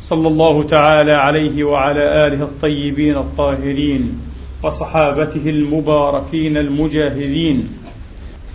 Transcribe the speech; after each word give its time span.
صلى 0.00 0.28
الله 0.28 0.62
تعالى 0.62 1.12
عليه 1.12 1.64
وعلى 1.64 2.26
آله 2.26 2.42
الطيبين 2.42 3.16
الطاهرين 3.16 4.20
وصحابته 4.62 5.50
المباركين 5.50 6.56
المجاهدين 6.56 7.68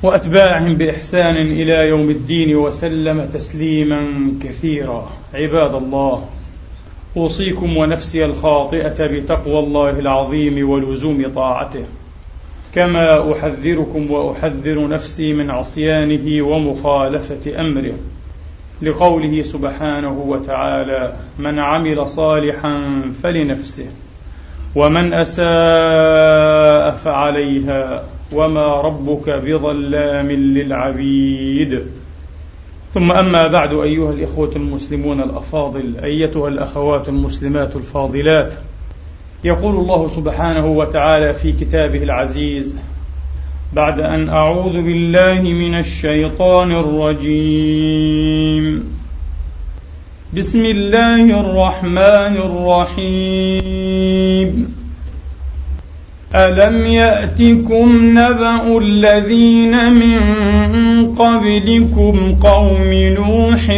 وأتباعهم 0.03 0.75
بإحسان 0.75 1.35
إلى 1.35 1.89
يوم 1.89 2.09
الدين 2.09 2.55
وسلم 2.55 3.25
تسليما 3.25 4.31
كثيرا. 4.43 5.09
عباد 5.33 5.75
الله 5.75 6.25
أوصيكم 7.17 7.77
ونفسي 7.77 8.25
الخاطئة 8.25 9.07
بتقوى 9.07 9.59
الله 9.59 9.89
العظيم 9.89 10.69
ولزوم 10.69 11.27
طاعته. 11.35 11.85
كما 12.75 13.33
أحذركم 13.33 14.11
وأحذر 14.11 14.87
نفسي 14.87 15.33
من 15.33 15.51
عصيانه 15.51 16.45
ومخالفة 16.45 17.59
أمره. 17.59 17.93
لقوله 18.81 19.41
سبحانه 19.41 20.19
وتعالى 20.19 21.13
من 21.39 21.59
عمل 21.59 22.07
صالحا 22.07 23.01
فلنفسه 23.23 23.85
ومن 24.75 25.13
أساء 25.13 26.91
فعليها 26.95 28.03
وما 28.33 28.81
ربك 28.81 29.29
بظلام 29.29 30.31
للعبيد. 30.31 31.81
ثم 32.91 33.11
أما 33.11 33.47
بعد 33.47 33.73
أيها 33.73 34.11
الإخوة 34.11 34.51
المسلمون 34.55 35.21
الأفاضل 35.21 35.97
أيتها 36.03 36.47
الأخوات 36.47 37.09
المسلمات 37.09 37.75
الفاضلات 37.75 38.53
يقول 39.43 39.75
الله 39.75 40.07
سبحانه 40.07 40.67
وتعالى 40.67 41.33
في 41.33 41.51
كتابه 41.51 42.03
العزيز 42.03 42.79
بعد 43.73 43.99
أن 43.99 44.29
أعوذ 44.29 44.81
بالله 44.81 45.41
من 45.41 45.79
الشيطان 45.79 46.71
الرجيم. 46.71 48.65
بسم 50.33 50.65
الله 50.65 51.39
الرحمن 51.39 52.37
الرحيم. 52.97 54.05
ألم 56.35 56.85
يأتكم 56.85 57.99
نبأ 58.03 58.77
الذين 58.77 59.75
من 59.93 60.19
قبلكم 61.15 62.35
قوم 62.43 62.93
نوح 62.93 63.69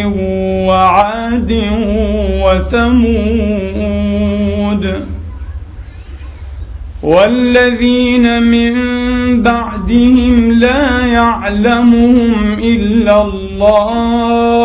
وعاد 0.68 1.52
وثمود 2.44 3.48
والذين 7.04 8.44
من 8.44 8.74
بعدهم 9.88 10.52
لا 10.52 11.08
يعلمهم 11.08 12.60
إلا 12.60 13.22
الله 13.24 14.58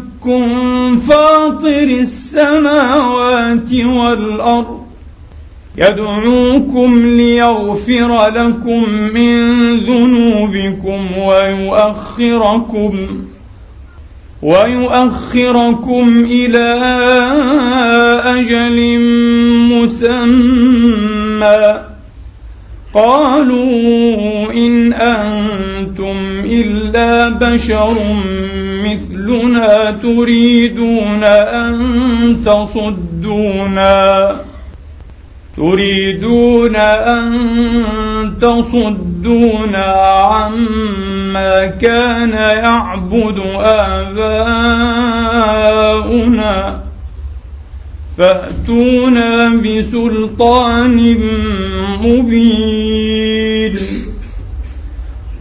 فاطر 0.97 1.83
السماوات 1.83 3.73
والأرض. 3.73 4.81
يدعوكم 5.77 7.05
ليغفر 7.05 8.29
لكم 8.29 8.89
من 8.89 9.39
ذنوبكم 9.79 11.17
ويؤخركم 11.17 12.93
ويؤخركم 14.41 16.25
إلى 16.29 16.79
أجل 18.25 18.99
مسمى. 19.71 20.31
قالوا 22.93 24.53
إن 24.53 24.93
أنتم 24.93 26.43
إلا 26.45 27.29
بشر 27.29 27.95
مثلنا 28.91 29.97
تريدون 30.03 31.23
أن 31.23 31.77
تصدونا. 32.45 34.35
تريدون 35.57 36.75
أن 36.75 37.39
تصدونا 38.41 39.85
عما 40.31 41.65
كان 41.65 42.33
يعبد 42.33 43.39
آباؤنا. 43.57 44.51
فأتونا 48.17 49.49
بسلطان 49.49 51.17
مبين. 52.03 53.75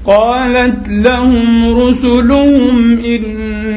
قالت 0.06 0.88
لهم 0.88 1.78
رسلهم 1.78 3.04
إن 3.04 3.39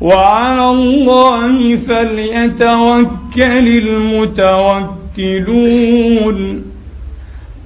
وعلى 0.00 0.70
الله 0.70 1.76
فليتوكل 1.76 3.68
المتوكل 3.68 5.00
يوكلون 5.18 6.62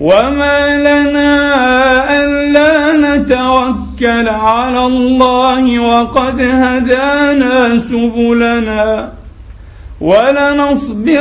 وما 0.01 0.79
لنا 0.79 1.45
ألا 2.21 2.97
نتوكل 2.97 4.29
على 4.29 4.87
الله 4.87 5.79
وقد 5.79 6.41
هدانا 6.41 7.79
سبلنا. 7.79 9.13
ولنصبرن 10.01 11.19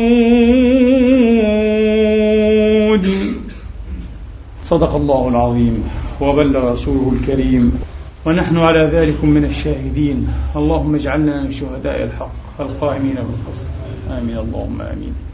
صدق 4.65 4.95
الله 4.95 5.29
العظيم 5.29 5.85
وبلغ 6.21 6.73
رسوله 6.73 7.13
الكريم. 7.21 7.79
ونحن 8.27 8.59
على 8.59 8.89
ذلك 8.93 9.25
من 9.25 9.45
الشاهدين. 9.45 10.29
اللهم 10.57 10.95
اجعلنا 10.95 11.43
من 11.43 11.53
شهداء 11.53 12.05
الحق 12.05 12.61
القائمين 12.61 13.15
بالقسط. 13.15 13.71
آمين. 14.11 14.39
اللهم 14.39 14.83
آمين. 14.83 15.34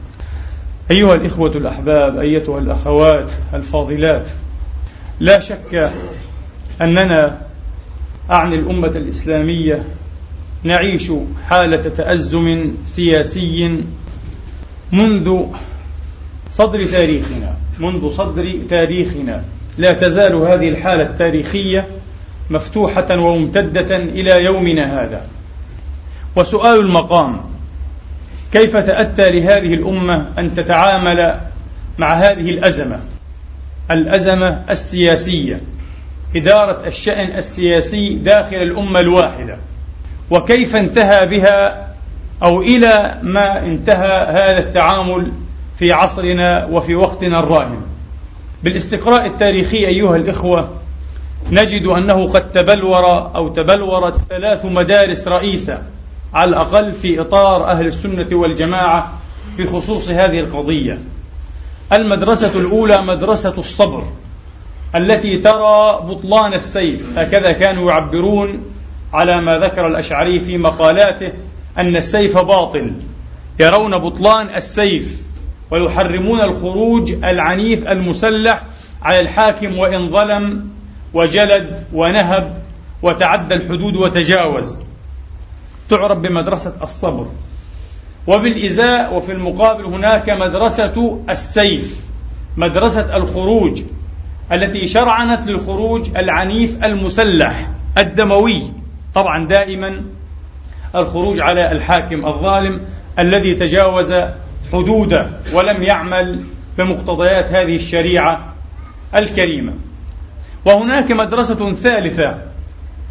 أيها 0.90 1.14
الإخوة 1.14 1.50
الأحباب 1.50 2.18
أيتها 2.18 2.58
الأخوات 2.58 3.30
الفاضلات 3.54 4.28
لا 5.20 5.38
شك 5.38 5.90
أننا 6.80 7.38
أعني 8.30 8.54
الأمة 8.54 8.88
الإسلامية 8.88 9.84
نعيش 10.64 11.12
حالة 11.46 11.82
تأزم 11.82 12.74
سياسي 12.86 13.82
منذ 14.92 15.42
صدر 16.50 16.84
تاريخنا 16.84 17.56
منذ 17.78 18.10
صدر 18.10 18.58
تاريخنا. 18.70 19.44
لا 19.78 19.92
تزال 19.92 20.34
هذه 20.34 20.68
الحالة 20.68 21.02
التاريخية 21.02 21.86
مفتوحة 22.50 23.18
وممتدة 23.18 23.96
إلى 23.96 24.44
يومنا 24.44 25.02
هذا. 25.02 25.26
وسؤال 26.36 26.80
المقام 26.80 27.40
كيف 28.52 28.76
تأتى 28.76 29.30
لهذه 29.30 29.74
الأمة 29.74 30.26
أن 30.38 30.54
تتعامل 30.54 31.40
مع 31.98 32.12
هذه 32.12 32.50
الأزمة؟ 32.50 33.00
الأزمة 33.90 34.62
السياسية 34.70 35.60
إدارة 36.36 36.86
الشأن 36.86 37.36
السياسي 37.36 38.14
داخل 38.14 38.56
الأمة 38.56 39.00
الواحدة. 39.00 39.56
وكيف 40.30 40.76
انتهى 40.76 41.26
بها 41.26 41.86
أو 42.42 42.62
إلى 42.62 43.18
ما 43.22 43.64
انتهى 43.64 44.26
هذا 44.28 44.58
التعامل 44.58 45.32
في 45.76 45.92
عصرنا 45.92 46.64
وفي 46.64 46.94
وقتنا 46.94 47.40
الراهن؟ 47.40 47.80
بالاستقراء 48.62 49.26
التاريخي 49.26 49.86
أيها 49.86 50.16
الإخوة 50.16 50.68
نجد 51.50 51.86
أنه 51.86 52.28
قد 52.28 52.50
تبلور 52.50 53.34
أو 53.36 53.48
تبلورت 53.48 54.16
ثلاث 54.28 54.64
مدارس 54.64 55.28
رئيسة 55.28 55.82
على 56.34 56.48
الأقل 56.48 56.92
في 56.92 57.20
إطار 57.20 57.64
أهل 57.64 57.86
السنة 57.86 58.28
والجماعة 58.32 59.12
بخصوص 59.58 60.08
هذه 60.08 60.40
القضية. 60.40 60.98
المدرسة 61.92 62.60
الأولى 62.60 63.02
مدرسة 63.02 63.54
الصبر 63.58 64.04
التي 64.96 65.38
ترى 65.38 66.00
بطلان 66.02 66.54
السيف. 66.54 67.18
هكذا 67.18 67.52
كانوا 67.52 67.90
يعبرون 67.90 68.62
على 69.12 69.40
ما 69.40 69.58
ذكر 69.58 69.86
الأشعري 69.86 70.38
في 70.38 70.58
مقالاته 70.58 71.32
أن 71.78 71.96
السيف 71.96 72.38
باطل. 72.38 72.92
يرون 73.60 73.98
بطلان 73.98 74.54
السيف 74.54 75.22
ويحرمون 75.70 76.40
الخروج 76.40 77.12
العنيف 77.12 77.86
المسلح 77.88 78.62
على 79.02 79.20
الحاكم 79.20 79.78
وإن 79.78 80.08
ظلم 80.08 80.70
وجلد 81.14 81.84
ونهب 81.92 82.62
وتعدى 83.02 83.54
الحدود 83.54 83.96
وتجاوز. 83.96 84.89
تعرف 85.90 86.18
بمدرسة 86.18 86.72
الصبر. 86.82 87.26
وبالإزاء 88.26 89.14
وفي 89.14 89.32
المقابل 89.32 89.84
هناك 89.84 90.30
مدرسة 90.30 91.20
السيف 91.30 92.00
مدرسة 92.56 93.16
الخروج 93.16 93.82
التي 94.52 94.86
شرعنت 94.86 95.46
للخروج 95.46 96.08
العنيف 96.16 96.84
المسلح 96.84 97.70
الدموي. 97.98 98.62
طبعا 99.14 99.46
دائما 99.46 100.02
الخروج 100.94 101.40
على 101.40 101.72
الحاكم 101.72 102.26
الظالم 102.26 102.80
الذي 103.18 103.54
تجاوز 103.54 104.14
حدوده 104.72 105.30
ولم 105.54 105.82
يعمل 105.82 106.44
بمقتضيات 106.78 107.48
هذه 107.48 107.74
الشريعة 107.74 108.54
الكريمة. 109.16 109.72
وهناك 110.64 111.10
مدرسة 111.12 111.72
ثالثة 111.74 112.49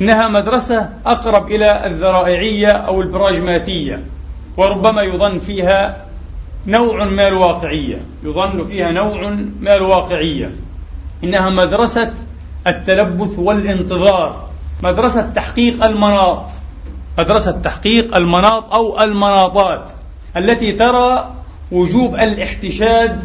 إنها 0.01 0.28
مدرسة 0.28 0.90
أقرب 1.06 1.48
إلى 1.48 1.86
الذرائعية 1.88 2.68
أو 2.68 3.01
البراجماتية 3.01 4.04
وربما 4.57 5.01
يظن 5.01 5.40
فيها 5.40 6.06
نوع 6.68 7.06
من 7.06 7.19
الواقعية 7.19 8.00
يظن 8.24 8.63
فيها 8.63 8.92
نوع 8.92 9.30
من 9.60 9.68
الواقعية. 9.68 10.51
إنها 11.24 11.50
مدرسة 11.50 12.13
التلبث 12.68 13.40
والانتظار 13.40 14.50
مدرسة 14.84 15.22
تحقيق 15.22 15.86
المناط 15.86 16.46
مدرسة 17.18 17.51
تحقيق 17.51 18.16
المناط 18.16 18.74
أو 18.74 19.01
المناطات 19.01 19.90
التي 20.38 20.72
ترى 20.72 21.31
وجوب 21.72 22.16
الاحتشاد 22.16 23.24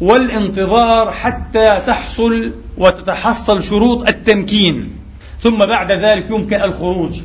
والانتظار 0.00 1.12
حتى 1.12 1.80
تحصل 1.86 2.52
وتتحصل 2.78 3.62
شروط 3.62 4.08
التمكين. 4.08 5.01
ثم 5.42 5.66
بعد 5.66 5.92
ذلك 5.92 6.30
يمكن 6.30 6.62
الخروج. 6.62 7.20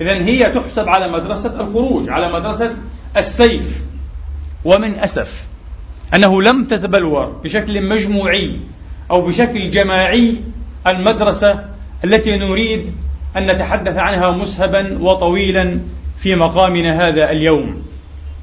إذا 0.00 0.12
هي 0.12 0.52
تحسب 0.52 0.88
على 0.88 1.08
مدرسة 1.08 1.60
الخروج 1.60 2.10
على 2.10 2.32
مدرسة 2.32 2.72
السيف. 3.16 3.82
ومن 4.64 4.98
أسف 4.98 5.46
أنه 6.14 6.42
لم 6.42 6.64
تتبلور 6.64 7.26
بشكل 7.44 7.88
مجموعي 7.88 8.60
أو 9.10 9.26
بشكل 9.26 9.70
جماعي 9.70 10.36
المدرسة 10.86 11.64
التي 12.04 12.36
نريد 12.38 12.92
أن 13.36 13.50
نتحدث 13.50 13.96
عنها 13.96 14.30
مسهبا 14.30 14.98
وطويلا 15.00 15.80
في 16.18 16.34
مقامنا 16.34 17.08
هذا 17.08 17.30
اليوم. 17.30 17.82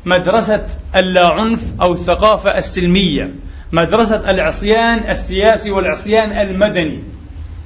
مدرسة 0.06 0.66
اللا 0.96 1.28
عنف 1.28 1.74
أو 1.82 1.94
الثقافة 1.94 2.58
السلمية 2.58 3.32
مدرسة 3.72 4.30
العصيان 4.30 5.10
السياسي 5.10 5.72
والعصيان 5.72 6.32
المدني. 6.32 7.04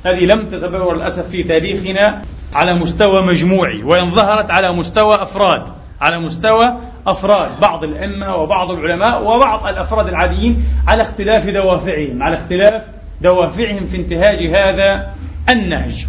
هذه 0.05 0.25
لم 0.25 0.45
تتبلور 0.45 0.95
للأسف 0.95 1.29
في 1.29 1.43
تاريخنا 1.43 2.21
على 2.53 2.73
مستوى 2.73 3.21
مجموعي 3.21 3.83
وإن 3.83 4.11
ظهرت 4.11 4.51
على 4.51 4.71
مستوى 4.73 5.15
أفراد 5.15 5.63
على 6.01 6.19
مستوى 6.19 6.77
أفراد 7.07 7.59
بعض 7.61 7.83
الأئمة 7.83 8.35
وبعض 8.35 8.71
العلماء 8.71 9.23
وبعض 9.23 9.67
الأفراد 9.67 10.07
العاديين 10.07 10.65
على 10.87 11.01
اختلاف 11.01 11.49
دوافعهم 11.49 12.23
على 12.23 12.35
اختلاف 12.35 12.83
دوافعهم 13.21 13.85
في 13.85 13.97
انتهاج 13.97 14.43
هذا 14.43 15.13
النهج. 15.49 16.05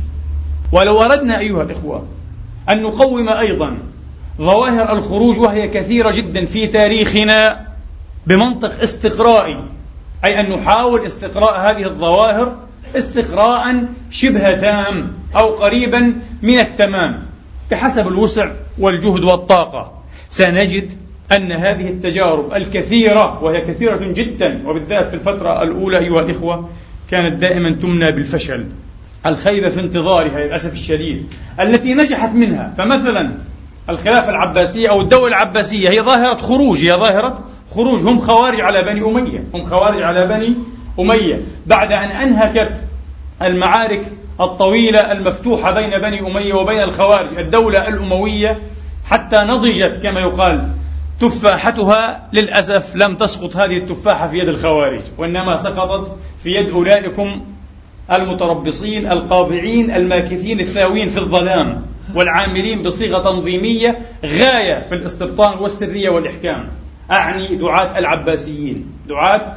ولو 0.73 1.02
أردنا 1.02 1.38
أيها 1.38 1.62
الإخوة 1.62 2.06
أن 2.69 2.82
نقوم 2.82 3.29
أيضا 3.29 3.79
ظواهر 4.38 4.93
الخروج 4.93 5.38
وهي 5.38 5.69
كثيرة 5.69 6.11
جدا 6.12 6.44
في 6.44 6.67
تاريخنا 6.67 7.67
بمنطق 8.26 8.81
استقرائي 8.81 9.64
أي 10.25 10.41
أن 10.41 10.50
نحاول 10.50 11.06
استقراء 11.06 11.61
هذه 11.61 11.85
الظواهر 11.85 12.56
استقراء 12.96 13.84
شبه 14.10 14.60
تام 14.60 15.12
أو 15.36 15.48
قريبا 15.48 16.14
من 16.42 16.58
التمام 16.58 17.22
بحسب 17.70 18.08
الوسع 18.08 18.50
والجهد 18.78 19.25
والطاقة. 19.25 19.93
سنجد 20.29 20.93
أن 21.32 21.53
هذه 21.53 21.88
التجارب 21.88 22.53
الكثيرة 22.55 23.43
وهي 23.43 23.60
كثيرة 23.60 23.96
جدا 23.96 24.62
وبالذات 24.69 25.08
في 25.08 25.14
الفترة 25.14 25.62
الأولى 25.62 25.98
أيها 25.98 26.20
الإخوة 26.20 26.69
كانت 27.10 27.41
دائما 27.41 27.70
تمنى 27.70 28.12
بالفشل. 28.12 28.67
الخيبة 29.26 29.69
في 29.69 29.81
انتظارها 29.81 30.41
للأسف 30.41 30.72
الشديد 30.72 31.34
التي 31.60 31.94
نجحت 31.94 32.34
منها. 32.34 32.74
فمثلا 32.79 33.34
الخلافة 33.91 34.31
العباسية 34.31 34.88
أو 34.91 35.00
الدولة 35.00 35.29
العباسية 35.29 35.91
هي 35.91 36.00
ظاهرة 36.00 36.34
خروج 36.34 36.84
هي 36.84 36.93
ظاهرة 36.93 37.44
خروج. 37.74 38.00
هم 38.06 38.19
خوارج 38.19 38.60
على 38.60 38.82
بني 38.82 39.05
أمية 39.05 39.44
هم 39.55 39.62
خوارج 39.62 40.03
على 40.03 40.26
بني 40.26 40.56
أمية 41.01 41.41
بعد 41.67 41.93
أن 41.93 42.10
أنهكت 42.10 42.82
المعارك 43.43 44.13
الطويلة 44.41 45.13
المفتوحة 45.13 45.72
بين 45.72 45.91
بني 45.91 46.20
أمية 46.20 46.55
وبين 46.55 46.81
الخوارج 46.82 47.39
الدولة 47.39 47.89
الأموية 47.89 48.58
حتى 49.05 49.36
نضجت 49.36 50.01
كما 50.03 50.20
يقال 50.20 50.69
تفاحتها 51.20 52.29
للأسف 52.32 52.96
لم 52.96 53.15
تسقط 53.15 53.56
هذه 53.56 53.77
التفاحة 53.77 54.27
في 54.29 54.39
يد 54.39 54.48
الخوارج 54.48 55.01
وإنما 55.19 55.56
سقطت 55.56 56.17
في 56.43 56.51
يد 56.51 56.70
أولئكم 56.70 57.44
المتربصين 58.13 59.13
القابعين 59.13 59.91
الماكثين 59.91 60.60
الثاوين 60.60 61.08
في 61.08 61.19
الظلام 61.19 61.86
والعاملين 62.15 62.82
بصيغة 62.82 63.19
تنظيمية 63.22 63.98
غاية 64.24 64.81
في 64.81 64.94
الاستبطان 64.94 65.58
والسرية 65.58 66.10
والإحكام. 66.10 66.69
أعني 67.10 67.56
دعاة 67.56 67.98
العباسيين 67.98 68.86
دعاة 69.08 69.56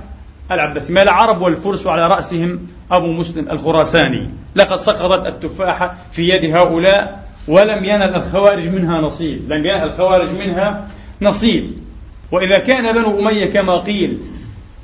العباسيين 0.52 0.96
ما 0.96 1.04
العرب 1.04 1.42
والفرس 1.42 1.86
وعلى 1.86 2.08
رأسهم 2.08 2.60
أبو 2.92 3.12
مسلم 3.12 3.50
الخراساني. 3.52 4.30
لقد 4.56 4.78
سقطت 4.78 5.28
التفاحة 5.28 5.96
في 6.12 6.30
يد 6.30 6.56
هؤلاء 6.56 7.28
ولم 7.48 7.86
ينل 7.86 8.16
الخوارج 8.16 8.68
منها 8.68 9.02
نصيب. 9.02 9.54
لم 9.54 9.66
ينل 9.66 9.84
الخوارج 9.84 10.30
منها 10.30 10.88
نصيب. 11.22 11.72
وإذا 12.32 12.58
كان 12.58 12.94
بنو 12.94 13.20
أمية 13.20 13.46
كما 13.46 13.78
قيل 13.78 14.20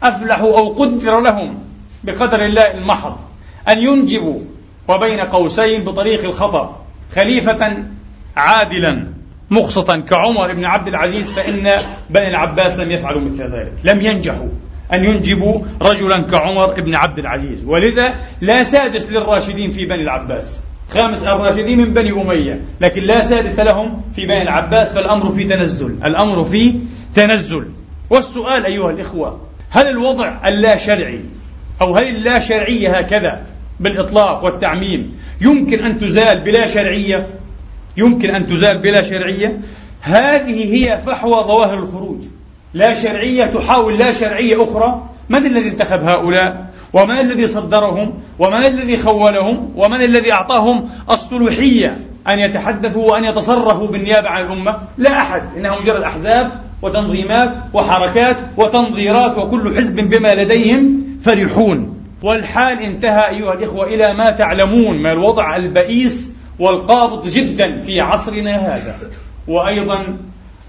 أفلحوا 0.03 0.57
أو 0.57 0.69
قدر 0.69 1.19
لهم 1.19 1.59
بقدر 2.03 2.45
الله 2.45 2.73
المحض 2.73 3.17
أن 3.69 3.77
ينجبوا 3.79 4.39
وبين 4.87 5.19
قوسين 5.19 5.83
بطريق 5.83 6.23
الخطأ 6.23 6.85
خليفة 7.15 7.83
عادلا 8.37 9.07
مقسطا 9.49 9.99
كعمر 9.99 10.53
بن 10.53 10.65
عبد 10.65 10.87
العزيز 10.87 11.31
فإن 11.31 11.79
بني 12.09 12.27
العباس 12.27 12.79
لم 12.79 12.91
يفعلوا 12.91 13.21
مثل 13.21 13.43
ذلك 13.43 13.73
لم 13.83 14.01
ينجحوا. 14.01 14.49
أن 14.93 15.03
ينجبوا 15.03 15.59
رجلا 15.81 16.21
كعمر 16.21 16.81
بن 16.81 16.95
عبد 16.95 17.19
العزيز. 17.19 17.63
ولذا 17.65 18.15
لا 18.41 18.63
سادس 18.63 19.11
للراشدين 19.11 19.71
في 19.71 19.85
بني 19.85 20.01
العباس. 20.01 20.63
خامس 20.89 21.23
الراشدين 21.23 21.77
من 21.77 21.93
بني 21.93 22.11
أمية. 22.21 22.61
لكن 22.81 23.03
لا 23.03 23.23
سادس 23.23 23.59
لهم 23.59 24.01
في 24.15 24.25
بني 24.25 24.41
العباس 24.41 24.93
فالأمر 24.93 25.29
في 25.29 25.43
تنزل. 25.43 25.95
الأمر 26.05 26.43
في 26.43 26.75
تنزل. 27.15 27.65
والسؤال 28.09 28.65
أيها 28.65 28.91
الإخوة 28.91 29.41
هل 29.69 29.87
الوضع 29.87 30.47
اللا 30.47 30.77
شرعي 30.77 31.19
أو 31.81 31.95
هل 31.95 32.07
اللا 32.07 32.39
شرعية 32.39 32.97
هكذا 32.97 33.45
بالإطلاق 33.79 34.43
والتعميم 34.43 35.17
يمكن 35.41 35.85
أن 35.85 35.99
تزال 35.99 36.41
بلا 36.41 36.67
شرعية؟ 36.67 37.27
يمكن 37.97 38.35
أن 38.35 38.47
تزال 38.47 38.77
بلا 38.77 39.03
شرعية؟ 39.03 39.59
هذه 40.01 40.75
هي 40.75 40.97
فحوى 40.97 41.43
ظواهر 41.43 41.79
الخروج. 41.79 42.23
لا 42.73 42.93
شرعية 42.93 43.45
تحاول 43.45 43.97
لا 43.97 44.11
شرعية 44.11 44.63
أخرى. 44.63 45.03
من 45.29 45.45
الذي 45.45 45.69
انتخب 45.69 46.03
هؤلاء؟ 46.03 46.65
ومن 46.93 47.19
الذي 47.19 47.47
صدرهم؟ 47.47 48.13
ومن 48.39 48.65
الذي 48.65 48.97
خولهم؟ 48.97 49.73
ومن 49.75 50.01
الذي 50.01 50.31
أعطاهم 50.31 50.89
الصلوحية 51.11 52.07
أن 52.27 52.39
يتحدثوا 52.39 53.11
وأن 53.11 53.23
يتصرفوا 53.23 53.87
بالنيابة 53.87 54.29
عن 54.29 54.45
الأمة؟ 54.45 54.77
لا 54.97 55.17
أحد. 55.21 55.43
إنها 55.57 55.79
مجرد 55.81 56.01
أحزاب 56.01 56.51
وتنظيمات 56.81 57.53
وحركات 57.73 58.37
وتنظيرات 58.57 59.37
وكل 59.37 59.77
حزب 59.77 60.09
بما 60.09 60.35
لديهم 60.35 61.03
فرحون. 61.23 61.99
والحال 62.23 62.79
انتهى 62.79 63.29
أيها 63.29 63.53
الإخوة 63.53 63.85
إلى 63.85 64.13
ما 64.13 64.31
تعلمون 64.31 64.97
من 64.97 65.11
الوضع 65.11 65.55
البئيس 65.55 66.31
والقابض 66.59 67.27
جدا 67.27 67.77
في 67.77 68.01
عصرنا 68.01 68.55
هذا. 68.55 68.95
وأيضا 69.47 70.17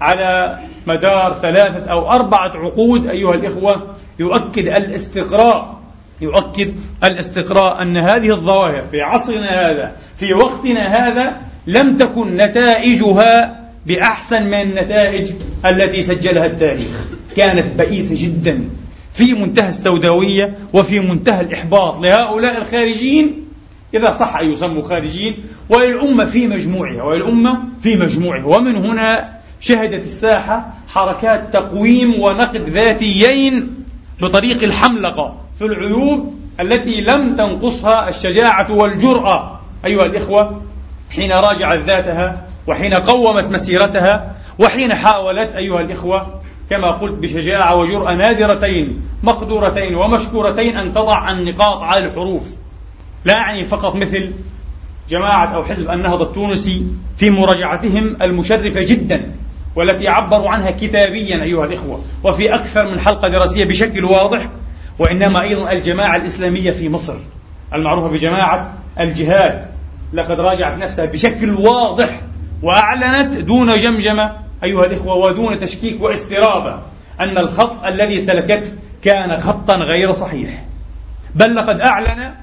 على 0.01 0.59
مدار 0.87 1.37
ثلاثة 1.41 1.91
أو 1.91 2.11
أربعة 2.11 2.51
عقود 2.55 3.07
أيها 3.07 3.33
الإخوة 3.33 3.95
يؤكد 4.19 4.67
الاستقراء 4.67 5.75
يؤكد 6.21 6.73
الاستقراء 7.03 7.81
أن 7.81 7.97
هذه 7.97 8.29
الظواهر 8.29 8.81
في 8.91 9.01
عصرنا 9.01 9.69
هذا 9.69 9.91
في 10.17 10.33
وقتنا 10.33 10.87
هذا 10.87 11.37
لم 11.67 11.97
تكن 11.97 12.37
نتائجها 12.37 13.61
بأحسن 13.85 14.43
من 14.43 14.61
النتائج 14.61 15.31
التي 15.65 16.01
سجلها 16.01 16.45
التاريخ. 16.45 17.07
كانت 17.37 17.67
بئيسة 17.67 18.15
جدا 18.25 18.69
في 19.13 19.33
منتهى 19.33 19.69
السوداوية 19.69 20.53
وفي 20.73 20.99
منتهى 20.99 21.41
الإحباط. 21.41 21.99
لهؤلاء 21.99 22.57
الخارجين 22.57 23.45
إذا 23.93 24.11
صح 24.11 24.35
أن 24.35 24.51
يسموا 24.51 24.83
خارجين 24.83 25.43
وللأمة 25.69 26.25
في 26.25 26.47
مجموعها 26.47 27.03
وللأمة 27.03 27.59
في 27.81 27.95
مجموعها. 27.95 28.45
ومن 28.45 28.75
هنا 28.75 29.34
شهدت 29.61 30.03
الساحة 30.03 30.73
حركات 30.87 31.53
تقويم 31.53 32.19
ونقد 32.19 32.69
ذاتيين 32.69 33.85
بطريق 34.21 34.63
الحملقة 34.63 35.35
في 35.59 35.65
العيوب 35.65 36.35
التي 36.59 37.01
لم 37.01 37.35
تنقصها 37.35 38.09
الشجاعة 38.09 38.71
والجرأة. 38.71 39.59
أيها 39.85 40.05
الإخوة 40.05 40.61
حين 41.11 41.31
راجعت 41.31 41.79
ذاتها 41.79 42.47
وحين 42.67 42.93
قومت 42.93 43.51
مسيرتها 43.51 44.35
وحين 44.59 44.93
حاولت 44.93 45.55
أيها 45.55 45.79
الإخوة 45.79 46.41
كما 46.69 46.91
قلت 46.91 47.13
بشجاعة 47.13 47.75
وجرأة 47.75 48.15
نادرتين 48.15 49.01
مقدورتين 49.23 49.95
ومشكورتين 49.95 50.77
أن 50.77 50.93
تضع 50.93 51.31
النقاط 51.31 51.83
على 51.83 52.05
الحروف. 52.05 52.55
لا 53.25 53.37
أعني 53.37 53.65
فقط 53.65 53.95
مثل 53.95 54.31
جماعة 55.09 55.55
أو 55.55 55.63
حزب 55.63 55.91
النهضة 55.91 56.25
التونسي 56.25 56.85
في 57.17 57.29
مراجعتهم 57.29 58.17
المشرفة 58.21 58.81
جدا. 58.81 59.31
والتي 59.75 60.07
عبروا 60.07 60.49
عنها 60.49 60.71
كتابيا 60.71 61.43
أيها 61.43 61.65
الإخوة 61.65 62.01
وفي 62.23 62.55
أكثر 62.55 62.91
من 62.91 62.99
حلقة 62.99 63.27
دراسية 63.27 63.65
بشكل 63.65 64.05
واضح 64.05 64.49
وإنما 64.99 65.41
أيضا 65.41 65.71
الجماعة 65.71 66.15
الإسلامية 66.15 66.71
في 66.71 66.89
مصر 66.89 67.15
المعروفة 67.73 68.07
بجماعة 68.07 68.73
الجهاد. 68.99 69.67
لقد 70.13 70.39
راجعت 70.39 70.77
نفسها 70.77 71.05
بشكل 71.05 71.53
واضح 71.53 72.21
وأعلنت 72.63 73.37
دون 73.37 73.77
جمجمة 73.77 74.31
أيها 74.63 74.85
الإخوة 74.85 75.15
ودون 75.15 75.59
تشكيك 75.59 76.01
واسترابة 76.01 76.79
أن 77.19 77.37
الخط 77.37 77.83
الذي 77.83 78.19
سلكته 78.19 78.71
كان 79.03 79.37
خطا 79.37 79.75
غير 79.75 80.11
صحيح. 80.11 80.63
بل 81.35 81.55
لقد 81.55 81.81
أعلن 81.81 82.33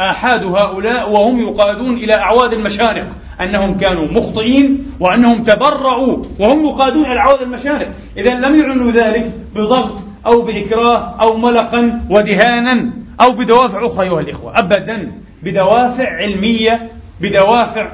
آحاد 0.00 0.44
هؤلاء 0.44 1.10
وهم 1.10 1.40
يقادون 1.40 1.96
إلى 1.96 2.14
أعواد 2.14 2.52
المشانق 2.52 3.06
أنهم 3.40 3.78
كانوا 3.78 4.06
مخطئين 4.06 4.92
وأنهم 5.00 5.42
تبرعوا 5.42 6.24
وهم 6.38 6.66
يقادون 6.66 7.04
إلى 7.04 7.18
أعواد 7.18 7.42
المشانق 7.42 7.88
إذا 8.16 8.34
لم 8.34 8.60
يعنوا 8.60 8.92
ذلك 8.92 9.32
بضغط 9.54 9.98
أو 10.26 10.42
بإكراه 10.42 11.14
أو 11.20 11.36
ملقا 11.36 12.00
ودهانا 12.10 12.90
أو 13.20 13.32
بدوافع 13.32 13.86
أخرى 13.86 14.04
أيها 14.04 14.20
الإخوة. 14.20 14.58
أبدا 14.58 15.12
بدوافع 15.42 16.16
علمية 16.16 16.90
بدوافع 17.20 17.92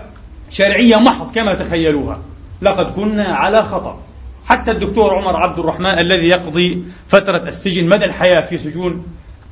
شرعية 0.51 0.97
محض 0.97 1.35
كما 1.35 1.55
تخيلوها. 1.55 2.19
لقد 2.63 2.87
كنا 2.95 3.25
على 3.25 3.63
خطأ. 3.63 3.99
حتى 4.47 4.71
الدكتور 4.71 5.15
عمر 5.15 5.37
عبد 5.37 5.59
الرحمن 5.59 5.99
الذي 5.99 6.29
يقضي 6.29 6.83
فترة 7.09 7.49
السجن 7.49 7.89
مدى 7.89 8.05
الحياة 8.05 8.41
في 8.41 8.59
سجون 8.59 9.07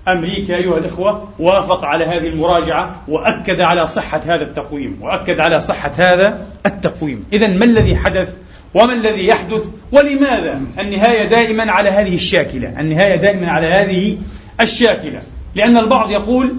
أمريكا 0.09 0.57
أيها 0.57 0.79
الإخوة 0.79 1.29
وافق 1.39 1.85
على 1.85 2.05
هذه 2.05 2.29
المراجعة 2.29 3.03
وأكد 3.09 3.61
على 3.61 3.87
صحة 3.87 4.21
هذا 4.27 4.43
التقويم 4.43 4.99
وأكد 5.01 5.41
على 5.41 5.61
صحة 5.61 5.93
هذا 5.99 6.47
التقويم. 6.67 7.25
إذا 7.33 7.47
ما 7.47 7.65
الذي 7.65 7.97
حدث؟ 7.97 8.35
وما 8.75 8.93
الذي 8.93 9.27
يحدث؟ 9.27 9.65
ولماذا 9.93 10.61
النهاية 10.79 11.29
دائما 11.29 11.73
على 11.73 11.91
هذه 11.91 12.15
الشاكلة؟ 12.15 12.81
النهاية 12.81 13.17
دائما 13.17 13.51
على 13.51 13.67
هذه 13.67 14.19
الشاكلة. 14.61 15.21
لأن 15.55 15.77
البعض 15.77 16.11
يقول 16.11 16.57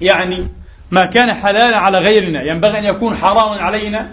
يعني 0.00 0.46
ما 0.90 1.06
كان 1.06 1.32
حلالا 1.32 1.76
على 1.76 1.98
غيرنا 1.98 2.42
ينبغي 2.42 2.78
أن 2.78 2.84
يكون 2.84 3.16
حراما 3.16 3.62
علينا. 3.62 4.10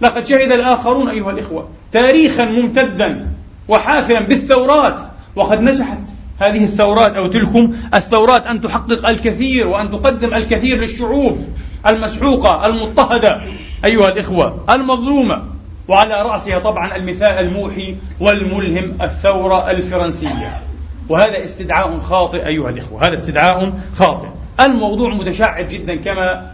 لقد 0.00 0.26
شهد 0.26 0.52
الآخرون 0.52 1.08
أيها 1.08 1.30
الإخوة 1.30 1.68
تاريخا 1.92 2.44
ممتدا 2.44 3.28
وحافلا 3.68 4.20
بالثورات 4.20 5.00
وقد 5.36 5.60
نجحت 5.60 5.98
هذه 6.38 6.64
الثورات 6.64 7.14
أو 7.14 7.26
تلكم 7.26 7.74
الثورات 7.94 8.46
أن 8.46 8.60
تحقق 8.60 9.08
الكثير 9.08 9.68
وأن 9.68 9.90
تقدم 9.90 10.34
الكثير 10.34 10.80
للشعوب 10.80 11.48
المسحوقة 11.88 12.66
المضطهدة. 12.66 13.42
أيها 13.84 14.08
الإخوة 14.08 14.64
المظلومة 14.70 15.42
وعلى 15.88 16.22
رأسها 16.22 16.58
طبعا 16.58 16.96
المثال 16.96 17.28
الموحي 17.28 17.96
والملهم 18.20 19.02
الثورة 19.02 19.70
الفرنسية. 19.70 20.62
وهذا 21.08 21.44
استدعاء 21.44 21.98
خاطئ 21.98 22.46
أيها 22.46 22.70
الإخوة 22.70 23.06
هذا 23.06 23.14
استدعاء 23.14 23.72
خاطئ. 23.94 24.28
الموضوع 24.60 25.14
متشعب 25.14 25.68
جدا 25.68 25.96
كما 25.96 26.50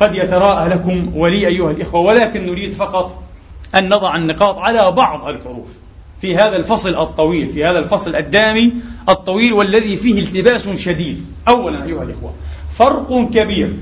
قد 0.00 0.14
يتراءى 0.14 0.68
لكم 0.68 1.16
ولي 1.16 1.46
أيها 1.46 1.70
الإخوة 1.70 2.00
ولكن 2.00 2.46
نريد 2.46 2.72
فقط 2.72 3.22
أن 3.74 3.88
نضع 3.88 4.16
النقاط 4.16 4.58
على 4.58 4.90
بعض 4.90 5.28
الحروف. 5.28 5.83
في 6.20 6.36
هذا 6.36 6.56
الفصل 6.56 7.02
الطويل 7.02 7.48
في 7.48 7.64
هذا 7.64 7.78
الفصل 7.78 8.16
الدامي 8.16 8.72
الطويل 9.08 9.52
والذي 9.52 9.96
فيه 9.96 10.20
التباس 10.20 10.68
شديد. 10.68 11.26
أولا 11.48 11.84
أيها 11.84 12.02
الإخوة 12.02 12.34
فرق 12.72 13.30
كبير 13.30 13.72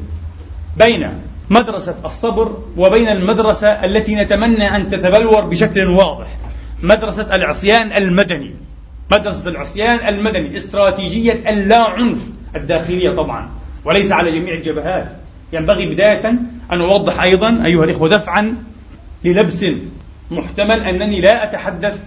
بين 0.77 1.09
مدرسة 1.51 1.95
الصبر 2.05 2.59
وبين 2.77 3.09
المدرسة 3.09 3.69
التي 3.69 4.15
نتمنى 4.15 4.77
أن 4.77 4.89
تتبلور 4.89 5.41
بشكل 5.41 5.87
واضح. 5.89 6.39
مدرسة 6.83 7.35
العصيان 7.35 7.93
المدني. 8.03 8.55
مدرسة 9.13 9.51
العصيان 9.51 10.09
المدني 10.09 10.57
استراتيجية 10.57 11.33
اللا 11.33 11.79
عنف 11.79 12.31
الداخلية 12.57 13.11
طبعا 13.11 13.51
وليس 13.85 14.13
على 14.13 14.39
جميع 14.39 14.55
الجبهات. 14.55 15.17
ينبغي 15.53 15.87
بداية 15.87 16.29
أن 16.73 16.81
أوضح 16.81 17.21
أيضا 17.23 17.65
أيها 17.65 17.85
الإخوة 17.85 18.09
دفعا 18.09 18.57
للبس 19.25 19.67
محتمل 20.31 20.81
أنني 20.81 21.21
لا 21.21 21.45
أتحدث 21.45 22.03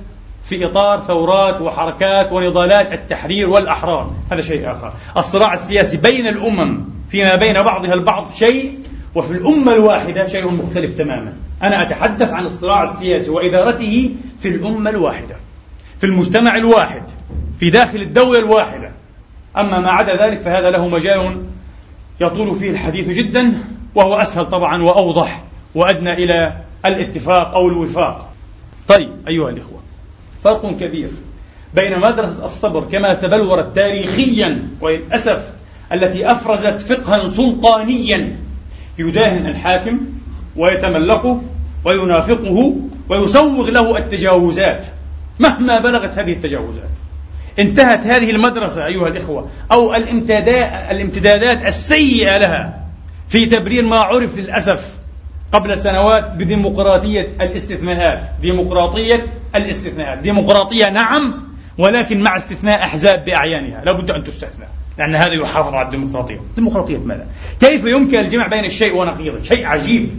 في 0.46 0.66
إطار 0.66 1.00
ثورات 1.00 1.62
وحركات 1.62 2.32
ونضالات 2.32 2.94
التحرير 2.94 3.50
والأحرار. 3.50 4.12
هذا 4.32 4.42
شيء 4.42 4.72
آخر. 4.72 4.94
الصراع 5.18 5.54
السياسي 5.54 5.98
بين 5.98 6.28
الأمم 6.28 6.86
فيما 7.10 7.36
بين 7.36 7.64
بعضها 7.64 7.94
البعض 7.94 8.28
شيء 8.36 8.80
وفي 9.16 9.32
الأمة 9.32 9.74
الواحدة 9.74 10.28
شيء 10.28 10.52
مختلف 10.52 10.98
تماما. 10.98 11.34
أنا 11.64 11.88
أتحدث 11.88 12.34
عن 12.34 12.46
الصراع 12.46 12.84
السياسي 12.84 13.32
وإدارته 13.32 14.16
في 14.40 14.48
الأمة 14.48 14.90
الواحدة 14.90 15.36
في 16.00 16.06
المجتمع 16.06 16.58
الواحد 16.58 17.04
في 17.60 17.70
داخل 17.70 18.02
الدولة 18.02 18.40
الواحدة. 18.40 18.92
أما 19.58 19.80
ما 19.80 19.92
عدا 19.92 20.26
ذلك 20.26 20.40
فهذا 20.40 20.70
له 20.70 20.88
مجال 20.88 21.44
يطول 22.20 22.56
فيه 22.56 22.72
الحديث 22.72 23.10
جدا 23.10 23.54
وهو 23.96 24.16
أسهل 24.16 24.46
طبعا 24.46 24.84
وأوضح 24.84 25.44
وأدنى 25.76 26.14
إلى 26.14 26.58
الاتفاق 26.86 27.54
أو 27.54 27.68
الوفاق. 27.68 28.34
طيب 28.88 29.10
أيها 29.28 29.50
الإخوة 29.50 29.85
فرق 30.46 30.78
كبير 30.80 31.10
بين 31.74 32.00
مدرسة 32.00 32.46
الصبر 32.46 32.84
كما 32.84 33.14
تبلورت 33.14 33.76
تاريخيا 33.76 34.68
وللأسف 34.82 35.50
التي 35.94 36.32
أفرزت 36.32 36.82
فقها 36.82 37.28
سلطانيا 37.28 38.38
يداهن 38.98 39.46
الحاكم 39.48 40.00
ويتملقه 40.56 41.42
وينافقه 41.86 42.76
ويسوغ 43.10 43.70
له 43.70 43.98
التجاوزات 43.98 44.86
مهما 45.40 45.80
بلغت 45.80 46.18
هذه 46.18 46.34
التجاوزات. 46.34 46.90
انتهت 47.60 48.08
هذه 48.08 48.32
المدرسة 48.32 48.86
أيها 48.86 49.08
الإخوة 49.08 49.50
أو 49.72 49.96
الامتدادات 49.96 51.66
السيئة 51.66 52.38
لها 52.38 52.86
في 53.30 53.46
تبرير 53.46 53.84
ما 53.84 53.98
عرف 53.98 54.38
للأسف 54.38 54.95
قبل 55.56 55.78
سنوات 55.78 56.32
بديمقراطية 56.32 57.22
الاستثناءات. 57.42 58.32
ديمقراطية 58.42 59.26
الاستثناءات. 59.56 60.20
ديمقراطية 60.20 60.90
نعم 60.90 61.34
ولكن 61.78 62.22
مع 62.22 62.36
استثناء 62.36 62.84
أحزاب 62.84 63.26
بأعيانها. 63.26 63.86
لا 63.86 63.92
بد 63.92 64.12
أن 64.12 64.24
تستثنى 64.24 64.66
لأن 64.98 65.16
هذا 65.16 65.34
يحافظ 65.34 65.74
على 65.74 65.86
الديمقراطية. 65.86 66.40
ديمقراطية 66.56 66.98
ماذا؟ 66.98 67.28
كيف 67.60 67.86
يمكن 67.86 68.20
الجمع 68.20 68.48
بين 68.48 68.66
الشيء 68.66 68.96
ونقيضه؟ 68.96 69.44
شيء 69.44 69.66
عجيب. 69.66 70.10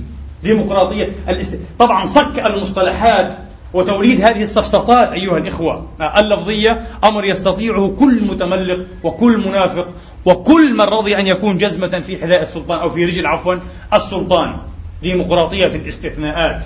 ديمقراطية 0.42 1.12
الاست... 1.28 1.60
طبعا 1.78 2.06
صك 2.06 2.38
المصطلحات 2.38 3.36
وتوليد 3.74 4.20
هذه 4.20 4.42
السفسطات 4.42 5.12
أيها 5.12 5.38
الإخوة. 5.38 5.86
اللفظية 6.16 6.80
أمر 7.04 7.24
يستطيعه 7.24 7.88
كل 7.98 8.24
متملق 8.24 8.86
وكل 9.02 9.48
منافق 9.48 9.88
وكل 10.24 10.74
من 10.74 10.80
رضي 10.80 11.16
أن 11.16 11.26
يكون 11.26 11.58
جزمة 11.58 12.00
في 12.00 12.18
حذاء 12.18 12.42
السلطان 12.42 12.78
أو 12.78 12.90
في 12.90 13.04
رجل 13.04 13.26
عفوا 13.26 13.54
السلطان. 13.94 14.56
ديمقراطية 15.02 15.66
الاستثناءات. 15.66 16.64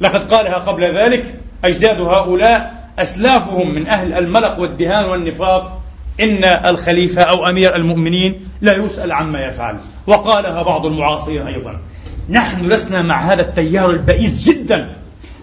لقد 0.00 0.34
قالها 0.34 0.58
قبل 0.58 0.98
ذلك 0.98 1.34
أجداد 1.64 2.00
هؤلاء 2.00 2.90
أسلافهم 2.98 3.74
من 3.74 3.88
أهل 3.88 4.12
الملق 4.12 4.58
والدهان 4.58 5.04
والنفاق. 5.04 5.82
إن 6.20 6.44
الخليفة 6.44 7.22
أو 7.22 7.50
أمير 7.50 7.76
المؤمنين 7.76 8.48
لا 8.60 8.76
يسأل 8.76 9.12
عما 9.12 9.40
يفعل. 9.40 9.76
وقالها 10.06 10.62
بعض 10.62 10.86
المعاصرين 10.86 11.46
أيضا 11.46 11.80
نحن 12.28 12.66
لسنا 12.66 13.02
مع 13.02 13.32
هذا 13.32 13.42
التيار 13.42 13.90
البئيس 13.90 14.50
جدا. 14.50 14.96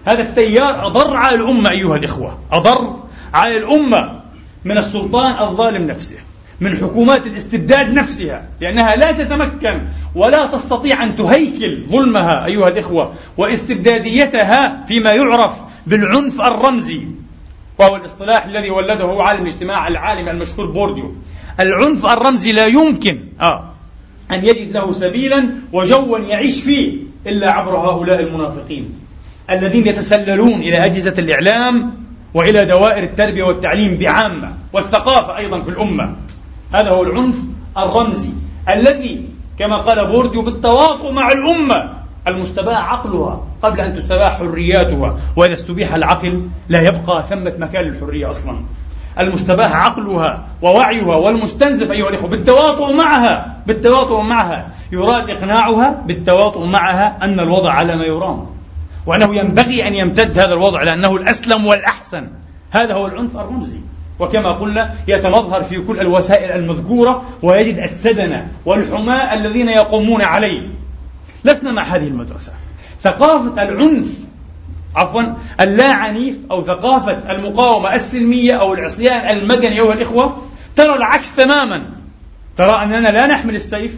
هذا 0.04 0.22
التيار 0.22 0.86
أضر 0.86 1.16
على 1.16 1.36
الأمة 1.36 1.70
أيها 1.70 1.96
الإخوة 1.96 2.38
أضر 2.52 2.96
على 3.34 3.56
الأمة 3.56 4.20
من 4.64 4.78
السلطان 4.78 5.48
الظالم 5.48 5.86
نفسه. 5.86 6.18
من 6.60 6.76
حكومات 6.76 7.26
الاستبداد 7.26 7.92
نفسها 7.94 8.44
لأنها 8.60 8.96
لا 8.96 9.12
تتمكن 9.12 9.82
ولا 10.14 10.46
تستطيع 10.46 11.04
أن 11.04 11.16
تهيكل 11.16 11.86
ظلمها 11.88 12.46
أيها 12.46 12.68
الإخوة 12.68 13.14
واستبداديتها 13.36 14.84
فيما 14.88 15.12
يعرف 15.12 15.52
بالعنف 15.86 16.40
الرمزي. 16.40 17.00
وهو 17.78 17.96
الاصطلاح 17.96 18.44
الذي 18.44 18.70
ولده 18.70 19.16
عالم 19.22 19.42
الاجتماع 19.42 19.88
العالم 19.88 20.28
المشهور 20.28 20.66
بورديو. 20.66 21.14
العنف 21.60 22.06
الرمزي 22.06 22.52
لا 22.52 22.66
يمكن 22.66 23.20
آه 23.40 23.70
أن 24.30 24.44
يجد 24.44 24.72
له 24.72 24.92
سبيلا 24.92 25.50
وجوا 25.72 26.18
يعيش 26.18 26.62
فيه 26.62 26.96
إلا 27.26 27.52
عبر 27.52 27.76
هؤلاء 27.76 28.20
المنافقين 28.20 28.94
الذين 29.50 29.86
يتسللون 29.86 30.60
إلى 30.60 30.84
أجهزة 30.84 31.14
الإعلام 31.18 31.94
وإلى 32.34 32.64
دوائر 32.64 33.04
التربية 33.04 33.42
والتعليم 33.42 33.96
بعامة 33.96 34.54
والثقافة 34.72 35.36
أيضا 35.36 35.60
في 35.60 35.68
الأمة. 35.68 36.16
هذا 36.74 36.90
هو 36.90 37.02
العنف 37.02 37.36
الرمزي 37.78 38.30
الذي 38.68 39.28
كما 39.58 39.76
قال 39.76 40.06
بورديو 40.06 40.42
بالتواطؤ 40.42 41.12
مع 41.12 41.28
الأمة 41.32 41.92
المستباح 42.28 42.92
عقلها 42.92 43.40
قبل 43.62 43.80
أن 43.80 43.96
تستباح 43.96 44.38
حرياتها 44.38 45.18
وإذا 45.36 45.54
استبيح 45.54 45.94
العقل 45.94 46.48
لا 46.68 46.82
يبقى 46.82 47.24
ثمة 47.28 47.52
مكان 47.58 47.84
للحرية 47.84 48.30
أصلا. 48.30 48.56
المستباح 49.18 49.72
عقلها 49.72 50.44
ووعيها 50.62 51.16
والمستنزف 51.16 51.90
أيها 51.90 52.08
الإخوة 52.08 52.28
بالتواطؤ 52.30 52.92
معها 52.92 53.56
بالتواطؤ 53.66 54.20
معها. 54.20 54.68
يراد 54.92 55.30
إقناعها 55.30 56.02
بالتواطؤ 56.06 56.64
معها 56.64 57.18
أن 57.22 57.40
الوضع 57.40 57.72
على 57.72 57.96
ما 57.96 58.04
يرام 58.04 58.46
وأنه 59.06 59.34
ينبغي 59.36 59.88
أن 59.88 59.94
يمتد 59.94 60.38
هذا 60.38 60.52
الوضع 60.52 60.82
لأنه 60.82 61.16
الأسلم 61.16 61.66
والأحسن. 61.66 62.28
هذا 62.70 62.94
هو 62.94 63.06
العنف 63.06 63.36
الرمزي. 63.36 63.80
وكما 64.18 64.52
قلنا 64.52 64.94
يتمظهر 65.08 65.62
في 65.62 65.80
كل 65.80 66.00
الوسائل 66.00 66.50
المذكورة 66.50 67.24
ويجد 67.42 67.78
السدنة 67.78 68.48
والحماة 68.66 69.34
الذين 69.34 69.68
يقومون 69.68 70.22
عليه. 70.22 70.68
لسنا 71.44 71.72
مع 71.72 71.82
هذه 71.82 72.06
المدرسة. 72.06 72.52
ثقافة 73.00 73.62
العنف 73.62 74.06
عفوا 74.96 75.22
اللا 75.60 75.92
عنيف 75.92 76.38
أو 76.50 76.62
ثقافة 76.62 77.32
المقاومة 77.32 77.94
السلمية 77.94 78.60
أو 78.60 78.74
العصيان 78.74 79.36
المدني 79.36 79.82
أيها 79.82 79.92
الإخوة 79.92 80.36
ترى 80.76 80.94
العكس 80.94 81.36
تماما. 81.36 81.84
ترى 82.56 82.82
أننا 82.82 83.08
لا 83.08 83.26
نحمل 83.26 83.54
السيف 83.54 83.96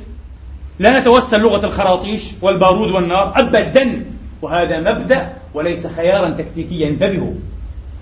لا 0.78 1.00
نتوسل 1.00 1.40
لغة 1.40 1.66
الخراطيش 1.66 2.24
والبارود 2.42 2.90
والنار 2.90 3.32
أبدا. 3.36 4.04
وهذا 4.42 4.80
مبدأ 4.80 5.32
وليس 5.54 5.86
خيارا 5.86 6.30
تكتيكيا. 6.30 6.88
انتبهوا 6.88 7.34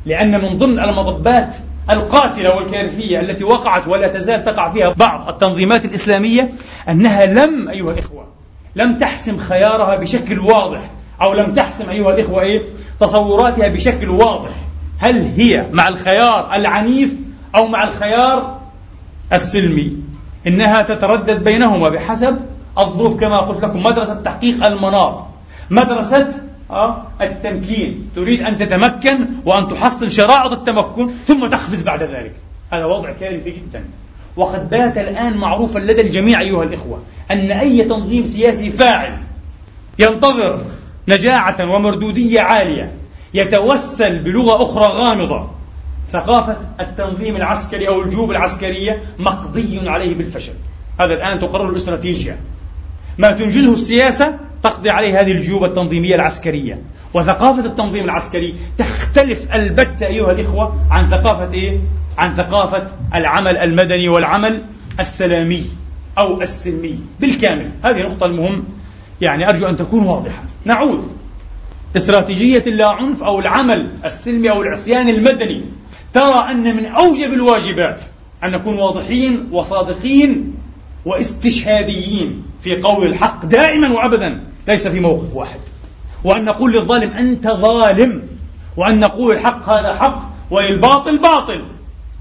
لأن 0.07 0.41
من 0.43 0.59
ضمن 0.59 0.79
المضبات 0.79 1.57
القاتلة 1.91 2.57
والكارثية 2.57 3.21
التي 3.21 3.45
وقعت 3.45 3.89
ولا 3.89 4.09
تزال 4.09 4.45
تقع 4.45 4.73
فيها 4.73 4.93
بعض 4.93 5.29
التنظيمات 5.29 5.85
الإسلامية 5.85 6.51
أنها 6.89 7.27
لم 7.27 7.69
أيها 7.69 7.93
الإخوة 7.93 8.27
لم 8.77 8.99
تحسم 8.99 9.39
خيارها 9.39 9.97
بشكل 9.97 10.39
واضح 10.39 10.91
أو 11.23 11.35
لم 11.35 11.55
تحسم 11.55 11.91
أيها 11.91 12.15
الإخوة 12.15 12.43
إيه؟ 12.43 12.63
تصوراتها 13.01 13.69
بشكل 13.69 14.09
واضح. 14.09 14.51
هل 14.99 15.31
هي 15.37 15.67
مع 15.73 15.89
الخيار 15.89 16.55
العنيف 16.55 17.15
أو 17.57 17.67
مع 17.67 17.85
الخيار 17.85 18.59
السلمي؟ 19.33 19.97
إنها 20.47 20.83
تتردد 20.83 21.45
بينهما 21.45 21.89
بحسب 21.89 22.39
الظروف 22.79 23.21
كما 23.21 23.41
قلت 23.41 23.65
لكم 23.65 23.83
مدرسة 23.83 24.15
تحقيق 24.15 24.67
المناط. 24.67 25.25
مدرسة 25.71 26.29
التمكين. 27.21 28.11
تريد 28.17 28.43
أن 28.43 28.59
تتمكن 28.59 29.27
وأن 29.45 29.69
تحصل 29.69 30.11
شرائط 30.11 30.53
التمكن 30.53 31.11
ثم 31.27 31.47
تقفز 31.47 31.83
بعد 31.83 32.03
ذلك. 32.03 32.35
هذا 32.73 32.85
وضع 32.85 33.13
كارثي 33.13 33.51
جدا. 33.51 33.85
وقد 34.37 34.71
بات 34.71 34.99
الآن 34.99 35.37
معروفا 35.37 35.79
لدى 35.79 36.01
الجميع 36.01 36.41
أيها 36.41 36.65
الإخوة 36.65 37.03
أن 37.31 37.51
أي 37.51 37.85
تنظيم 37.85 38.27
سياسي 38.27 38.71
فاعل 38.71 39.19
ينتظر 39.99 40.65
نجاعة 41.09 41.71
ومردودية 41.71 42.41
عالية 42.41 42.93
يتوسل 43.35 44.19
بلغة 44.19 44.63
أخرى 44.63 44.85
غامضة. 44.85 45.51
ثقافة 46.11 46.57
التنظيم 46.81 47.37
العسكري 47.37 47.89
أو 47.89 48.03
الجيوب 48.03 48.31
العسكرية 48.31 49.03
مقضي 49.19 49.89
عليه 49.89 50.15
بالفشل. 50.15 50.53
هذا 51.01 51.15
الآن 51.15 51.41
تقرر 51.41 51.69
الاستراتيجية. 51.69 52.39
ما 53.19 53.31
تنجزه 53.31 53.73
السياسة 53.73 54.39
تقضي 54.65 54.91
عليه 54.91 55.21
هذه 55.21 55.33
الجيوب 55.33 55.65
التنظيمية 55.65 56.15
العسكرية. 56.15 56.79
وثقافة 57.15 57.65
التنظيم 57.65 58.05
العسكري 58.05 58.55
تختلف 58.79 59.55
البتة 59.55 60.07
أيها 60.07 60.33
الإخوة 60.33 60.81
عن 60.91 61.09
ثقافة 61.09 61.53
إيه؟ 61.53 61.81
عن 62.19 62.35
ثقافة 62.35 62.87
العمل 63.15 63.57
المدني 63.57 64.09
والعمل 64.09 64.63
السلامي 65.01 65.67
أو 66.19 66.41
السلمي 66.41 66.99
بالكامل. 67.21 67.71
هذه 67.85 68.01
النقطة 68.01 68.27
المهم. 68.27 68.65
يعني 69.21 69.49
أرجو 69.49 69.67
أن 69.67 69.77
تكون 69.77 70.07
واضحة. 70.07 70.43
نعود. 70.65 71.09
استراتيجية 71.97 72.63
اللا 72.67 72.89
عنف 72.89 73.23
أو 73.23 73.39
العمل 73.39 73.93
السلمي 74.05 74.51
أو 74.51 74.63
العصيان 74.63 75.09
المدني. 75.09 75.65
ترى 76.13 76.47
أن 76.51 76.77
من 76.77 76.87
أوجب 76.87 77.33
الواجبات 77.33 78.03
أن 78.45 78.51
نكون 78.51 78.79
واضحين 78.79 79.49
وصادقين 79.53 80.55
واستشهاديين 81.05 82.43
في 82.61 82.83
قول 82.83 83.07
الحق 83.07 83.45
دائما 83.45 83.93
وأبدا 83.93 84.45
ليس 84.69 84.89
في 84.89 85.01
موقف 85.01 85.35
واحد. 85.35 85.61
وأن 86.25 86.45
نقول 86.45 86.73
للظالم 86.73 87.11
أنت 87.11 87.49
ظالم 87.49 88.23
وأن 88.77 89.01
نقول 89.01 89.37
الحق 89.37 89.69
هذا 89.69 89.95
حق 89.95 90.31
والباطل 90.51 91.19
باطل. 91.19 91.65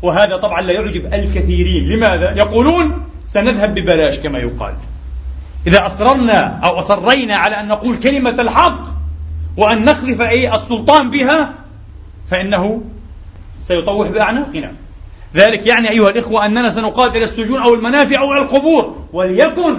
وهذا 0.02 0.38
طبعا 0.38 0.62
لا 0.62 0.74
يعجب 0.74 1.14
الكثيرين. 1.14 1.90
لماذا؟ 1.90 2.32
يقولون 2.38 3.04
سنذهب 3.28 3.76
ببلاش 3.76 4.20
كما 4.20 4.40
يقال. 4.40 4.74
إذا 5.68 5.86
أصررنا 5.86 6.60
أو 6.66 6.80
أصرينا 6.80 7.36
على 7.36 7.60
أن 7.60 7.68
نقول 7.68 8.00
كلمة 8.00 8.42
الحق 8.42 8.80
وأن 9.58 9.86
نخلف 9.86 10.22
أي 10.22 10.56
السلطان 10.56 11.12
بها 11.12 11.54
فإنه 12.30 12.82
سيطوح 13.64 14.08
بأعناقنا. 14.08 14.72
ذلك 15.36 15.68
يعني 15.68 15.90
أيها 15.90 16.10
الإخوة 16.10 16.46
أننا 16.46 16.70
سنقاد 16.70 17.16
إلى 17.16 17.24
السجون 17.24 17.62
أو 17.62 17.74
المنافع 17.74 18.22
أو 18.22 18.34
القبور. 18.34 18.96
وليكن. 19.14 19.76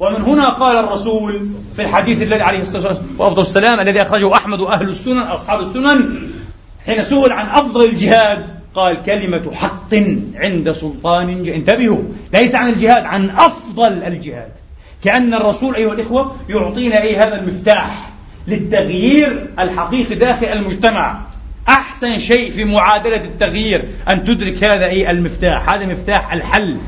ومن 0.00 0.22
هنا 0.22 0.48
قال 0.48 0.76
الرسول 0.76 1.46
في 1.76 1.82
الحديث 1.82 2.22
الذي 2.22 2.42
عليه 2.42 2.62
الصلاة 2.62 2.96
والسلام 3.18 3.80
الذي 3.80 4.02
أخرجه 4.02 4.34
أحمد 4.34 4.60
وأهل 4.60 4.88
السنن 4.88 5.18
أصحاب 5.18 5.60
السنن 5.60 6.30
حين 6.86 7.02
سئل 7.02 7.32
عن 7.32 7.46
أفضل 7.46 7.84
الجهاد 7.84 8.46
قال 8.74 9.02
كلمة 9.02 9.54
حق 9.54 9.94
عند 10.34 10.72
سلطان 10.72 11.42
ج... 11.42 11.48
انتبهوا 11.48 12.02
ليس 12.34 12.54
عن 12.54 12.68
الجهاد 12.68 13.04
عن 13.04 13.30
أفضل 13.30 13.92
الجهاد. 13.92 14.52
كأن 15.04 15.34
الرسول 15.34 15.74
أيها 15.74 15.92
الإخوة 15.92 16.36
يعطينا 16.48 17.02
أي 17.02 17.16
هذا 17.16 17.40
المفتاح 17.40 18.10
للتغيير 18.48 19.46
الحقيقي 19.58 20.14
داخل 20.14 20.46
المجتمع. 20.46 21.20
أحسن 21.68 22.18
شيء 22.18 22.50
في 22.50 22.64
معادلة 22.64 23.24
التغيير 23.24 23.84
أن 24.08 24.24
تدرك 24.24 24.64
هذا 24.64 24.86
أي 24.86 25.10
المفتاح. 25.10 25.70
هذا 25.70 25.86
مفتاح 25.86 26.32
الحل. 26.32 26.78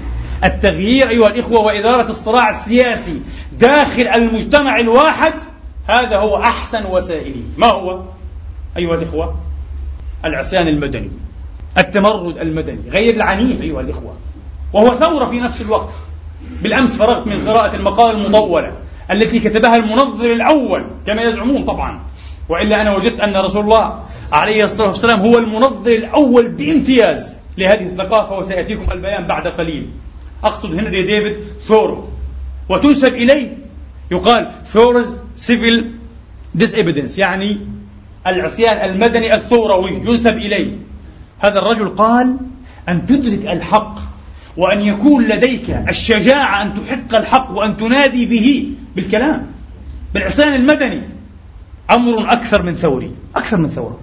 التغيير 0.45 1.11
أيها 1.11 1.29
الإخوة 1.29 1.61
وإدارة 1.61 2.11
الصراع 2.11 2.51
السياسي 2.51 3.21
داخل 3.59 4.03
المجتمع 4.03 4.81
الواحد 4.81 5.35
هذا 5.89 6.17
هو 6.17 6.37
أحسن 6.37 6.87
وسائله 6.87 7.43
ما 7.57 7.67
هو؟ 7.67 8.03
أيها 8.77 8.95
الإخوة 8.95 9.35
العصيان 10.25 10.69
المدني 10.69 11.11
التمرد 11.79 12.39
المدني 12.39 12.91
غير 12.91 13.15
العنيف 13.15 13.63
أيها 13.63 13.81
الإخوة 13.81 14.17
وهو 14.73 14.95
ثورة 14.95 15.25
في 15.25 15.41
نفس 15.41 15.61
الوقت. 15.61 15.89
بالأمس 16.63 16.97
فرغت 16.97 17.27
من 17.27 17.49
قراءة 17.49 17.77
المقالة 17.77 18.27
المطولة 18.27 18.73
التي 19.11 19.41
كتبها 19.41 19.77
المنظر 19.77 20.33
الأول 20.33 20.87
كما 21.07 21.23
يزعمون 21.23 21.65
طبعا. 21.65 22.01
وإلا 22.51 22.81
أنا 22.83 22.97
وجدت 22.97 23.21
أن 23.21 23.37
رسول 23.37 23.65
الله 23.65 24.03
عليه 24.33 24.65
الصلاة 24.65 24.89
والسلام 24.89 25.21
هو 25.21 25.39
المنظر 25.39 25.93
الأول 25.93 26.49
بامتياز 26.49 27.37
لهذه 27.59 27.83
الثقافة 27.87 28.39
وسيأتيكم 28.39 28.93
البيان 28.93 29.27
بعد 29.27 29.47
قليل. 29.47 29.91
أقصد 30.45 30.75
هنري 30.75 31.03
ديفيد 31.03 31.37
ثورو 31.61 32.09
وتنسب 32.69 33.15
إليه 33.15 33.59
يقال 34.11 34.53
Thoreau's 34.67 35.17
civil 35.37 35.91
disobedience 36.55 37.19
يعني 37.19 37.59
العصيان 38.27 38.91
المدني 38.91 39.35
الثوروي 39.35 39.91
ينسب 39.91 40.37
إليه. 40.37 40.73
هذا 41.39 41.59
الرجل 41.59 41.89
قال 41.89 42.37
أن 42.89 43.07
تدرك 43.07 43.47
الحق 43.47 43.99
وأن 44.57 44.81
يكون 44.81 45.25
لديك 45.25 45.71
الشجاعة 45.89 46.63
أن 46.63 46.75
تحق 46.75 47.15
الحق 47.15 47.51
وأن 47.51 47.77
تنادي 47.77 48.27
به 48.27 48.73
بالكلام 48.97 49.47
بالعصيان 50.15 50.55
المدني. 50.55 51.20
أمر 51.91 52.33
أكثر 52.33 52.63
من 52.63 52.75
ثوري 52.75 53.11
أكثر 53.37 53.57
من 53.57 53.71
ثورة 53.71 53.99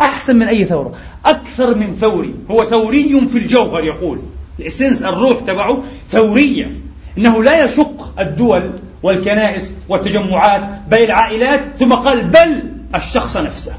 أحسن 0.00 0.36
من 0.36 0.48
أي 0.48 0.64
ثورة 0.64 0.92
أكثر 1.26 1.74
من 1.74 1.96
ثوري 2.00 2.34
هو 2.50 2.64
ثوري 2.64 3.28
في 3.32 3.38
الجوهر 3.38 3.84
يقول 3.84 4.18
الإسنس 4.60 5.02
الروح 5.02 5.38
تبعه 5.46 5.82
ثورية 6.10 6.76
إنه 7.18 7.42
لا 7.44 7.64
يشق 7.64 8.14
الدول 8.20 8.72
والكنائس 9.02 9.72
والتجمعات 9.88 10.68
بل 10.88 10.98
العائلات 10.98 11.60
ثم 11.78 11.92
قال 11.92 12.24
بل 12.24 12.72
الشخص 12.94 13.36
نفسه. 13.36 13.74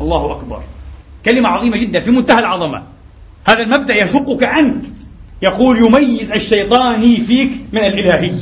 الله 0.00 0.32
أكبر. 0.32 0.62
كلمة 1.24 1.48
عظيمة 1.48 1.76
جدا 1.76 2.00
في 2.00 2.10
منتهى 2.10 2.38
العظمة. 2.38 2.82
هذا 3.44 3.62
المبدأ 3.62 3.94
يشقك 3.94 4.42
أنت. 4.44 4.84
يقول 5.42 5.78
يميز 5.78 6.32
الشيطاني 6.32 7.16
فيك 7.16 7.52
من 7.72 7.80
الإلهي. 7.80 8.34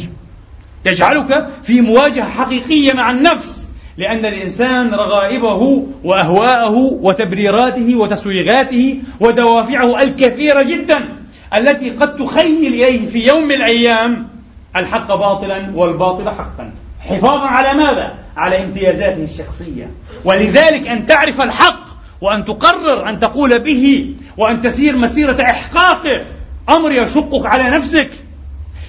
يجعلك 0.86 1.48
في 1.62 1.80
مواجهة 1.80 2.28
حقيقية 2.28 2.92
مع 2.92 3.10
النفس. 3.10 3.67
لأن 3.98 4.26
الإنسان 4.26 4.94
رغائبه 4.94 5.86
وأهواءه 6.04 6.76
وتبريراته 6.76 7.96
وتسويغاته 7.96 9.02
ودوافعه 9.20 10.02
الكثيرة 10.02 10.62
جدا 10.62 11.16
التي 11.56 11.90
قد 11.90 12.16
تخيل 12.16 12.74
إليه 12.74 13.06
في 13.06 13.26
يوم 13.26 13.44
من 13.44 13.54
الأيام 13.54 14.28
الحق 14.76 15.14
باطلا 15.14 15.72
والباطل 15.74 16.30
حقا 16.30 16.72
حفاظا 17.00 17.46
على 17.46 17.78
ماذا؟ 17.78 18.14
على 18.36 18.64
امتيازاته 18.64 19.24
الشخصية 19.24 19.90
ولذلك 20.24 20.88
أن 20.88 21.06
تعرف 21.06 21.40
الحق 21.40 21.84
وأن 22.20 22.44
تقرر 22.44 23.08
أن 23.08 23.20
تقول 23.20 23.58
به 23.58 24.14
وأن 24.36 24.62
تسير 24.62 24.96
مسيرة 24.96 25.42
إحقاقه 25.42 26.24
أمر 26.70 26.92
يشقك 26.92 27.46
على 27.46 27.70
نفسك 27.70 28.10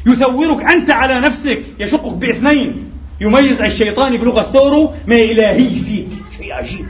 يثورك 0.08 0.64
أنت 0.64 0.90
على 0.90 1.20
نفسك 1.20 1.62
يشقك 1.80 2.14
بإثنين 2.14 2.99
يميز 3.22 3.62
الشيطان 3.62 4.18
بلغة 4.18 4.42
ثورو 4.42 4.94
من 5.08 5.16
الإلهي 5.16 5.76
فيك 5.76 6.10
شيء 6.38 6.54
عجيب. 6.54 6.86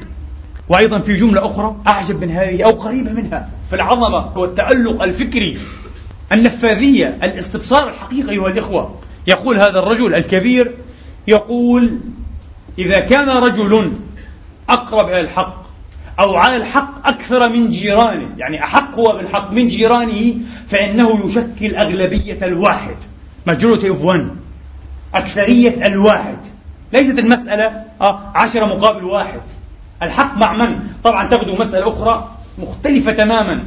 وأيضا 0.70 1.00
في 1.00 1.16
جملة 1.16 1.46
أخرى 1.46 1.76
أعجب 1.88 2.22
من 2.22 2.32
هذه 2.32 2.64
أو 2.64 2.72
قريبة 2.72 3.14
منها 3.14 3.50
في 3.70 3.76
العظمة 3.76 4.38
والتألق 4.38 5.04
الفكري. 5.04 5.58
النفاذية 6.32 7.18
الاستبصار 7.24 7.90
الحقيقي 7.90 8.30
أيها 8.30 8.48
الإخوة. 8.48 8.96
يقول 9.28 9.58
هذا 9.58 9.80
الرجل 9.80 10.16
الكبير 10.16 10.76
يقول 11.28 12.00
إذا 12.80 13.00
كان 13.00 13.30
رجل 13.30 13.92
أقرب 14.70 15.10
إلى 15.10 15.20
الحق 15.20 15.70
أو 16.20 16.36
على 16.36 16.58
الحق 16.58 17.08
أكثر 17.08 17.50
من 17.50 17.70
جيرانه 17.70 18.30
يعني 18.38 18.64
أحق 18.64 18.96
هو 18.96 19.18
بالحق 19.18 19.52
من 19.52 19.68
جيرانه 19.68 20.36
فإنه 20.68 21.26
يشكل 21.26 21.76
أغلبية 21.76 22.38
الواحد. 22.42 22.96
majority 23.50 23.88
of 23.88 24.04
one 24.04 24.49
أكثرية 25.16 25.88
الواحد. 25.88 26.38
ليست 26.94 27.20
المسألة 27.20 27.84
آه 28.02 28.32
عشرة 28.36 28.66
مقابل 28.66 29.04
واحد. 29.04 29.42
الحق 30.04 30.38
مع 30.38 30.54
من؟ 30.54 30.80
طبعا 31.04 31.28
تبدو 31.28 31.56
مسألة 31.56 31.90
أخرى 31.90 32.30
مختلفة 32.58 33.12
تماما. 33.12 33.64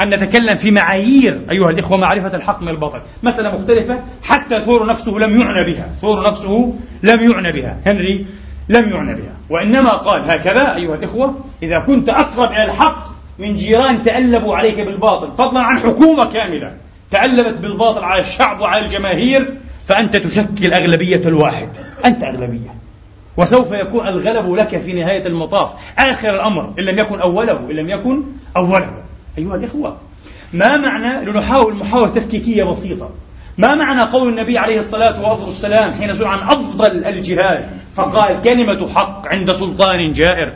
أن 0.00 0.10
نتكلم 0.10 0.56
في 0.56 0.70
معايير 0.70 1.40
أيها 1.50 1.70
الإخوة 1.70 1.98
معرفة 1.98 2.36
الحق 2.36 2.62
من 2.62 2.68
الباطل. 2.68 3.00
مسألة 3.22 3.54
مختلفة 3.58 4.00
حتى 4.22 4.60
ثور 4.60 4.86
نفسه 4.86 5.12
لم 5.12 5.40
يعنى 5.40 5.72
بها. 5.72 5.88
ثور 6.00 6.28
نفسه 6.28 6.74
لم 7.02 7.30
يعنى 7.30 7.52
بها. 7.52 7.76
هنري 7.86 8.26
لم 8.68 8.90
يعنى 8.90 9.14
بها. 9.14 9.32
وإنما 9.50 9.90
قال 9.90 10.30
هكذا 10.30 10.74
أيها 10.74 10.94
الإخوة 10.94 11.40
إذا 11.62 11.78
كنت 11.78 12.08
أقرب 12.08 12.52
إلى 12.52 12.64
الحق 12.64 13.04
من 13.38 13.54
جيران 13.54 14.02
تألبوا 14.02 14.56
عليك 14.56 14.80
بالباطل 14.80 15.32
فضلا 15.38 15.60
عن 15.60 15.78
حكومة 15.78 16.24
كاملة. 16.24 16.72
تألبت 17.10 17.58
بالباطل 17.58 18.04
على 18.04 18.20
الشعب 18.20 18.60
وعلى 18.60 18.84
الجماهير 18.84 19.54
فأنت 19.90 20.16
تشكل 20.16 20.72
أغلبية 20.72 21.28
الواحد. 21.28 21.68
أنت 22.04 22.22
أغلبية. 22.22 22.74
وسوف 23.36 23.72
يكون 23.72 24.08
الغلب 24.08 24.52
لك 24.52 24.78
في 24.78 24.92
نهاية 24.92 25.26
المطاف. 25.26 25.72
آخر 25.98 26.30
الأمر 26.30 26.72
إن 26.78 26.84
لم 26.84 26.98
يكن 26.98 27.20
أوله 27.20 27.56
إن 27.70 27.76
لم 27.76 27.90
يكن 27.90 28.22
أوله. 28.56 28.90
أيها 29.38 29.56
الإخوة 29.56 29.96
ما 30.52 30.76
معنى 30.76 31.30
لنحاول 31.30 31.74
محاولة 31.74 32.08
تفكيكية 32.08 32.64
بسيطة. 32.64 33.10
ما 33.58 33.74
معنى 33.74 34.02
قول 34.02 34.28
النبي 34.28 34.58
عليه 34.58 34.78
الصلاة 34.78 35.44
والسلام 35.46 35.92
حين 36.00 36.14
سئل 36.14 36.26
عن 36.26 36.38
أفضل 36.38 37.04
الجهاد؟ 37.04 37.68
فقال 37.94 38.42
كلمة 38.42 38.88
حق 38.88 39.26
عند 39.26 39.52
سلطان 39.52 40.12
جائر. 40.12 40.52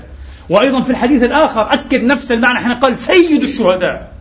وأيضا 0.49 0.81
في 0.81 0.91
الحديث 0.91 1.23
الآخر 1.23 1.73
أكد 1.73 2.03
نفس 2.03 2.33
المعنى 2.33 2.59
حين 2.59 2.73
قال 2.73 2.99
سيد 2.99 3.43
الشهداء. 3.43 4.13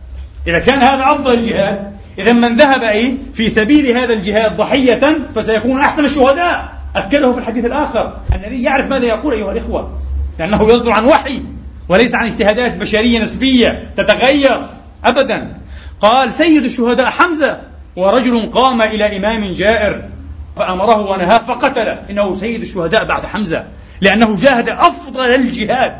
إذا 0.46 0.58
كان 0.58 0.78
هذا 0.78 1.10
أفضل 1.10 1.34
الجهاد 1.34 1.94
إذا 2.18 2.32
من 2.32 2.56
ذهب 2.56 2.82
أي 2.82 3.16
في 3.32 3.48
سبيل 3.48 3.86
هذا 3.96 4.12
الجهاد 4.12 4.56
ضحية 4.56 5.18
فسيكون 5.34 5.80
أحسن 5.80 6.04
الشهداء. 6.04 6.74
أكده 6.96 7.32
في 7.32 7.38
الحديث 7.38 7.64
الآخر. 7.64 8.16
النبي 8.34 8.62
يعرف 8.62 8.86
ماذا 8.86 9.04
يقول 9.04 9.34
أيها 9.34 9.52
الإخوة. 9.52 9.98
لأنه 10.38 10.72
يصدر 10.72 10.92
عن 10.92 11.04
وحي 11.04 11.42
وليس 11.88 12.14
عن 12.14 12.26
اجتهادات 12.26 12.76
بشرية 12.76 13.22
نسبية 13.22 13.90
تتغير 13.96 14.66
أبدا. 15.04 15.56
قال 16.00 16.34
سيد 16.34 16.64
الشهداء 16.64 17.06
حمزة 17.06 17.60
ورجل 17.96 18.50
قام 18.54 18.82
إلى 18.82 19.16
إمام 19.16 19.52
جائر 19.52 20.08
فأمره 20.56 21.10
ونهاه 21.10 21.38
فقتله. 21.38 22.02
إنه 22.10 22.34
سيد 22.34 22.60
الشهداء 22.60 23.04
بعد 23.04 23.26
حمزة. 23.26 23.64
لأنه 24.00 24.36
جاهد 24.36 24.68
أفضل 24.68 25.20
الجهاد. 25.20 25.96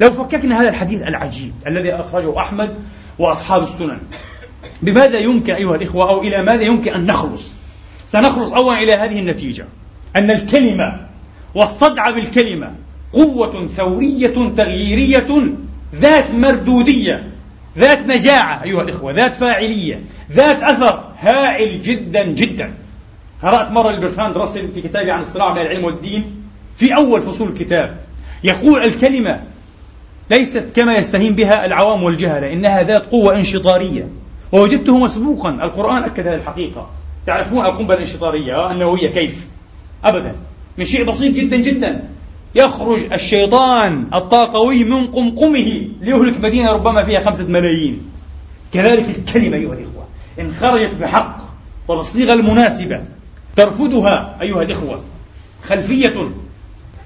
لو 0.00 0.10
فككنا 0.10 0.60
هذا 0.60 0.68
الحديث 0.68 1.02
العجيب 1.02 1.52
الذي 1.66 1.94
أخرجه 1.94 2.38
أحمد 2.38 2.74
وأصحاب 3.18 3.62
السنن. 3.62 3.98
بماذا 4.82 5.18
يمكن 5.18 5.54
أيها 5.54 5.76
الإخوة 5.76 6.10
أو 6.10 6.22
إلى 6.22 6.42
ماذا 6.42 6.62
يمكن 6.62 6.94
أن 6.94 7.06
نخلص 7.06 7.52
سنخلص 8.06 8.52
أولا 8.52 8.82
إلى 8.82 8.92
هذه 8.92 9.18
النتيجة 9.18 9.66
أن 10.16 10.30
الكلمة 10.30 11.06
والصدع 11.54 12.10
بالكلمة 12.10 12.72
قوة 13.12 13.66
ثورية 13.66 14.50
تغييرية 14.56 15.54
ذات 15.94 16.30
مردودية 16.34 17.30
ذات 17.78 18.06
نجاعة 18.06 18.62
أيها 18.64 18.82
الإخوة 18.82 19.12
ذات 19.12 19.34
فاعلية 19.34 20.00
ذات 20.32 20.62
أثر 20.62 21.04
هائل 21.18 21.82
جدا 21.82 22.26
جدا. 22.26 22.74
قرأت 23.42 23.70
مرة 23.70 23.90
لبرفاند 23.92 24.36
راسل 24.36 24.68
في 24.68 24.80
كتابه 24.80 25.12
عن 25.12 25.22
الصراع 25.22 25.54
بين 25.54 25.62
العلم 25.62 25.84
والدين 25.84 26.42
في 26.76 26.96
أول 26.96 27.20
فصول 27.22 27.48
الكتاب 27.48 27.96
يقول 28.44 28.84
الكلمة 28.84 29.40
ليست 30.30 30.64
كما 30.76 30.94
يستهين 30.96 31.34
بها 31.34 31.66
العوام 31.66 32.02
والجهلة 32.02 32.52
إنها 32.52 32.82
ذات 32.82 33.06
قوة 33.06 33.36
انشطارية. 33.36 34.08
ووجدته 34.52 34.98
مسبوقا. 34.98 35.50
القرآن 35.50 36.04
أكد 36.04 36.26
هذه 36.26 36.34
الحقيقة. 36.34 36.90
تعرفون 37.26 37.66
القنبلة 37.66 37.96
الانشطارية 37.96 38.70
النووية 38.70 39.08
كيف؟ 39.08 39.46
أبدا. 40.04 40.36
من 40.78 40.84
شيء 40.84 41.04
بسيط 41.04 41.34
جدا 41.34 41.56
جدا. 41.56 42.04
يخرج 42.54 43.12
الشيطان 43.12 44.06
الطاقوي 44.14 44.84
من 44.84 45.06
قمقمه 45.06 45.88
ليهلك 46.00 46.40
مدينة 46.40 46.72
ربما 46.72 47.02
فيها 47.02 47.20
خمسة 47.20 47.46
ملايين. 47.46 48.02
كذلك 48.72 49.18
الكلمة 49.18 49.56
أيها 49.56 49.74
الإخوة. 49.74 50.06
إن 50.40 50.52
خرجت 50.52 50.94
بحق 50.94 51.36
وبالصيغة 51.88 52.32
المناسبة 52.32 53.00
ترفضها 53.56 54.36
أيها 54.40 54.62
الإخوة. 54.62 55.00
خلفية 55.64 56.30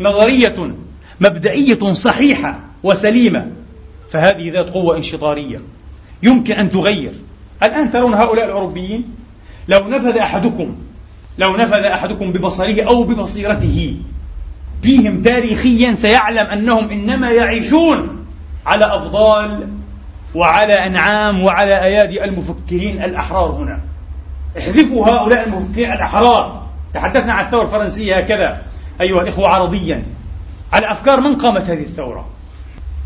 نظرية 0.01 0.75
مبدئية 1.21 1.93
صحيحة 1.93 2.61
وسليمة. 2.83 3.51
فهذه 4.11 4.53
ذات 4.53 4.71
قوة 4.71 4.97
انشطارية. 4.97 5.61
يمكن 6.23 6.55
أن 6.55 6.71
تغير. 6.71 7.13
الآن 7.63 7.91
ترون 7.91 8.15
هؤلاء 8.15 8.45
الأوروبيين 8.45 9.15
لو 9.69 9.89
نفذ 9.89 10.17
أحدكم 10.19 10.77
لو 11.39 11.57
نفذ 11.57 11.85
أحدكم 11.85 12.33
ببصره 12.33 12.83
أو 12.83 13.05
ببصيرته 13.05 13.97
فيهم 14.83 15.23
تاريخيا 15.23 15.95
سيعلم 15.95 16.47
أنهم 16.47 16.91
إنما 16.91 17.31
يعيشون 17.31 18.25
على 18.67 18.97
أفضال 18.97 19.69
وعلى 20.35 20.87
أنعام 20.87 21.43
وعلى 21.43 21.83
أيادي 21.85 22.25
المفكرين 22.25 23.03
الأحرار 23.03 23.51
هنا. 23.51 23.81
احذفوا 24.59 25.07
هؤلاء 25.07 25.47
المفكرين 25.47 25.93
الأحرار. 25.93 26.67
تحدثنا 26.95 27.33
عن 27.33 27.45
الثورة 27.45 27.63
الفرنسية 27.63 28.17
هكذا 28.17 28.63
أيها 29.01 29.23
الإخوة 29.23 29.49
عرضيا. 29.49 30.03
على 30.73 30.91
أفكار 30.91 31.21
من 31.21 31.35
قامت 31.35 31.71
هذه 31.71 31.83
الثورة؟ 31.83 32.27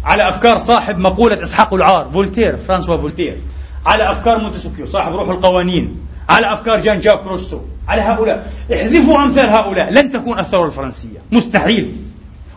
على 0.05 0.29
أفكار 0.29 0.59
صاحب 0.59 0.99
مقولة 0.99 1.43
اسحقوا 1.43 1.75
العار 1.75 2.11
فولتير 2.13 2.57
فرانسوا 2.57 2.97
فولتير. 2.97 3.41
على 3.89 4.11
أفكار 4.11 4.39
مونتسكيو 4.39 4.87
صاحب 4.87 5.13
روح 5.13 5.29
القوانين 5.29 5.97
على 6.29 6.53
أفكار 6.53 6.81
جان 6.81 7.01
جاك 7.01 7.27
روسو 7.27 7.61
على 7.89 8.03
هؤلاء. 8.03 8.53
احذفوا 8.73 9.23
أمثال 9.25 9.47
هؤلاء. 9.47 9.93
لن 9.93 10.13
تكون 10.13 10.39
الثورة 10.39 10.67
الفرنسية. 10.67 11.19
مستحيل. 11.33 11.97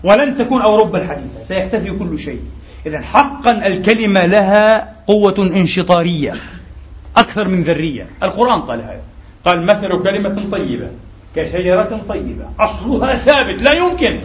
ولن 0.03 0.37
تكون 0.37 0.61
أوروبا 0.61 1.01
الحديثة. 1.01 1.43
سيختفي 1.43 1.91
كل 1.91 2.19
شيء. 2.19 2.41
إذا 2.85 2.99
حقا 2.99 3.67
الكلمة 3.67 4.25
لها 4.25 4.95
قوة 5.07 5.35
انشطارية. 5.39 6.33
أكثر 7.17 7.47
من 7.47 7.63
ذرية. 7.63 8.07
القرآن 8.23 8.61
قال 8.61 8.81
هذا. 8.81 9.01
قال 9.45 9.65
مثل 9.65 10.03
كلمة 10.03 10.43
طيبة 10.51 10.89
كشجرة 11.35 12.01
طيبة. 12.09 12.45
أصلها 12.59 13.15
ثابت. 13.15 13.61
لا 13.61 13.73
يمكن. 13.73 14.19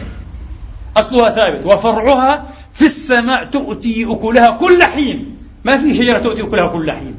أصلها 0.97 1.29
ثابت. 1.29 1.65
وفرعها 1.65 2.45
في 2.73 2.85
السماء 2.85 3.45
تؤتي 3.45 4.05
أكلها 4.11 4.51
كل 4.51 4.83
حين. 4.83 5.36
ما 5.67 5.77
في 5.77 5.93
شجرة 5.93 6.19
تؤتي 6.19 6.41
أكلها 6.41 6.67
كل 6.67 6.91
حين. 6.91 7.15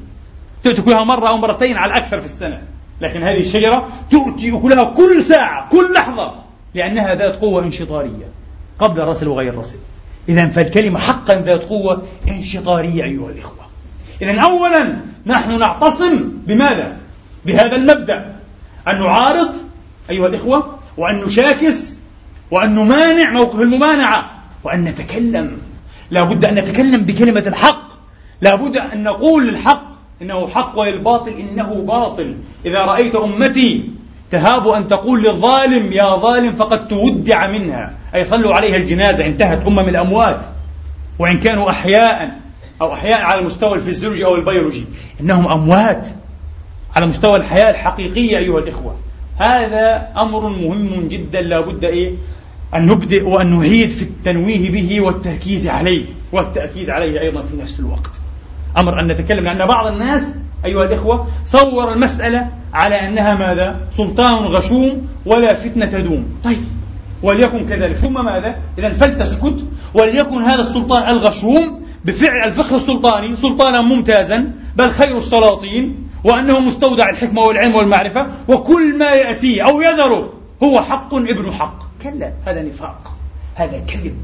تؤتي 0.64 0.80
أكلها 0.80 1.04
مرة 1.04 1.28
أو 1.28 1.36
مرتين 1.36 1.76
على 1.76 1.92
الأكثر 1.92 2.20
في 2.20 2.26
السنة. 2.26 2.62
لكن 3.00 3.22
هذه 3.22 3.40
الشجرة 3.40 3.88
تؤتي 4.10 4.56
أكلها 4.56 4.84
كل 4.84 5.22
ساعة 5.24 5.68
كل 5.68 5.92
لحظة 5.92 6.34
لأنها 6.74 7.14
ذات 7.14 7.36
قوة 7.36 7.64
انشطارية 7.64 8.26
قبل 8.78 9.00
الرسل 9.00 9.28
وغير 9.28 9.52
الرسل. 9.52 9.78
إذا 10.28 10.48
فالكلمة 10.48 10.98
حقا 10.98 11.34
ذات 11.34 11.64
قوة 11.64 12.02
انشطارية 12.28 13.04
أيها 13.04 13.30
الإخوة. 13.30 13.66
إذا 14.22 14.40
أولا 14.40 14.96
نحن 15.26 15.58
نعتصم 15.58 16.32
بماذا؟ 16.46 16.96
بهذا 17.46 17.76
المبدأ. 17.76 18.36
أن 18.88 19.00
نعارض 19.00 19.54
أيها 20.10 20.26
الإخوة 20.26 20.78
وأن 20.96 21.20
نشاكس 21.20 21.94
وأن 22.50 22.74
نمانع 22.74 23.30
موقف 23.30 23.60
الممانعة 23.60 24.30
وأن 24.64 24.84
نتكلم. 24.84 25.58
لا 26.10 26.24
بد 26.24 26.44
أن 26.44 26.54
نتكلم 26.54 27.02
بكلمة 27.02 27.44
الحق. 27.46 27.87
لا 28.40 28.54
بد 28.54 28.76
أن 28.76 29.02
نقول 29.02 29.48
للحق 29.48 29.82
إنه 30.22 30.48
حق 30.48 30.78
وللباطل 30.78 31.30
إنه 31.30 31.74
باطل. 31.74 32.36
إذا 32.66 32.78
رأيت 32.78 33.14
أمتي 33.14 33.90
تهاب 34.30 34.68
أن 34.68 34.88
تقول 34.88 35.22
للظالم 35.22 35.92
يا 35.92 36.16
ظالم 36.16 36.52
فقد 36.52 36.88
تودع 36.88 37.46
منها. 37.46 37.94
أي 38.14 38.24
صلوا 38.24 38.54
عليها 38.54 38.76
الجنازة 38.76 39.26
انتهت 39.26 39.66
أمم 39.66 39.88
الأموات. 39.88 40.44
وإن 41.18 41.38
كانوا 41.38 41.70
أحياء 41.70 42.40
أو 42.82 42.94
أحياء 42.94 43.20
على 43.20 43.40
المستوى 43.40 43.74
الفيزيولوجي 43.74 44.24
أو 44.24 44.34
البيولوجي. 44.34 44.84
إنهم 45.20 45.48
أموات 45.48 46.06
على 46.96 47.06
مستوى 47.06 47.36
الحياة 47.36 47.70
الحقيقية 47.70 48.38
أيها 48.38 48.58
الإخوة. 48.58 48.94
هذا 49.36 50.08
أمر 50.16 50.48
مهم 50.48 51.08
جدا 51.08 51.40
لا 51.40 51.60
بد 51.60 51.84
إيه؟ 51.84 52.14
أن 52.74 52.86
نبدأ 52.86 53.24
وأن 53.24 53.58
نعيد 53.58 53.90
في 53.90 54.02
التنويه 54.02 54.70
به 54.70 55.00
والتركيز 55.00 55.68
عليه 55.68 56.04
والتأكيد 56.32 56.90
عليه 56.90 57.20
أيضا 57.20 57.42
في 57.42 57.56
نفس 57.56 57.80
الوقت. 57.80 58.10
أمر 58.78 59.00
أن 59.00 59.06
نتكلم 59.06 59.44
لأن 59.44 59.66
بعض 59.66 59.86
الناس 59.86 60.38
أيها 60.64 60.84
الإخوة 60.84 61.26
صور 61.44 61.92
المسألة 61.92 62.48
على 62.74 63.08
أنها 63.08 63.34
ماذا؟ 63.34 63.80
سلطان 63.96 64.34
غشوم 64.34 65.08
ولا 65.26 65.54
فتنة 65.54 65.86
تدوم. 65.86 66.40
طيب 66.44 66.58
وليكن 67.22 67.68
كذلك. 67.68 67.96
ثم 67.96 68.24
ماذا؟ 68.24 68.56
إذا 68.78 68.88
فلتسكت. 68.88 69.64
وليكن 69.94 70.42
هذا 70.42 70.60
السلطان 70.60 71.08
الغشوم 71.08 71.86
بفعل 72.04 72.48
الفقه 72.48 72.76
السلطاني 72.76 73.36
سلطانا 73.36 73.80
ممتازا 73.80 74.52
بل 74.76 74.90
خير 74.90 75.16
السلاطين 75.16 76.08
وأنه 76.24 76.60
مستودع 76.60 77.10
الحكمة 77.10 77.42
والعلم 77.42 77.74
والمعرفة 77.74 78.26
وكل 78.48 78.98
ما 78.98 79.10
يأتي 79.10 79.64
أو 79.64 79.80
يذر 79.80 80.30
هو 80.62 80.80
حق 80.80 81.14
ابن 81.14 81.52
حق. 81.52 81.78
كلا. 82.02 82.32
هذا 82.46 82.62
نفاق. 82.62 83.12
هذا 83.54 83.78
كذب. 83.78 84.16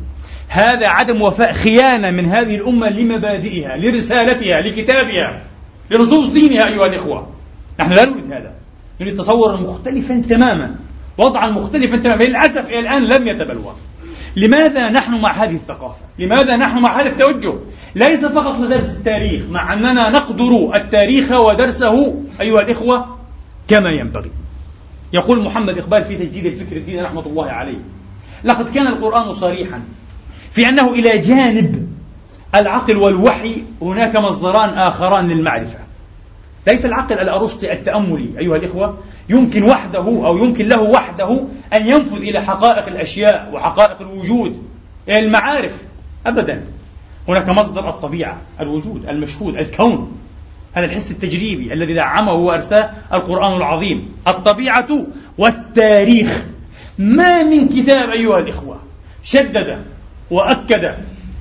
هذا 0.48 0.87
عدم 0.87 1.22
وفاء 1.22 1.52
خيانة 1.52 2.11
من 2.11 2.26
هذه 2.26 2.57
الأمة 2.57 2.88
لمبادئها 2.88 3.76
لرسالتها 3.76 4.61
لكتابها 4.61 5.42
لنصوص 5.90 6.26
دينها 6.26 6.66
أيها 6.66 6.87
الإخوة. 6.87 7.28
نحن 7.80 7.92
لا 7.92 8.04
نريد 8.04 8.33
هذا. 8.33 8.52
نريد 9.00 9.18
تصورا 9.18 9.57
مختلفا 9.57 10.22
تماما 10.28 10.74
وضعا 11.18 11.50
مختلفا 11.50 11.96
تماما. 11.96 12.22
للأسف 12.24 12.70
إلى 12.70 12.78
الآن 12.78 13.04
لم 13.04 13.28
يتبلور 13.28 13.74
لماذا 14.37 14.90
نحن 14.90 15.20
مع 15.20 15.33
هذه 15.33 15.54
الثقافة؟ 15.54 16.00
لماذا 16.18 16.57
نحن 16.57 16.78
مع 16.78 17.00
هذا 17.00 17.09
التوجه؟ 17.09 17.54
ليس 17.94 18.24
فقط 18.24 18.61
لدرس 18.61 18.96
التاريخ 18.96 19.42
مع 19.50 19.72
أننا 19.72 20.11
نقدر 20.11 20.70
التاريخ 20.74 21.33
ودرسه 21.33 22.22
أيها 22.40 22.61
الإخوة 22.61 23.16
كما 23.68 23.90
ينبغي. 23.90 24.30
يقول 25.12 25.44
محمد 25.44 25.78
إقبال 25.78 26.04
في 26.04 26.16
تجديد 26.16 26.46
الفكر 26.46 26.76
الديني 26.76 27.02
رحمة 27.02 27.26
الله 27.26 27.50
عليه 27.50 27.78
لقد 28.44 28.74
كان 28.74 28.87
القرآن 28.87 29.33
صريحا 29.33 29.80
في 30.54 30.68
أنه 30.68 30.92
إلى 30.92 31.18
جانب 31.18 31.88
العقل 32.54 32.96
والوحي 32.96 33.62
هناك 33.82 34.16
مصدران 34.16 34.68
آخران 34.68 35.28
للمعرفة. 35.28 35.78
ليس 36.66 36.86
العقل 36.86 37.18
الأرسطي 37.18 37.72
التأملي 37.72 38.28
أيها 38.38 38.56
الإخوة 38.56 38.98
يمكن 39.28 39.62
وحده 39.62 40.00
أو 40.06 40.38
يمكن 40.38 40.68
له 40.68 40.82
وحده 40.82 41.44
أن 41.72 41.86
ينفذ 41.86 42.16
إلى 42.16 42.42
حقائق 42.42 42.86
الأشياء 42.86 43.50
وحقائق 43.52 44.00
الوجود 44.00 44.62
إلى 45.08 45.18
المعارف 45.18 45.82
أبدا. 46.26 46.62
هناك 47.28 47.48
مصدر 47.48 47.88
الطبيعة 47.88 48.36
الوجود 48.60 49.08
المشهود 49.08 49.56
الكون 49.56 50.16
هذا 50.74 50.86
الحس 50.86 51.10
التجريبي 51.10 51.72
الذي 51.72 51.94
دعمه 51.94 52.32
وأرساه 52.32 52.90
القرآن 53.12 53.56
العظيم. 53.56 54.08
الطبيعة 54.28 54.88
والتاريخ. 55.38 56.44
ما 56.98 57.42
من 57.42 57.68
كتاب 57.68 58.10
أيها 58.10 58.38
الإخوة 58.38 58.78
شدد 59.22 59.93
وأكد 60.30 60.94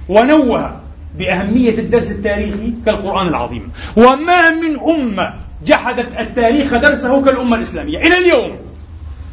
ونوه 0.09 0.79
بأهمية 1.17 1.77
الدرس 1.77 2.11
التاريخي 2.11 2.73
كالقرآن 2.85 3.27
العظيم. 3.27 3.71
وما 3.95 4.49
من 4.49 4.79
أمة 4.79 5.33
جحدت 5.65 6.19
التاريخ 6.19 6.73
درسه 6.73 7.25
كالأمة 7.25 7.55
الإسلامية. 7.55 7.97
إلى 7.97 8.17
اليوم 8.17 8.59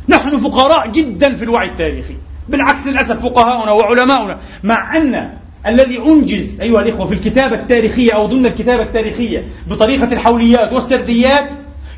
نحن 0.09 0.37
فقراء 0.37 0.91
جدا 0.91 1.35
في 1.35 1.43
الوعي 1.43 1.69
التاريخي. 1.69 2.15
بالعكس 2.49 2.87
للأسف 2.87 3.23
فقهاؤنا 3.23 3.73
وعلماؤنا 3.73 4.39
مع 4.65 4.97
أن 4.97 5.31
الذي 5.67 5.99
أنجز 5.99 6.61
أيها 6.61 6.83
الإخوة 6.83 7.07
في 7.07 7.15
الكتابة 7.15 7.57
التاريخية 7.57 8.13
أو 8.13 8.27
ضمن 8.27 8.47
الكتابة 8.47 8.83
التاريخية 8.83 9.45
بطريقة 9.67 10.13
الحوليات 10.13 10.73
والسرديات 10.73 11.49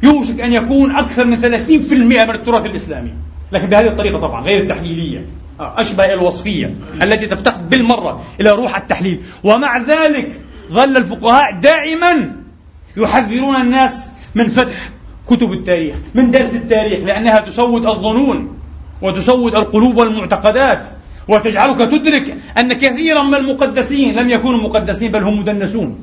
يوشك 0.02 0.40
أن 0.40 0.52
يكون 0.52 0.96
أكثر 0.96 1.24
من 1.24 1.36
30% 1.36 2.24
من 2.24 2.34
التراث 2.34 2.66
الإسلامي. 2.66 3.10
لكن 3.52 3.66
بهذه 3.66 3.86
الطريقة 3.86 4.20
طبعا 4.20 4.44
غير 4.44 4.62
التحليلية. 4.62 5.26
أشبه 5.60 6.12
الوصفية 6.12 6.74
التي 7.02 7.26
تفتقد 7.26 7.70
بالمرة 7.70 8.24
إلى 8.40 8.50
روح 8.50 8.76
التحليل. 8.76 9.20
ومع 9.44 9.78
ذلك 9.78 10.40
ظل 10.72 10.96
الفقهاء 10.96 11.60
دائما 11.60 12.32
يحذرون 12.96 13.56
الناس 13.56 14.12
من 14.34 14.48
فتح 14.48 14.90
كتب 15.26 15.52
التاريخ 15.52 15.96
من 16.14 16.30
درس 16.30 16.54
التاريخ 16.54 17.00
لأنها 17.00 17.40
تسود 17.40 17.86
الظنون 17.86 18.58
وتسود 19.02 19.54
القلوب 19.54 19.96
والمعتقدات 19.96 20.86
وتجعلك 21.28 21.78
تدرك 21.78 22.36
أن 22.58 22.72
كثيرا 22.72 23.22
من 23.22 23.34
المقدسين 23.34 24.14
لم 24.14 24.30
يكونوا 24.30 24.60
مقدسين 24.68 25.12
بل 25.12 25.22
هم 25.22 25.38
مدنسون. 25.38 25.98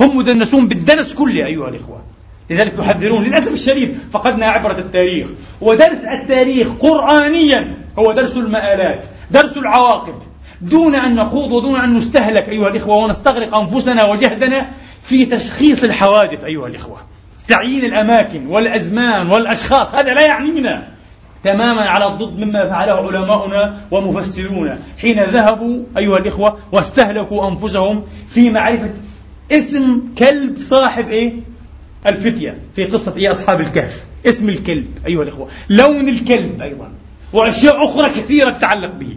هم 0.00 0.16
مدنسون 0.16 0.68
بالدنس 0.68 1.14
كله 1.14 1.46
أيها 1.46 1.68
الإخوة. 1.68 2.02
لذلك 2.50 2.78
يحذرون 2.78 3.24
للأسف 3.24 3.52
الشديد 3.52 3.98
فقدنا 4.12 4.46
عبرة 4.46 4.78
التاريخ. 4.78 5.28
ودرس 5.64 6.04
التاريخ 6.04 6.68
قرآنيا 6.80 7.74
هو 7.98 8.12
درس 8.12 8.36
المآلات 8.36 9.04
درس 9.30 9.56
العواقب. 9.56 10.14
دون 10.60 10.94
أن 10.94 11.16
نخوض 11.16 11.52
ودون 11.52 11.80
أن 11.80 11.94
نستهلك 11.94 12.48
أيها 12.48 12.68
الإخوة 12.68 12.96
ونستغرق 12.96 13.56
أنفسنا 13.56 14.04
وجهدنا 14.04 14.68
في 15.02 15.26
تشخيص 15.26 15.84
الحوادث 15.84 16.44
أيها 16.44 16.66
الإخوة. 16.66 16.96
تعيين 17.48 17.84
الأماكن 17.84 18.46
والأزمان 18.46 19.30
والأشخاص 19.30 19.94
هذا 19.94 20.14
لا 20.14 20.26
يعنينا 20.26 20.88
تماما 21.44 21.80
على 21.82 22.06
الضد 22.06 22.44
مما 22.44 22.68
فعله 22.68 22.92
علماؤنا 22.92 23.76
ومفسرونا 23.90 24.78
حين 25.00 25.24
ذهبوا 25.24 25.82
أيها 25.96 26.18
الإخوة 26.18 26.58
واستهلكوا 26.72 27.48
أنفسهم 27.48 28.04
في 28.28 28.50
معرفة 28.50 28.90
اسم 29.52 30.02
كلب 30.18 30.56
صاحب 30.60 31.08
إيه؟ 31.08 31.32
الفتية 32.06 32.58
في 32.76 32.84
قصة 32.84 33.16
إيه 33.16 33.30
أصحاب 33.30 33.60
الكهف. 33.60 34.04
اسم 34.26 34.48
الكلب 34.48 34.86
أيها 35.06 35.22
الإخوة. 35.22 35.48
لون 35.68 36.08
الكلب 36.08 36.60
أيضا. 36.60 36.88
وأشياء 37.32 37.84
أخرى 37.84 38.10
كثيرة 38.10 38.50
تتعلق 38.50 38.92
به. 38.92 39.16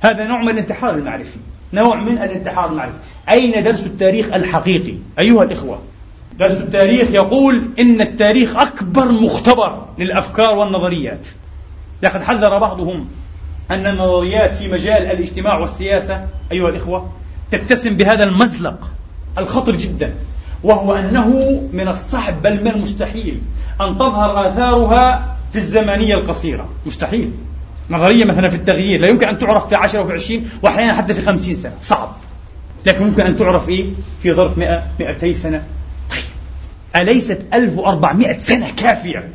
هذا 0.00 0.24
نوع 0.24 0.42
من 0.42 0.48
الانتحار 0.48 0.94
المعرفي. 0.94 1.38
نوع 1.72 1.96
من 1.96 2.12
الانتحار 2.12 2.70
المعرفي. 2.70 2.98
أين 3.30 3.64
درس 3.64 3.86
التاريخ 3.86 4.32
الحقيقي؟ 4.32 4.94
أيها 5.18 5.42
الإخوة. 5.42 5.82
درس 6.38 6.60
التاريخ 6.60 7.10
يقول 7.10 7.62
إن 7.78 8.00
التاريخ 8.00 8.56
أكبر 8.56 9.12
مختبر 9.12 9.86
للأفكار 9.98 10.58
والنظريات. 10.58 11.26
لقد 12.02 12.22
حذر 12.22 12.58
بعضهم 12.58 13.08
أن 13.70 13.86
النظريات 13.86 14.54
في 14.54 14.68
مجال 14.68 15.02
الاجتماع 15.02 15.58
والسياسة 15.58 16.26
أيها 16.52 16.68
الإخوة 16.68 17.12
تتسم 17.50 17.96
بهذا 17.96 18.24
المزلق 18.24 18.90
الخطر 19.38 19.76
جدا. 19.76 20.14
وهو 20.64 20.94
أنه 20.94 21.60
من 21.72 21.88
الصعب 21.88 22.42
بل 22.42 22.64
من 22.64 22.70
المستحيل 22.70 23.42
أن 23.80 23.98
تظهر 23.98 24.48
آثارها 24.48 25.36
في 25.52 25.58
الزمنية 25.58 26.14
القصيرة. 26.14 26.68
مستحيل. 26.86 27.30
نظرية 27.90 28.24
مثلا 28.24 28.48
في 28.48 28.56
التغيير. 28.56 29.00
لا 29.00 29.08
يمكن 29.08 29.28
أن 29.28 29.38
تعرف 29.38 29.68
في 29.68 29.74
10 29.74 30.00
وفي 30.00 30.12
20 30.12 30.50
وأحيانا 30.62 30.94
حتى 30.94 31.14
في 31.14 31.22
50 31.22 31.54
سنة. 31.54 31.72
صعب. 31.82 32.16
لكن 32.86 33.06
ممكن 33.06 33.22
أن 33.22 33.38
تعرف 33.38 33.68
إيه؟ 33.68 33.86
في 34.22 34.34
ظرف 34.34 34.58
100 34.58 34.82
200 35.00 35.32
سنة. 35.32 35.62
طيب. 36.10 37.02
أليست 37.02 37.40
1400 37.54 38.38
سنة 38.38 38.70
كافية 38.70 39.28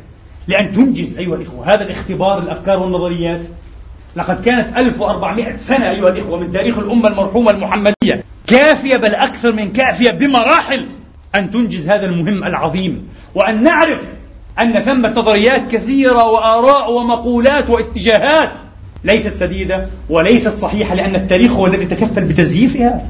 لأن 0.48 0.72
تنجز 0.72 1.18
أيها 1.18 1.34
الإخوة 1.34 1.74
هذا 1.74 1.84
الاختبار 1.84 2.38
الأفكار 2.38 2.78
والنظريات؟ 2.78 3.44
لقد 4.16 4.44
كانت 4.44 4.76
1400 4.76 5.56
سنة 5.56 5.90
أيها 5.90 6.08
الإخوة 6.08 6.40
من 6.40 6.52
تاريخ 6.52 6.78
الأمة 6.78 7.08
المرحومة 7.08 7.50
المحمدية 7.50 8.24
كافية 8.46 8.96
بل 8.96 9.14
أكثر 9.14 9.52
من 9.52 9.72
كافية 9.72 10.10
بمراحل. 10.10 10.88
أن 11.34 11.50
تنجز 11.50 11.88
هذا 11.88 12.06
المهم 12.06 12.44
العظيم 12.44 13.08
وأن 13.34 13.62
نعرف 13.62 14.02
أن 14.60 14.80
ثمة 14.80 15.12
نظريات 15.16 15.70
كثيرة 15.70 16.24
وآراء 16.24 16.92
ومقولات 16.92 17.70
واتجاهات 17.70 18.52
ليست 19.04 19.32
سديدة 19.32 19.86
وليست 20.10 20.48
صحيحة 20.48 20.94
لأن 20.94 21.14
التاريخ 21.14 21.52
هو 21.52 21.66
الذي 21.66 21.84
تكفل 21.84 22.24
بتزييفها 22.24 23.06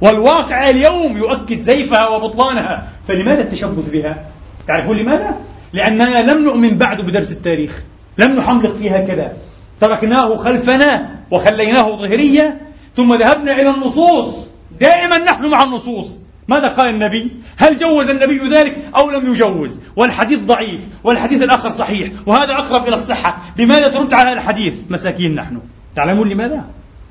والواقع 0.00 0.70
اليوم 0.70 1.16
يؤكد 1.16 1.60
زيفها 1.60 2.08
وبطلانها 2.08 2.88
فلماذا 3.08 3.40
التشبث 3.40 3.90
بها؟ 3.90 4.24
تعرفون 4.68 4.96
لماذا؟ 4.96 5.36
لأننا 5.72 6.32
لم 6.32 6.44
نؤمن 6.44 6.78
بعد 6.78 7.00
بدرس 7.00 7.32
التاريخ 7.32 7.82
لم 8.18 8.32
نحملق 8.32 8.76
فيها 8.76 9.00
كذا 9.00 9.32
تركناه 9.80 10.36
خلفنا 10.36 11.10
وخليناه 11.30 11.96
ظهريا 11.96 12.60
ثم 12.96 13.14
ذهبنا 13.14 13.52
إلى 13.52 13.70
النصوص 13.70 14.48
دائما 14.80 15.18
نحن 15.18 15.50
مع 15.50 15.64
النصوص 15.64 16.20
ماذا 16.48 16.68
قال 16.68 16.94
النبي؟ 16.94 17.30
هل 17.56 17.78
جوز 17.78 18.08
النبي 18.08 18.38
ذلك 18.38 18.76
أو 18.96 19.10
لم 19.10 19.32
يجوز؟ 19.32 19.80
والحديث 19.96 20.38
ضعيف 20.38 20.80
والحديث 21.04 21.42
الآخر 21.42 21.70
صحيح 21.70 22.08
وهذا 22.26 22.52
أقرب 22.52 22.86
إلى 22.88 22.94
الصحة 22.94 23.42
لماذا 23.56 23.88
ترد 23.88 24.14
على 24.14 24.32
الحديث؟ 24.32 24.74
مساكين 24.90 25.34
نحن 25.34 25.60
تعلمون 25.96 26.28
لماذا؟ 26.28 26.64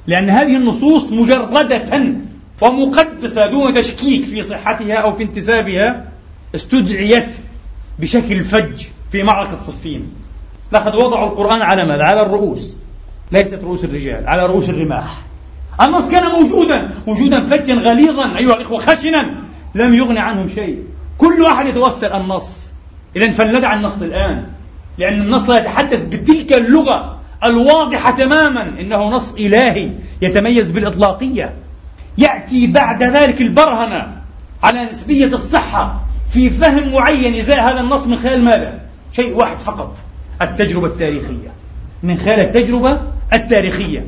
لأن 0.07 0.29
هذه 0.29 0.57
النصوص 0.57 1.11
مجردة 1.11 2.13
ومقدسة 2.61 3.49
دون 3.49 3.73
تشكيك 3.73 4.25
في 4.25 4.43
صحتها 4.43 4.95
أو 4.95 5.13
في 5.13 5.23
انتسابها 5.23 6.05
استدعيت 6.55 7.35
بشكل 7.99 8.43
فج 8.43 8.85
في 9.11 9.23
معركة 9.23 9.57
صفين 9.57 10.09
لقد 10.71 10.95
وضعوا 10.95 11.29
القرآن 11.29 11.61
على 11.61 11.85
ماذا؟ 11.85 12.03
على 12.03 12.21
الرؤوس 12.21 12.77
ليست 13.31 13.63
رؤوس 13.63 13.83
الرجال 13.83 14.27
على 14.27 14.45
رؤوس 14.45 14.69
الرماح 14.69 15.26
النص 15.81 16.11
كان 16.11 16.23
موجودا 16.23 16.89
وجودا 17.07 17.39
فجا 17.39 17.73
غليظا 17.73 18.37
أيها 18.37 18.55
الإخوة 18.55 18.79
خشنا. 18.79 19.25
لم 19.75 19.93
يغن 19.93 20.17
عنهم 20.17 20.47
شيء. 20.47 20.83
كل 21.17 21.41
واحد 21.41 21.65
يتوسل 21.65 22.13
النص. 22.13 22.69
إذا 23.15 23.31
فلندع 23.31 23.75
النص 23.75 24.01
الآن. 24.01 24.45
لأن 24.97 25.21
النص 25.21 25.49
لا 25.49 25.59
يتحدث 25.59 26.01
بتلك 26.01 26.53
اللغة 26.53 27.19
الواضحة 27.43 28.11
تماما. 28.11 28.61
إنه 28.61 29.09
نص 29.09 29.33
إلهي 29.33 29.91
يتميز 30.21 30.71
بالإطلاقية. 30.71 31.53
يأتي 32.17 32.67
بعد 32.67 33.03
ذلك 33.03 33.41
البرهنة 33.41 34.21
على 34.63 34.85
نسبية 34.85 35.25
الصحة 35.25 36.01
في 36.29 36.49
فهم 36.49 36.93
معين 36.93 37.35
إزاء 37.35 37.59
هذا 37.61 37.79
النص 37.79 38.07
من 38.07 38.17
خلال 38.17 38.43
ماذا؟ 38.43 38.79
شيء 39.11 39.35
واحد 39.35 39.57
فقط 39.57 39.97
التجربة 40.41 40.87
التاريخية. 40.87 41.53
من 42.03 42.17
خلال 42.17 42.39
التجربة 42.39 43.01
التاريخية. 43.33 44.07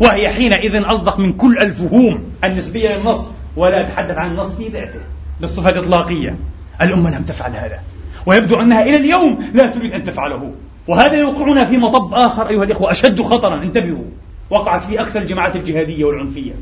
وهي 0.00 0.28
حينئذ 0.28 0.82
أصدق 0.84 1.18
من 1.18 1.32
كل 1.32 1.58
الفهوم 1.58 2.24
النسبية 2.44 2.96
للنص 2.96 3.30
ولا 3.56 3.80
أتحدث 3.80 4.18
عن 4.18 4.30
النص 4.30 4.56
في 4.56 4.68
ذاته 4.68 5.00
بالصفة 5.40 5.70
الإطلاقية. 5.70 6.36
الأمة 6.82 7.18
لم 7.18 7.22
تفعل 7.22 7.50
هذا 7.50 7.80
ويبدو 8.26 8.60
أنها 8.60 8.82
إلى 8.82 8.96
اليوم 8.96 9.50
لا 9.54 9.66
تريد 9.66 9.92
أن 9.92 10.02
تفعله. 10.02 10.52
وهذا 10.88 11.14
يوقعنا 11.14 11.64
في 11.64 11.76
مطب 11.76 12.14
آخر 12.14 12.48
أيها 12.48 12.64
الإخوة 12.64 12.90
أشد 12.90 13.22
خطرا. 13.22 13.62
انتبهوا 13.62 14.04
وقعت 14.50 14.82
فيه 14.82 15.02
أكثر 15.02 15.18
الجماعات 15.18 15.56
الجهادية 15.56 16.04
والعنفية 16.04 16.52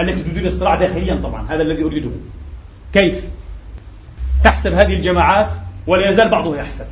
التي 0.00 0.22
تريد 0.22 0.46
الصراع 0.46 0.74
داخليا 0.74 1.14
طبعا 1.14 1.46
هذا 1.48 1.62
الذي 1.62 1.82
أريده. 1.82 2.10
كيف؟ 2.92 3.24
تحسب 4.44 4.72
هذه 4.72 4.94
الجماعات 4.94 5.48
ولا 5.86 6.08
يزال 6.08 6.28
بعضها 6.28 6.56
يحسب 6.56 6.86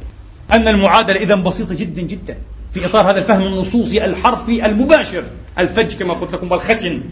أن 0.52 0.68
المعادلة 0.68 1.16
إذا 1.16 1.34
بسيطة 1.34 1.74
جدا 1.74 2.02
جدا. 2.02 2.36
في 2.74 2.86
إطار 2.86 3.10
هذا 3.10 3.18
الفهم 3.18 3.42
النصوصي 3.42 4.04
الحرفي 4.04 4.66
المباشر. 4.66 5.24
الفج 5.58 5.96
كما 5.96 6.14
قلت 6.14 6.32
لكم 6.32 6.52
والخشن 6.52 7.02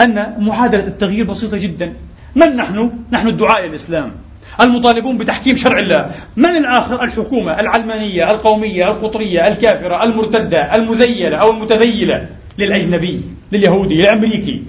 أن 0.00 0.36
معادلة 0.38 0.86
التغيير 0.86 1.24
بسيطة 1.24 1.56
جدا. 1.56 1.94
من 2.34 2.56
نحن؟ 2.56 2.90
نحن 3.12 3.28
الدعاء 3.28 3.60
إلى 3.60 3.66
الإسلام. 3.66 4.12
المطالبون 4.60 5.18
بتحكيم 5.18 5.56
شرع 5.56 5.78
الله. 5.78 6.10
من 6.36 6.56
الآخر؟ 6.56 7.04
الحكومة 7.04 7.60
العلمانية 7.60 8.30
القومية 8.30 8.90
القطرية 8.90 9.48
الكافرة 9.48 10.04
المرتدة 10.04 10.74
المذيلة 10.74 11.36
أو 11.36 11.50
المتذيلة. 11.50 12.28
للأجنبي 12.58 13.20
لليهودي 13.52 13.94
للأمريكي. 13.94 14.64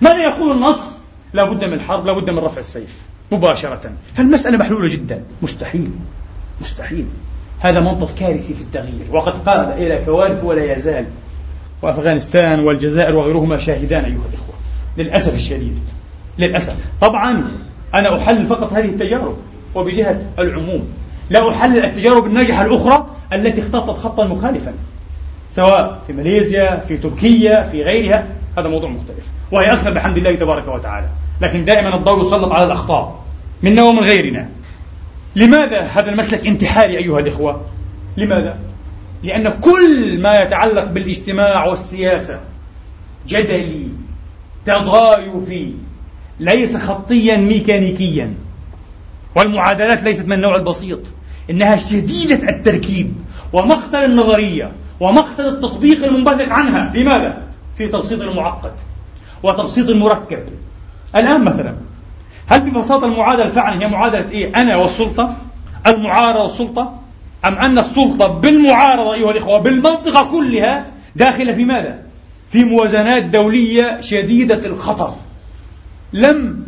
ماذا 0.00 0.22
يقول 0.22 0.56
النص؟ 0.56 0.98
لا 1.32 1.44
بد 1.44 1.64
من 1.64 1.72
الحرب 1.72 2.06
لا 2.06 2.12
بد 2.12 2.30
من 2.30 2.38
رفع 2.38 2.58
السيف 2.58 3.02
مباشرة. 3.32 3.92
فالمسألة 4.14 4.58
محلولة 4.58 4.88
جدا. 4.88 5.22
مستحيل. 5.42 5.90
مستحيل. 6.60 7.06
هذا 7.64 7.80
منطق 7.80 8.14
كارثي 8.14 8.54
في 8.54 8.60
التغيير. 8.60 9.06
وقد 9.12 9.32
قاد 9.32 9.80
إلى 9.80 10.04
كوارث 10.04 10.44
ولا 10.44 10.76
يزال. 10.76 11.04
وأفغانستان 11.82 12.60
والجزائر 12.60 13.16
وغيرهما 13.16 13.58
شاهدان 13.58 14.04
أيها 14.04 14.24
الإخوة. 14.28 14.54
للأسف 14.98 15.34
الشديد. 15.34 15.78
للأسف. 16.38 16.76
طبعا 17.00 17.44
أنا 17.94 18.18
أحلل 18.18 18.46
فقط 18.46 18.72
هذه 18.72 18.84
التجارب. 18.84 19.36
وبجهة 19.74 20.20
العموم. 20.38 20.88
لا 21.30 21.50
أحلل 21.50 21.84
التجارب 21.84 22.26
الناجحة 22.26 22.64
الأخرى 22.64 23.06
التي 23.32 23.60
اختطت 23.60 23.98
خطا 23.98 24.24
مخالفا. 24.24 24.72
سواء 25.50 25.98
في 26.06 26.12
ماليزيا 26.12 26.76
في 26.88 26.96
تركيا 26.96 27.68
في 27.68 27.82
غيرها. 27.82 28.26
هذا 28.58 28.68
موضوع 28.68 28.90
مختلف. 28.90 29.26
وهي 29.52 29.72
أكثر 29.72 29.90
بحمد 29.90 30.16
الله 30.16 30.36
تبارك 30.36 30.68
وتعالى. 30.68 31.08
لكن 31.40 31.64
دائما 31.64 31.96
الضوء 31.96 32.20
يسلط 32.20 32.52
على 32.52 32.64
الأخطاء. 32.64 33.24
منا 33.62 33.82
ومن 33.82 34.00
غيرنا. 34.00 34.48
لماذا 35.36 35.80
هذا 35.80 36.10
المسلك 36.10 36.46
انتحاري 36.46 36.98
أيها 36.98 37.18
الإخوة؟ 37.18 37.64
لماذا؟ 38.16 38.58
لأن 39.22 39.48
كل 39.60 40.20
ما 40.20 40.40
يتعلق 40.40 40.84
بالاجتماع 40.84 41.66
والسياسة 41.66 42.40
جدلي 43.28 43.88
تضايفي 44.66 45.72
ليس 46.40 46.76
خطيا 46.76 47.36
ميكانيكيا. 47.36 48.34
والمعادلات 49.36 50.02
ليست 50.02 50.26
من 50.26 50.32
النوع 50.32 50.56
البسيط. 50.56 51.00
إنها 51.50 51.76
شديدة 51.76 52.48
التركيب 52.48 53.14
ومقتل 53.52 54.04
النظرية 54.04 54.72
ومقتل 55.00 55.48
التطبيق 55.48 56.04
المنبثق 56.04 56.48
عنها. 56.48 56.90
في 56.90 57.04
ماذا؟ 57.04 57.42
في 57.76 57.88
تبسيط 57.88 58.20
المعقد 58.20 58.72
وتبسيط 59.42 59.88
المركب. 59.88 60.42
الآن 61.16 61.44
مثلا 61.44 61.74
هل 62.46 62.60
ببساطة 62.60 63.06
المعادلة 63.06 63.48
فعلا 63.50 63.82
هي 63.82 63.88
معادلة 63.88 64.30
إيه؟ 64.30 64.62
أنا 64.62 64.76
والسلطة 64.76 65.36
المعارضة 65.86 66.42
والسلطة 66.42 67.00
أم 67.44 67.54
أن 67.54 67.78
السلطة 67.78 68.26
بالمعارضة 68.26 69.14
أيها 69.14 69.30
الإخوة 69.30 69.58
بالمنطقة 69.60 70.30
كلها 70.30 70.86
داخلة 71.16 71.52
في 71.52 71.64
ماذا؟ 71.64 72.02
في 72.50 72.64
موازنات 72.64 73.22
دولية 73.24 74.00
شديدة 74.00 74.66
الخطر 74.66 75.14
لم 76.12 76.66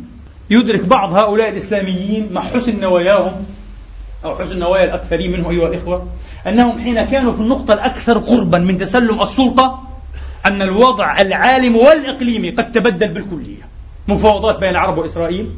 يدرك 0.50 0.84
بعض 0.84 1.12
هؤلاء 1.12 1.48
الإسلاميين 1.48 2.28
مع 2.32 2.42
حسن 2.42 2.80
نواياهم 2.80 3.32
أو 4.24 4.38
حسن 4.38 4.58
نوايا 4.58 4.84
الأكثرين 4.84 5.32
منهم 5.32 5.50
أيها 5.50 5.68
الإخوة 5.68 6.06
أنهم 6.46 6.80
حين 6.80 7.04
كانوا 7.04 7.32
في 7.32 7.40
النقطة 7.40 7.74
الأكثر 7.74 8.18
قربا 8.18 8.58
من 8.58 8.78
تسلم 8.78 9.22
السلطة 9.22 9.82
أن 10.46 10.62
الوضع 10.62 11.20
العالم 11.20 11.76
والإقليمي 11.76 12.50
قد 12.50 12.72
تبدل 12.72 13.08
بالكلية 13.08 13.75
مفاوضات 14.08 14.58
بين 14.58 14.70
العرب 14.70 14.98
وإسرائيل. 14.98 15.50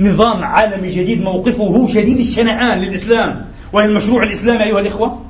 نظام 0.00 0.44
عالمي 0.44 0.90
جديد 0.90 1.22
موقفه 1.22 1.86
شديد 1.86 2.18
الشنعان 2.18 2.78
للإسلام 2.78 3.46
وهي 3.72 3.86
المشروع 3.86 4.22
الإسلامي 4.22 4.64
أيها 4.64 4.80
الإخوة. 4.80 5.20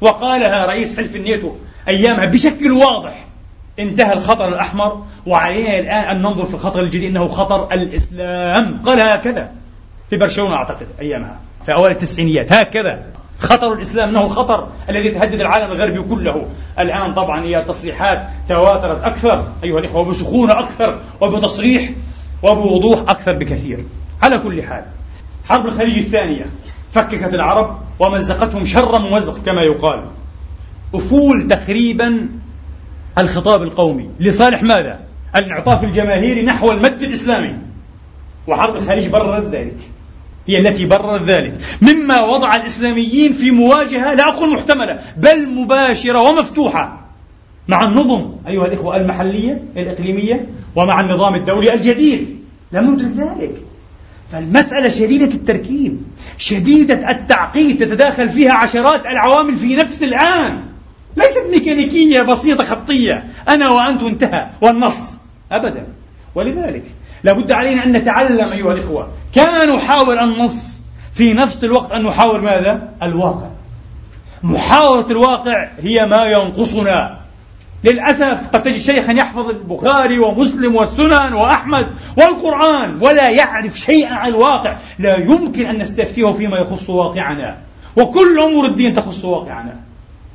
وقالها 0.00 0.66
رئيس 0.66 0.96
حلف 0.96 1.16
الناتو 1.16 1.52
أيامها 1.88 2.24
بشكل 2.24 2.72
واضح 2.72 3.26
انتهى 3.78 4.12
الخطر 4.12 4.48
الأحمر 4.48 5.02
وعلينا 5.26 5.78
الآن 5.78 6.16
أن 6.16 6.22
ننظر 6.22 6.44
في 6.44 6.54
الخطر 6.54 6.80
الجديد 6.80 7.10
إنه 7.10 7.28
خطر 7.28 7.72
الإسلام. 7.72 8.82
قال 8.84 9.00
هكذا 9.00 9.50
في 10.10 10.16
برشلونة 10.16 10.54
أعتقد 10.54 10.86
أيامها 11.00 11.36
في 11.66 11.74
أوائل 11.74 11.92
التسعينيات. 11.92 12.52
هكذا 12.52 13.04
خطر 13.38 13.72
الإسلام 13.72 14.08
أنه 14.08 14.24
الخطر 14.24 14.68
الذي 14.90 15.08
تهدد 15.10 15.40
العالم 15.40 15.72
الغربي 15.72 16.02
كله. 16.02 16.46
الآن 16.78 17.14
طبعا 17.14 17.44
هي 17.44 17.64
تصريحات 17.68 18.28
تواترت 18.48 19.04
أكثر 19.04 19.44
أيها 19.64 19.78
الإخوة 19.78 20.00
وبسخونة 20.00 20.60
أكثر 20.60 21.00
وبتصريح 21.20 21.90
وبوضوح 22.42 23.00
أكثر 23.00 23.32
بكثير. 23.32 23.84
على 24.22 24.38
كل 24.38 24.62
حال 24.62 24.84
حرب 25.48 25.66
الخليج 25.66 25.98
الثانية 25.98 26.46
فككت 26.92 27.34
العرب 27.34 27.78
ومزقتهم 27.98 28.64
شر 28.64 28.98
ممزق 28.98 29.44
كما 29.44 29.62
يقال. 29.62 30.04
أفول 30.94 31.48
تخريبا 31.48 32.28
الخطاب 33.18 33.62
القومي. 33.62 34.10
لصالح 34.20 34.62
ماذا؟ 34.62 35.00
الانعطاف 35.36 35.84
الجماهيري 35.84 36.42
نحو 36.42 36.72
المد 36.72 37.02
الإسلامي. 37.02 37.54
وحرب 38.46 38.76
الخليج 38.76 39.08
بررت 39.08 39.44
ذلك. 39.44 39.76
هي 40.46 40.58
التي 40.58 40.86
بررت 40.86 41.22
ذلك. 41.22 41.54
مما 41.82 42.20
وضع 42.20 42.56
الإسلاميين 42.56 43.32
في 43.32 43.50
مواجهة 43.50 44.14
لا 44.14 44.28
أقول 44.28 44.54
محتملة 44.54 45.00
بل 45.16 45.48
مباشرة 45.48 46.22
ومفتوحة. 46.22 47.05
مع 47.68 47.84
النظم 47.84 48.30
أيها 48.48 48.66
الإخوة 48.66 48.96
المحلية 48.96 49.62
الإقليمية 49.76 50.46
ومع 50.76 51.00
النظام 51.00 51.34
الدولي 51.34 51.74
الجديد. 51.74 52.36
لم 52.72 52.90
ندرك 52.94 53.28
ذلك. 53.28 53.54
فالمسألة 54.32 54.88
شديدة 54.88 55.34
التركيب 55.34 56.02
شديدة 56.38 57.10
التعقيد 57.10 57.78
تتداخل 57.78 58.28
فيها 58.28 58.52
عشرات 58.52 59.06
العوامل 59.06 59.56
في 59.56 59.76
نفس 59.76 60.02
الآن. 60.02 60.62
ليست 61.16 61.46
ميكانيكية 61.50 62.22
بسيطة 62.22 62.64
خطية. 62.64 63.24
أنا 63.48 63.68
وأنت 63.68 64.02
انتهى. 64.02 64.46
والنص. 64.60 65.18
أبدا. 65.52 65.86
ولذلك 66.34 66.84
لابد 67.24 67.52
علينا 67.52 67.84
أن 67.84 67.92
نتعلم 67.92 68.52
أيها 68.52 68.72
الإخوة. 68.72 69.08
كما 69.34 69.64
نحاور 69.64 70.24
النص 70.24 70.76
في 71.14 71.32
نفس 71.32 71.64
الوقت 71.64 71.92
أن 71.92 72.02
نحاور 72.02 72.40
ماذا؟ 72.40 72.88
الواقع. 73.02 73.48
محاورة 74.42 75.06
الواقع 75.10 75.68
هي 75.80 76.06
ما 76.06 76.24
ينقصنا. 76.24 77.25
للأسف 77.86 78.40
قد 78.52 78.62
تجد 78.62 78.80
شيخا 78.80 79.12
يحفظ 79.12 79.48
البخاري 79.48 80.18
ومسلم 80.18 80.76
والسنن 80.76 81.32
وأحمد 81.34 81.86
والقرآن 82.16 83.02
ولا 83.02 83.30
يعرف 83.30 83.78
شيئا 83.78 84.14
عن 84.14 84.28
الواقع. 84.28 84.76
لا 84.98 85.16
يمكن 85.16 85.66
أن 85.66 85.78
نستفتيه 85.78 86.32
فيما 86.32 86.58
يخص 86.58 86.90
واقعنا. 86.90 87.56
وكل 87.96 88.38
أمور 88.38 88.66
الدين 88.66 88.94
تخص 88.94 89.24
واقعنا. 89.24 89.76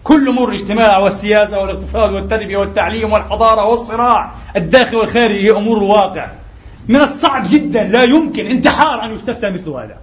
كل 0.03 0.27
أمور 0.27 0.49
الاجتماع 0.49 0.97
والسياسة 0.97 1.59
والاقتصاد 1.59 2.13
والتربية 2.13 2.57
والتعليم 2.57 3.13
والحضارة 3.13 3.67
والصراع 3.67 4.31
الداخلي 4.55 4.97
والخارجي 4.97 5.47
هي 5.47 5.51
أمور 5.51 5.77
الواقع. 5.77 6.27
من 6.87 7.01
الصعب 7.01 7.43
جدا 7.49 7.83
لا 7.83 8.03
يمكن 8.03 8.45
انتحار 8.45 9.05
أن 9.05 9.13
يستفتى 9.13 9.49
مثل 9.49 9.69
هذا. 9.69 9.97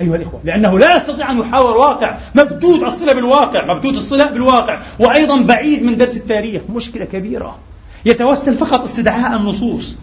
أيها 0.00 0.16
الإخوة 0.16 0.40
لأنه 0.44 0.78
لا 0.78 0.96
يستطيع 0.96 1.30
أن 1.30 1.38
يحاور 1.38 1.76
واقع 1.76 2.18
مبدود 2.34 2.82
الصلة 2.82 3.12
بالواقع 3.12 3.74
مبدود 3.74 3.94
الصلة 3.94 4.30
بالواقع 4.30 4.80
وأيضا 4.98 5.42
بعيد 5.42 5.82
من 5.82 5.96
درس 5.96 6.16
التاريخ 6.16 6.62
مشكلة 6.74 7.04
كبيرة. 7.04 7.58
يتوسل 8.04 8.54
فقط 8.54 8.82
استدعاء 8.82 9.36
النصوص. 9.36 9.96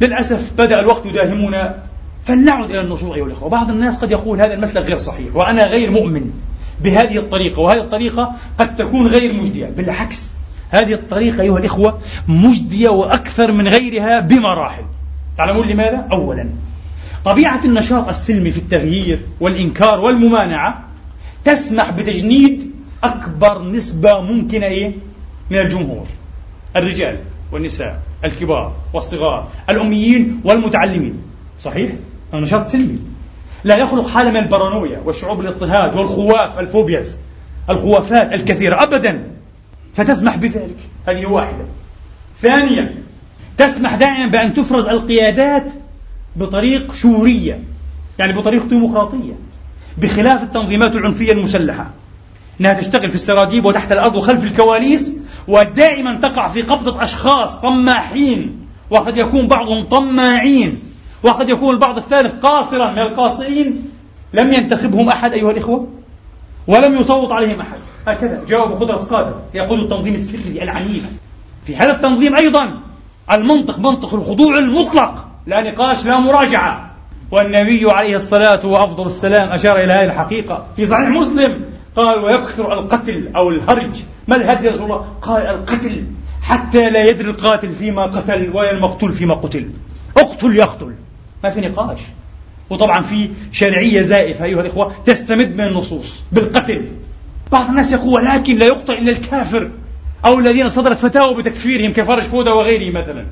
للأسف 0.00 0.52
بدأ 0.58 0.80
الوقت 0.80 1.06
يداهمنا. 1.06 1.82
فلنعد 2.24 2.70
إلى 2.70 2.80
النصوص 2.80 3.10
أيها 3.12 3.26
الإخوة. 3.26 3.48
بعض 3.48 3.70
الناس 3.70 3.98
قد 3.98 4.10
يقول 4.10 4.40
هذا 4.40 4.54
المسلك 4.54 4.84
غير 4.84 4.98
صحيح 4.98 5.36
وأنا 5.36 5.66
غير 5.66 5.90
مؤمن 5.90 6.30
بهذه 6.82 7.18
الطريقة 7.18 7.60
وهذه 7.60 7.80
الطريقة 7.80 8.32
قد 8.58 8.76
تكون 8.76 9.06
غير 9.06 9.32
مجدية. 9.32 9.66
بالعكس 9.76 10.32
هذه 10.70 10.92
الطريقة 10.92 11.42
أيها 11.42 11.58
الإخوة 11.58 11.98
مجدية 12.28 12.88
وأكثر 12.88 13.52
من 13.52 13.68
غيرها 13.68 14.20
بمراحل. 14.20 14.82
تعلمون 15.38 15.68
لماذا؟ 15.68 16.06
أولا 16.12 16.48
طبيعة 17.24 17.60
النشاط 17.64 18.08
السلمي 18.08 18.50
في 18.50 18.58
التغيير 18.58 19.20
والإنكار 19.40 20.00
والممانعة 20.00 20.84
تسمح 21.44 21.90
بتجنيد 21.90 22.70
أكبر 23.04 23.62
نسبة 23.62 24.20
ممكنة 24.20 24.66
إيه؟ 24.66 24.92
من 25.50 25.58
الجمهور. 25.58 26.06
الرجال 26.76 27.18
والنساء 27.52 28.00
الكبار 28.24 28.76
والصغار 28.92 29.48
الأميين 29.70 30.40
والمتعلمين. 30.44 31.22
صحيح؟ 31.60 31.92
نشاط 32.34 32.66
سلمي. 32.66 32.98
لا 33.64 33.76
يخلق 33.76 34.08
حالة 34.08 34.30
من 34.30 34.36
البارانويا 34.36 34.98
والشعور 35.04 35.34
بالاضطهاد 35.34 35.96
والخواف 35.96 36.58
الفوبياز 36.58 37.18
الخوافات 37.70 38.32
الكثيرة 38.32 38.82
أبدا. 38.82 39.30
فتسمح 39.94 40.36
بذلك. 40.36 40.76
هذه 41.08 41.26
واحدة. 41.26 41.64
ثانيا 42.42 42.94
تسمح 43.58 43.94
دائما 43.94 44.26
بأن 44.26 44.54
تفرز 44.54 44.86
القيادات 44.86 45.64
بطريق 46.36 46.94
شورية 46.94 47.60
يعني 48.18 48.32
بطريق 48.32 48.66
ديمقراطية 48.66 49.32
بخلاف 49.98 50.42
التنظيمات 50.42 50.96
العنفية 50.96 51.32
المسلحة 51.32 51.90
إنها 52.60 52.74
تشتغل 52.74 53.08
في 53.08 53.14
السراديب 53.14 53.64
وتحت 53.64 53.92
الأرض 53.92 54.16
وخلف 54.16 54.44
الكواليس 54.44 55.18
ودائما 55.48 56.14
تقع 56.14 56.48
في 56.48 56.62
قبضة 56.62 57.04
أشخاص 57.04 57.54
طماحين 57.54 58.66
وقد 58.90 59.16
يكون 59.16 59.48
بعضهم 59.48 59.84
طماعين 59.84 60.78
وقد 61.22 61.48
يكون 61.48 61.74
البعض 61.74 61.96
الثالث 61.96 62.34
قاصرا 62.42 62.90
من 62.90 62.98
القاصرين 62.98 63.90
لم 64.32 64.52
ينتخبهم 64.52 65.08
أحد 65.08 65.32
أيها 65.32 65.50
الإخوة 65.50 65.88
ولم 66.66 67.00
يصوت 67.00 67.32
عليهم 67.32 67.60
أحد. 67.60 67.78
هكذا 68.06 68.44
جاءوا 68.48 68.66
بقدرة 68.66 68.96
قادر 68.96 69.40
يقود 69.54 69.78
التنظيم 69.78 70.14
السري 70.14 70.62
العنيف. 70.62 71.20
في 71.66 71.76
هذا 71.76 71.90
التنظيم 71.90 72.36
أيضا 72.36 72.80
المنطق 73.32 73.78
منطق 73.78 74.14
الخضوع 74.14 74.58
المطلق. 74.58 75.29
لا 75.46 75.70
نقاش 75.70 76.04
لا 76.04 76.20
مراجعة. 76.20 76.90
والنبي 77.30 77.90
عليه 77.90 78.16
الصلاة 78.16 78.66
وأفضل 78.66 79.06
السلام 79.06 79.48
أشار 79.48 79.76
إلى 79.76 79.92
هذه 79.92 80.04
الحقيقة. 80.04 80.66
في 80.76 80.86
صحيح 80.86 81.08
مسلم 81.08 81.64
قال 81.96 82.18
ويكثر 82.18 82.72
القتل 82.72 83.30
أو 83.36 83.48
الهرج. 83.50 84.02
ما 84.28 84.36
الهرج 84.36 84.64
يا 84.64 84.70
رسول 84.70 84.84
الله؟ 84.84 85.06
قال 85.22 85.46
القتل 85.46 86.04
حتى 86.42 86.90
لا 86.90 87.04
يدري 87.04 87.30
القاتل 87.30 87.72
فيما 87.72 88.02
قتل 88.02 88.50
ولا 88.54 88.70
المقتول 88.70 89.12
فيما 89.12 89.34
قتل. 89.34 89.70
اقتل 90.16 90.56
يقتل. 90.56 90.94
ما 91.44 91.50
في 91.50 91.60
نقاش. 91.60 91.98
وطبعا 92.70 93.02
في 93.02 93.30
شرعية 93.52 94.02
زائفة 94.02 94.44
أيها 94.44 94.60
الإخوة 94.60 94.94
تستمد 95.06 95.56
من 95.56 95.64
النصوص 95.64 96.22
بالقتل. 96.32 96.84
بعض 97.52 97.68
الناس 97.68 97.92
يقول 97.92 98.14
ولكن 98.14 98.58
لا 98.58 98.66
يقتل 98.66 98.92
إلا 98.92 99.12
الكافر 99.12 99.70
أو 100.26 100.38
الذين 100.38 100.68
صدرت 100.68 100.98
فتاوى 100.98 101.34
بتكفيرهم 101.42 101.92
كفرج 101.92 102.22
فودة 102.22 102.54
وغيره 102.54 102.90
مثلا. 102.90 103.26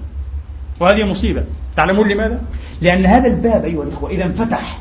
وهذه 0.80 1.04
مصيبة. 1.04 1.44
تعلمون 1.76 2.08
لماذا؟ 2.08 2.40
لأن 2.80 3.06
هذا 3.06 3.28
الباب 3.28 3.64
أيها 3.64 3.82
الإخوة 3.82 4.10
إذا 4.10 4.24
انفتح. 4.24 4.78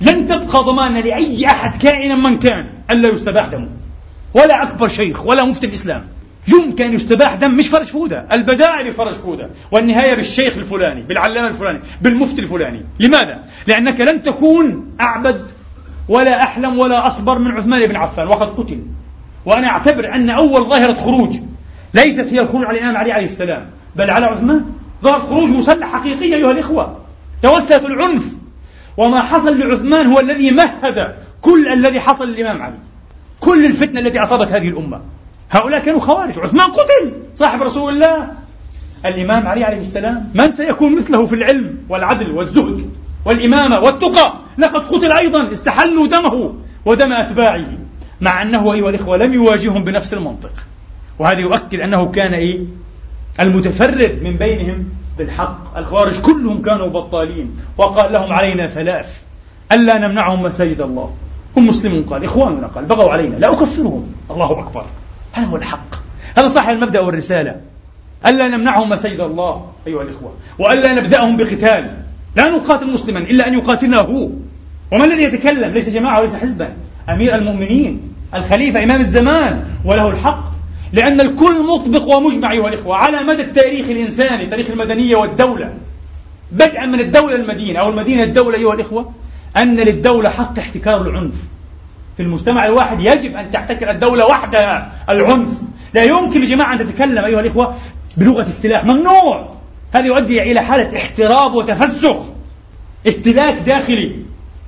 لن 0.00 0.28
تبقى 0.28 0.64
ضمانة 0.64 1.00
لأي 1.00 1.46
أحد 1.46 1.82
كائنا 1.82 2.14
من 2.14 2.38
كان 2.38 2.66
ألا 2.90 3.08
يستباح 3.08 3.46
دمه. 3.46 3.68
ولا 4.34 4.62
أكبر 4.62 4.88
شيخ 4.88 5.26
ولا 5.26 5.44
مفتي 5.44 5.66
الإسلام. 5.66 6.04
يمكن 6.48 6.94
يستباح 6.94 7.34
دم 7.34 7.54
مش 7.54 7.68
فرج 7.68 7.86
فودة. 7.86 8.26
البداية 8.32 8.90
بفرج 8.90 9.12
فودة. 9.12 9.50
والنهاية 9.72 10.14
بالشيخ 10.14 10.56
الفلاني 10.56 11.02
بالعلامة 11.02 11.48
الفلاني 11.48 11.80
بالمفتي 12.02 12.40
الفلاني. 12.40 12.84
لماذا؟ 13.00 13.38
لأنك 13.66 14.00
لن 14.00 14.22
تكون 14.22 14.92
أعبد 15.00 15.50
ولا 16.08 16.42
أحلم 16.42 16.78
ولا 16.78 17.06
أصبر 17.06 17.38
من 17.38 17.50
عثمان 17.50 17.86
بن 17.86 17.96
عفان 17.96 18.26
وقد 18.26 18.48
قتل. 18.48 18.80
وأنا 19.46 19.66
أعتبر 19.66 20.14
أن 20.14 20.30
أول 20.30 20.64
ظاهرة 20.64 20.94
خروج 20.94 21.36
ليست 21.94 22.26
هي 22.32 22.40
الخروج 22.40 22.64
على 22.64 22.78
الإمام 22.78 22.96
علي 22.96 23.12
عليه 23.12 23.24
السلام 23.24 23.66
بل 23.96 24.10
على 24.10 24.26
عثمان. 24.26 24.64
ظهر 25.04 25.20
خروج 25.20 25.48
مسلح 25.48 25.92
حقيقي 25.92 26.34
أيها 26.34 26.50
الإخوة. 26.50 26.96
توسلت 27.42 27.84
العنف. 27.84 28.34
وما 28.96 29.22
حصل 29.22 29.58
لعثمان 29.58 30.06
هو 30.06 30.20
الذي 30.20 30.50
مهد 30.50 31.16
كل 31.42 31.68
الذي 31.68 32.00
حصل 32.00 32.28
للإمام 32.28 32.62
علي. 32.62 32.78
كل 33.40 33.66
الفتنة 33.66 34.00
التي 34.00 34.22
أصابت 34.22 34.52
هذه 34.52 34.68
الأمة. 34.68 35.00
هؤلاء 35.50 35.80
كانوا 35.80 36.00
خوارج. 36.00 36.38
عثمان 36.38 36.70
قتل 36.70 37.12
صاحب 37.34 37.62
رسول 37.62 37.94
الله. 37.94 38.30
الإمام 39.04 39.46
علي 39.46 39.64
عليه 39.64 39.80
السلام 39.80 40.30
من 40.34 40.50
سيكون 40.50 40.96
مثله 40.96 41.26
في 41.26 41.34
العلم 41.34 41.78
والعدل 41.88 42.30
والزهد 42.30 42.90
والإمامة 43.24 43.80
والتقى؟ 43.80 44.34
لقد 44.58 44.80
قتل 44.80 45.12
أيضا. 45.12 45.52
استحلوا 45.52 46.06
دمه 46.06 46.54
ودم 46.84 47.12
أتباعه. 47.12 47.78
مع 48.20 48.42
أنه 48.42 48.72
أيها 48.72 48.90
الإخوة 48.90 49.16
لم 49.16 49.34
يواجههم 49.34 49.84
بنفس 49.84 50.14
المنطق. 50.14 50.52
وهذا 51.18 51.38
يؤكد 51.38 51.80
أنه 51.80 52.10
كان 52.10 52.34
إيه؟ 52.34 52.60
المتفرد 53.40 54.18
من 54.22 54.36
بينهم 54.36 54.84
بالحق. 55.18 55.78
الخوارج 55.78 56.20
كلهم 56.20 56.62
كانوا 56.62 56.88
بطالين 56.88 57.56
وقال 57.78 58.12
لهم 58.12 58.32
علينا 58.32 58.66
ثلاث 58.66 59.20
ألا 59.72 59.98
نمنعهم 59.98 60.42
مساجد 60.42 60.80
الله. 60.80 61.10
هم 61.56 61.66
مسلمون 61.66 62.02
قال 62.02 62.24
إخواننا 62.24 62.66
قال 62.66 62.84
بغوا 62.84 63.12
علينا 63.12 63.36
لا 63.36 63.52
أكفرهم. 63.52 64.12
الله 64.30 64.60
أكبر. 64.60 64.84
هذا 65.32 65.46
هو 65.46 65.56
الحق. 65.56 65.94
هذا 66.38 66.48
صح 66.48 66.68
المبدأ 66.68 67.00
والرسالة. 67.00 67.60
ألا 68.26 68.48
نمنعهم 68.48 68.88
مساجد 68.88 69.20
الله 69.20 69.66
أيها 69.86 70.02
الإخوة. 70.02 70.32
وألا 70.58 70.94
نبدأهم 70.94 71.36
بقتال. 71.36 71.96
لا 72.36 72.50
نقاتل 72.50 72.92
مسلما 72.92 73.18
إلا 73.18 73.48
أن 73.48 73.54
يقاتلنا 73.54 73.98
هو 73.98 74.28
وما 74.92 75.04
الذي 75.04 75.22
يتكلم؟ 75.22 75.74
ليس 75.74 75.88
جماعة 75.88 76.20
وليس 76.20 76.34
حزبا. 76.34 76.72
أمير 77.08 77.34
المؤمنين 77.34 78.12
الخليفة 78.34 78.84
إمام 78.84 79.00
الزمان 79.00 79.64
وله 79.84 80.10
الحق. 80.10 80.59
لأن 80.92 81.20
الكل 81.20 81.66
مطبق 81.66 82.16
ومجمع 82.16 82.52
أيها 82.52 82.68
الإخوة 82.68 82.96
على 82.96 83.22
مدى 83.22 83.42
التاريخ 83.42 83.88
الإنساني 83.88 84.46
تاريخ 84.46 84.70
المدنية 84.70 85.16
والدولة. 85.16 85.72
بدءا 86.52 86.86
من 86.86 87.00
الدولة 87.00 87.36
المدينة 87.36 87.80
أو 87.80 87.88
المدينة 87.88 88.22
الدولة 88.22 88.58
أيها 88.58 88.74
الإخوة 88.74 89.12
أن 89.56 89.76
للدولة 89.76 90.28
حق 90.28 90.58
احتكار 90.58 91.00
العنف. 91.00 91.34
في 92.16 92.22
المجتمع 92.22 92.66
الواحد 92.66 93.00
يجب 93.00 93.36
أن 93.36 93.50
تحتكر 93.50 93.90
الدولة 93.90 94.26
وحدها 94.26 94.92
العنف. 95.08 95.60
لا 95.94 96.04
يمكن 96.04 96.40
لجماعة 96.40 96.74
أن 96.74 96.78
تتكلم 96.78 97.24
أيها 97.24 97.40
الإخوة 97.40 97.76
بلغة 98.16 98.42
السلاح 98.42 98.84
ممنوع. 98.84 99.54
هذا 99.94 100.06
يؤدي 100.06 100.42
إلى 100.42 100.60
حالة 100.60 100.96
احتراب 100.96 101.54
وتفسخ. 101.54 102.16
اهتلاك 103.06 103.54
داخلي. 103.66 104.16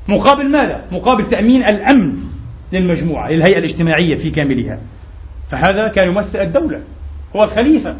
مقابل 0.08 0.48
ماذا؟ 0.48 0.84
مقابل 0.92 1.24
تأمين 1.24 1.62
الأمن 1.62 2.12
للمجموعة 2.72 3.30
للهيئة 3.30 3.58
الاجتماعية 3.58 4.14
في 4.14 4.30
كاملها. 4.30 4.80
فهذا 5.52 5.88
كان 5.88 6.08
يمثل 6.08 6.40
الدولة 6.40 6.80
هو 7.36 7.44
الخليفة 7.44 7.96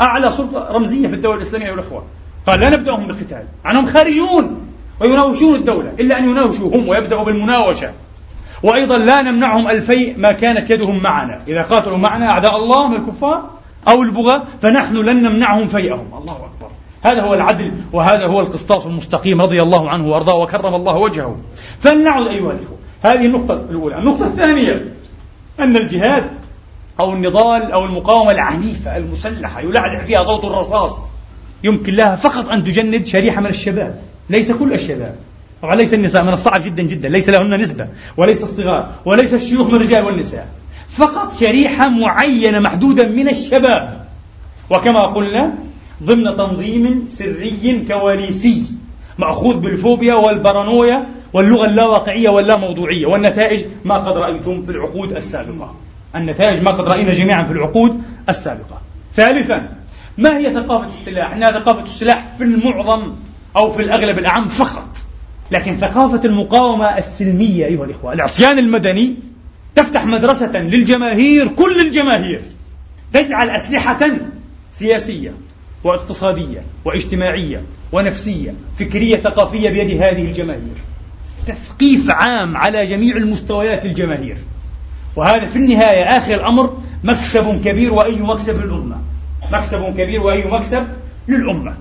أعلى 0.00 0.30
سلطة 0.30 0.68
رمزية 0.70 1.08
في 1.08 1.14
الدولة 1.14 1.36
الإسلامية 1.36 1.70
والأخوة 1.70 2.04
قال 2.46 2.60
لا 2.60 2.70
نبدأهم 2.70 3.06
بالقتال 3.06 3.44
عنهم 3.64 3.86
خارجون 3.86 4.66
ويناوشون 5.00 5.54
الدولة 5.54 5.92
إلا 6.00 6.18
أن 6.18 6.30
يناوشوا 6.30 6.76
هم 6.76 6.88
ويبدأوا 6.88 7.24
بالمناوشة. 7.24 7.92
وأيضا 8.62 8.98
لا 8.98 9.22
نمنعهم 9.22 9.68
الفيء 9.68 10.18
ما 10.18 10.32
كانت 10.32 10.70
يدهم 10.70 11.02
معنا 11.02 11.38
إذا 11.48 11.62
قاتلوا 11.62 11.98
معنا 11.98 12.30
أعداء 12.30 12.56
الله 12.56 12.88
من 12.88 12.96
الكفار 12.96 13.50
أو 13.88 14.02
البغاة 14.02 14.42
فنحن 14.62 14.96
لن 14.96 15.22
نمنعهم 15.22 15.66
فيئهم. 15.66 16.08
الله 16.18 16.32
أكبر. 16.32 16.70
هذا 17.02 17.22
هو 17.22 17.34
العدل 17.34 17.72
وهذا 17.92 18.26
هو 18.26 18.40
القسطاس 18.40 18.86
المستقيم 18.86 19.40
رضي 19.40 19.62
الله 19.62 19.90
عنه 19.90 20.08
وأرضاه 20.08 20.34
وكرم 20.34 20.74
الله 20.74 20.96
وجهه. 20.96 21.36
فلنعد 21.80 22.26
أيها 22.26 22.52
الإخوة. 22.52 22.78
هذه 23.02 23.26
النقطة 23.26 23.54
الأولى. 23.70 23.98
النقطة 23.98 24.26
الثانية 24.26 24.94
أن 25.60 25.76
الجهاد 25.76 26.39
أو 27.00 27.12
النضال 27.12 27.72
أو 27.72 27.84
المقاومة 27.84 28.30
العنيفة 28.30 28.96
المسلحة 28.96 29.60
يلعلع 29.60 30.02
فيها 30.04 30.22
صوت 30.22 30.44
الرصاص. 30.44 30.98
يمكن 31.64 31.94
لها 31.94 32.16
فقط 32.16 32.48
أن 32.48 32.64
تجند 32.64 33.06
شريحة 33.06 33.40
من 33.40 33.46
الشباب. 33.46 34.00
ليس 34.30 34.52
كل 34.52 34.72
الشباب. 34.72 35.14
طبعا 35.62 35.74
ليس 35.74 35.94
النساء 35.94 36.22
من 36.22 36.32
الصعب 36.32 36.62
جدا 36.62 36.82
جدا. 36.82 37.08
ليس 37.08 37.28
لهن 37.28 37.60
نسبة 37.60 37.88
وليس 38.16 38.42
الصغار 38.42 38.90
وليس 39.04 39.34
الشيوخ 39.34 39.68
من 39.68 39.74
الرجال 39.74 40.04
والنساء. 40.04 40.48
فقط 40.88 41.34
شريحة 41.34 41.88
معينة 41.88 42.58
محدودة 42.58 43.08
من 43.08 43.28
الشباب. 43.28 44.06
وكما 44.70 45.06
قلنا 45.06 45.54
ضمن 46.02 46.36
تنظيم 46.36 47.04
سري 47.08 47.84
كواليسي 47.88 48.62
مأخوذ 49.18 49.56
بالفوبيا 49.56 50.14
والبارانويا 50.14 51.06
واللغة 51.32 51.66
اللاواقعية 51.66 52.28
واللاموضوعية. 52.28 53.06
والنتائج 53.06 53.64
ما 53.84 53.94
قد 53.98 54.16
رأيتم 54.16 54.62
في 54.62 54.70
العقود 54.70 55.12
السابقة. 55.12 55.74
النتائج 56.16 56.62
ما 56.62 56.70
قد 56.70 56.88
رأينا 56.88 57.12
جميعا 57.12 57.44
في 57.44 57.52
العقود 57.52 58.02
السابقة. 58.28 58.80
ثالثا 59.14 59.68
ما 60.18 60.38
هي 60.38 60.54
ثقافة 60.54 60.88
السلاح؟ 60.88 61.32
إنها 61.32 61.52
ثقافة 61.52 61.84
السلاح 61.84 62.24
في 62.38 62.44
المعظم 62.44 63.12
أو 63.56 63.72
في 63.72 63.82
الأغلب 63.82 64.18
الأعم 64.18 64.48
فقط. 64.48 64.96
لكن 65.50 65.76
ثقافة 65.76 66.24
المقاومة 66.24 66.98
السلمية 66.98 67.66
أيها 67.66 67.84
الإخوة 67.84 68.12
العصيان 68.12 68.58
المدني 68.58 69.14
تفتح 69.74 70.06
مدرسة 70.06 70.58
للجماهير 70.58 71.48
كل 71.48 71.80
الجماهير 71.80 72.42
تجعل 73.12 73.50
أسلحة 73.50 74.10
سياسية 74.72 75.32
واقتصادية 75.84 76.62
واجتماعية 76.84 77.62
ونفسية 77.92 78.54
فكرية 78.78 79.16
ثقافية 79.16 79.70
بيد 79.70 80.02
هذه 80.02 80.24
الجماهير. 80.24 80.76
تثقيف 81.46 82.10
عام 82.10 82.56
على 82.56 82.86
جميع 82.86 83.16
المستويات 83.16 83.84
الجماهير. 83.84 84.36
وهذا 85.16 85.46
في 85.46 85.56
النهاية 85.56 86.16
آخر 86.16 86.34
الأمر 86.34 86.78
مكسب 87.04 87.62
كبير 87.64 87.94
وأي 87.94 88.16
مكسب 88.16 88.64
للأمة. 88.64 88.96
مكسب 89.52 89.94
كبير 89.98 90.20
وأي 90.20 90.44
مكسب 90.44 90.86
للأمة. 91.28 91.74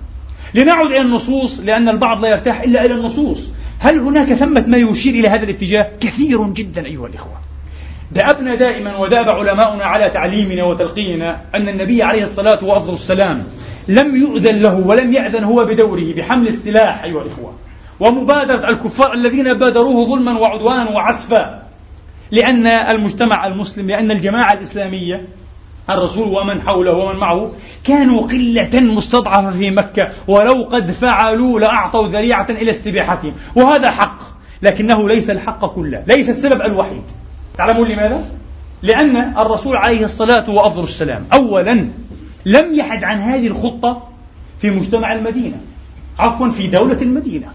لنعد 0.54 0.86
إلى 0.86 1.02
النصوص 1.02 1.60
لأن 1.60 1.90
البعض 1.90 2.22
لا 2.22 2.30
يرتاح 2.30 2.62
إلا 2.62 2.86
إلى 2.86 2.94
النصوص. 2.94 3.48
هل 3.80 4.00
هناك 4.00 4.34
ثمة 4.34 4.64
ما 4.68 4.78
يشير 4.78 5.14
إلى 5.14 5.28
هذا 5.28 5.44
الاتجاه؟ 5.44 5.92
كثير 6.02 6.44
جدا 6.44 6.86
أيها 6.86 7.08
الإخوة. 7.08 7.34
دأبنا 8.12 8.56
دائما 8.56 8.98
وداب 8.98 9.30
علماؤنا 9.30 9.86
على 9.86 10.10
تعليمنا 10.10 10.64
وتلقيننا 10.64 11.42
أن 11.56 11.70
النبي 11.70 12.04
عليه 12.04 12.24
الصلاة 12.24 12.60
والسلام 12.64 13.44
لم 13.88 14.16
يؤذن 14.16 14.62
له 14.62 14.80
ولم 14.80 15.14
يأذن 15.14 15.44
هو 15.44 15.66
بدوره 15.66 16.14
بحمل 16.14 16.48
السلاح 16.48 17.04
أيها 17.04 17.22
الإخوة. 17.22 17.54
ومبادرة 18.00 18.70
الكفار 18.70 19.14
الذين 19.14 19.54
بادروه 19.54 20.10
ظلما 20.10 20.40
وعدوانا 20.40 20.90
وعسفا 20.90 21.69
لأن 22.32 22.68
المجتمع 22.68 23.48
المسلم 23.48 23.88
لأن 23.88 24.12
الجماعة 24.12 24.54
الإسلامية 24.54 25.26
الرسول 25.90 26.28
ومن 26.28 26.62
حوله 26.62 26.92
ومن 26.92 27.20
معه 27.20 27.52
كانوا 27.84 28.22
قلة 28.22 28.80
مستضعفة 28.80 29.52
في 29.52 29.72
مكة 29.72 30.10
ولو 30.28 30.64
قد 30.72 30.92
فعلوا 30.92 31.60
لأعطوا 31.60 32.08
ذريعة 32.08 32.48
إلى 32.50 32.72
استباحتهم. 32.72 33.34
وهذا 33.56 33.92
حق 33.92 34.20
لكنه 34.62 35.08
ليس 35.08 35.30
الحق 35.30 35.66
كله 35.66 36.04
ليس 36.08 36.30
السبب 36.30 36.62
الوحيد. 36.62 37.04
تعلمون 37.58 37.88
لماذا؟ 37.88 38.26
لأن 38.82 39.38
الرسول 39.38 39.78
عليه 39.78 40.06
الصلاة 40.06 40.50
وأفضل 40.50 40.84
السلام 40.84 41.26
أولا 41.34 41.88
لم 42.46 42.76
يحد 42.76 43.04
عن 43.04 43.22
هذه 43.22 43.48
الخطة 43.48 44.08
في 44.60 44.70
مجتمع 44.70 45.14
المدينة 45.14 45.58
عفوا 46.20 46.50
في 46.50 46.68
دولة 46.68 47.02
المدينة 47.02 47.48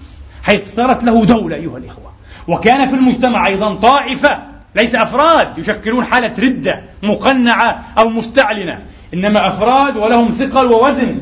حيث 0.42 0.74
صارت 0.74 1.04
له 1.04 1.24
دولة 1.24 1.56
أيها 1.56 1.78
الإخوة. 1.78 2.12
وكان 2.48 2.88
في 2.88 2.94
المجتمع 2.94 3.46
أيضا 3.46 3.74
طائفة 3.74 4.53
ليس 4.76 4.94
أفراد 4.94 5.58
يشكلون 5.58 6.04
حالة 6.04 6.32
ردة 6.38 6.82
مقنعة 7.02 7.84
أو 7.98 8.08
مستعلنة 8.08 8.82
إنما 9.14 9.48
أفراد 9.48 9.96
ولهم 9.96 10.30
ثقل 10.30 10.66
ووزن. 10.66 11.18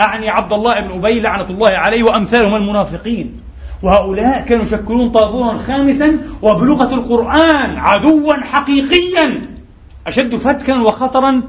أعني 0.00 0.28
عبد 0.28 0.52
الله 0.52 0.80
بن 0.80 0.90
أبي 0.90 1.20
لعنة 1.20 1.50
الله 1.50 1.68
عليه 1.68 2.02
وأمثالهم 2.02 2.54
المنافقين. 2.54 3.40
وهؤلاء 3.82 4.44
كانوا 4.48 4.62
يشكلون 4.62 5.08
طابورا 5.08 5.58
خامسا 5.58 6.18
وبلغة 6.42 6.94
القرآن 6.94 7.76
عدوا 7.76 8.34
حقيقيا 8.34 9.40
أشد 10.06 10.34
فتكا 10.34 10.80
وخطرا 10.80 11.42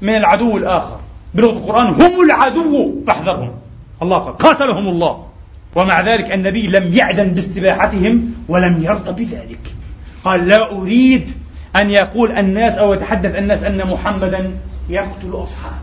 من 0.00 0.14
العدو 0.14 0.56
الآخر. 0.56 1.00
بلغة 1.34 1.52
القرآن 1.52 1.86
هم 1.86 2.20
العدو 2.24 3.02
فاحذرهم. 3.06 3.52
الله 4.02 4.18
قال 4.18 4.36
قاتلهم 4.36 4.88
الله. 4.88 5.26
ومع 5.76 6.00
ذلك 6.00 6.32
النبي 6.32 6.66
لم 6.66 6.94
يعدن 6.94 7.28
باستباحتهم 7.28 8.34
ولم 8.48 8.82
يرضى 8.82 9.24
بذلك. 9.24 9.79
قال 10.24 10.48
لا 10.48 10.72
أريد 10.72 11.30
أن 11.76 11.90
يقول 11.90 12.38
الناس 12.38 12.74
أو 12.74 12.94
يتحدث 12.94 13.34
الناس 13.34 13.62
أن 13.62 13.86
محمدا 13.86 14.50
يقتل 14.88 15.30
أصحابه 15.34 15.76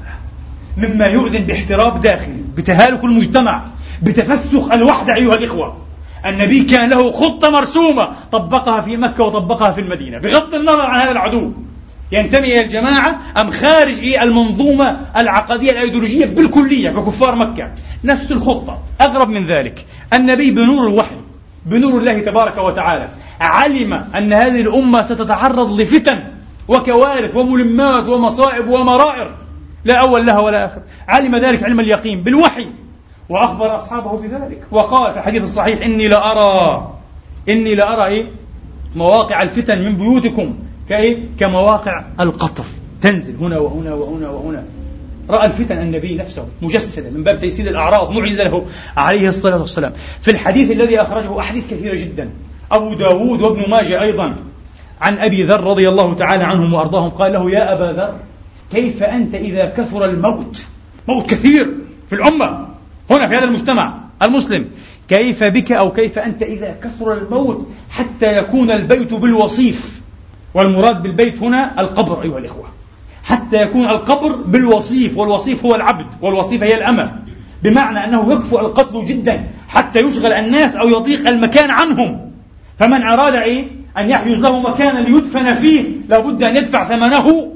مما 0.77 1.05
يؤذن 1.05 1.43
باحتراب 1.43 2.01
داخلي 2.01 2.43
بتهالك 2.55 3.03
المجتمع 3.03 3.65
بتفسخ 4.01 4.71
الوحدة 4.71 5.15
أيها 5.15 5.35
الإخوة. 5.35 5.77
النبي 6.25 6.63
كان 6.63 6.89
له 6.89 7.11
خطة 7.11 7.49
مرسومة 7.49 8.09
طبقها 8.31 8.81
في 8.81 8.97
مكة 8.97 9.23
وطبقها 9.23 9.71
في 9.71 9.81
المدينة 9.81 10.17
بغض 10.17 10.55
النظر 10.55 10.81
عن 10.81 11.01
هذا 11.01 11.11
العدو. 11.11 11.51
ينتمي 12.11 12.45
إلى 12.45 12.61
الجماعة 12.61 13.17
أم 13.37 13.51
خارج 13.51 14.03
المنظومة 14.03 14.99
العقدية 15.17 15.71
الأيديولوجية 15.71 16.25
بالكلية 16.25 16.89
ككفار 16.89 17.35
مكة؟ 17.35 17.71
نفس 18.03 18.31
الخطة. 18.31 18.79
أغرب 19.01 19.29
من 19.29 19.45
ذلك 19.45 19.85
النبي 20.13 20.51
بنور 20.51 20.87
الوحي 20.87 21.15
بنور 21.65 21.99
الله 21.99 22.19
تبارك 22.19 22.57
وتعالى. 22.57 23.09
علم 23.39 23.93
أن 23.93 24.33
هذه 24.33 24.61
الأمة 24.61 25.03
ستتعرض 25.03 25.79
لفتن 25.81 26.23
وكوارث 26.67 27.35
وملمات 27.35 28.07
ومصائب 28.07 28.67
ومرائر. 28.67 29.35
لا 29.85 30.01
أول 30.01 30.25
لها 30.25 30.39
ولا 30.39 30.65
آخر. 30.65 30.81
علم 31.07 31.35
ذلك 31.35 31.63
علم 31.63 31.79
اليقين 31.79 32.23
بالوحي. 32.23 32.67
وأخبر 33.29 33.75
أصحابه 33.75 34.17
بذلك. 34.17 34.63
وقال 34.71 35.13
في 35.13 35.19
الحديث 35.19 35.43
الصحيح 35.43 35.85
إني 35.85 36.07
لأرى 36.07 36.93
إني 37.49 37.75
لأرى 37.75 38.05
إيه؟ 38.05 38.25
مواقع 38.95 39.41
الفتن 39.41 39.85
من 39.85 39.97
بيوتكم 39.97 40.53
كإيه؟ 40.89 41.17
كمواقع 41.39 42.05
القطر. 42.19 42.63
تنزل 43.01 43.35
هنا 43.35 43.59
وهنا 43.59 43.93
وهنا 43.93 44.29
وهنا. 44.29 44.63
رأى 45.29 45.45
الفتن 45.45 45.77
النبي 45.77 46.15
نفسه 46.15 46.45
مجسدا 46.61 47.17
من 47.17 47.23
باب 47.23 47.39
تيسير 47.39 47.67
الأعراض 47.67 48.11
معجزة 48.11 48.43
له 48.43 48.65
عليه 48.97 49.29
الصلاة 49.29 49.59
والسلام. 49.59 49.93
في 50.21 50.31
الحديث 50.31 50.71
الذي 50.71 51.01
أخرجه 51.01 51.39
أحاديث 51.39 51.67
كثيرة 51.67 51.95
جدا. 51.95 52.29
أبو 52.71 52.93
داود 52.93 53.41
وابن 53.41 53.69
ماجه 53.69 54.01
أيضا 54.01 54.35
عن 55.01 55.17
أبي 55.17 55.43
ذر 55.43 55.63
رضي 55.63 55.89
الله 55.89 56.13
تعالى 56.13 56.43
عنهم 56.43 56.73
وأرضاهم 56.73 57.09
قال 57.09 57.33
له 57.33 57.51
يا 57.51 57.73
أبا 57.73 58.01
ذر 58.01 58.15
كيف 58.71 59.03
أنت 59.03 59.35
إذا 59.35 59.65
كثر 59.65 60.05
الموت؟ 60.05 60.65
موت 61.07 61.29
كثير 61.29 61.67
في 62.07 62.15
الأمة 62.15 62.67
هنا 63.11 63.27
في 63.27 63.35
هذا 63.35 63.43
المجتمع 63.43 63.99
المسلم. 64.23 64.69
كيف 65.07 65.43
بك 65.43 65.71
أو 65.71 65.93
كيف 65.93 66.19
أنت 66.19 66.43
إذا 66.43 66.75
كثر 66.83 67.13
الموت 67.13 67.67
حتى 67.89 68.37
يكون 68.37 68.71
البيت 68.71 69.13
بالوصيف؟ 69.13 70.01
والمراد 70.53 71.03
بالبيت 71.03 71.43
هنا 71.43 71.81
القبر 71.81 72.23
أيها 72.23 72.37
الإخوة. 72.37 72.65
حتى 73.23 73.61
يكون 73.61 73.85
القبر 73.85 74.35
بالوصيف 74.35 75.17
والوصيف 75.17 75.65
هو 75.65 75.75
العبد 75.75 76.05
والوصيفة 76.21 76.65
هي 76.65 76.77
الأمة. 76.77 77.19
بمعنى 77.63 78.05
أنه 78.05 78.33
يكفؤ 78.33 78.59
القتل 78.59 79.05
جدا 79.05 79.47
حتى 79.67 79.99
يشغل 79.99 80.33
الناس 80.33 80.75
أو 80.75 80.87
يضيق 80.87 81.27
المكان 81.29 81.71
عنهم. 81.71 82.26
فمن 82.79 83.03
أراد 83.03 83.33
إيه؟ 83.33 83.67
أن 83.97 84.09
يحجز 84.09 84.39
له 84.39 84.59
مكانا 84.59 84.99
ليدفن 84.99 85.53
فيه 85.53 85.85
لابد 86.09 86.43
أن 86.43 86.55
يدفع 86.55 86.83
ثمنه 86.83 87.53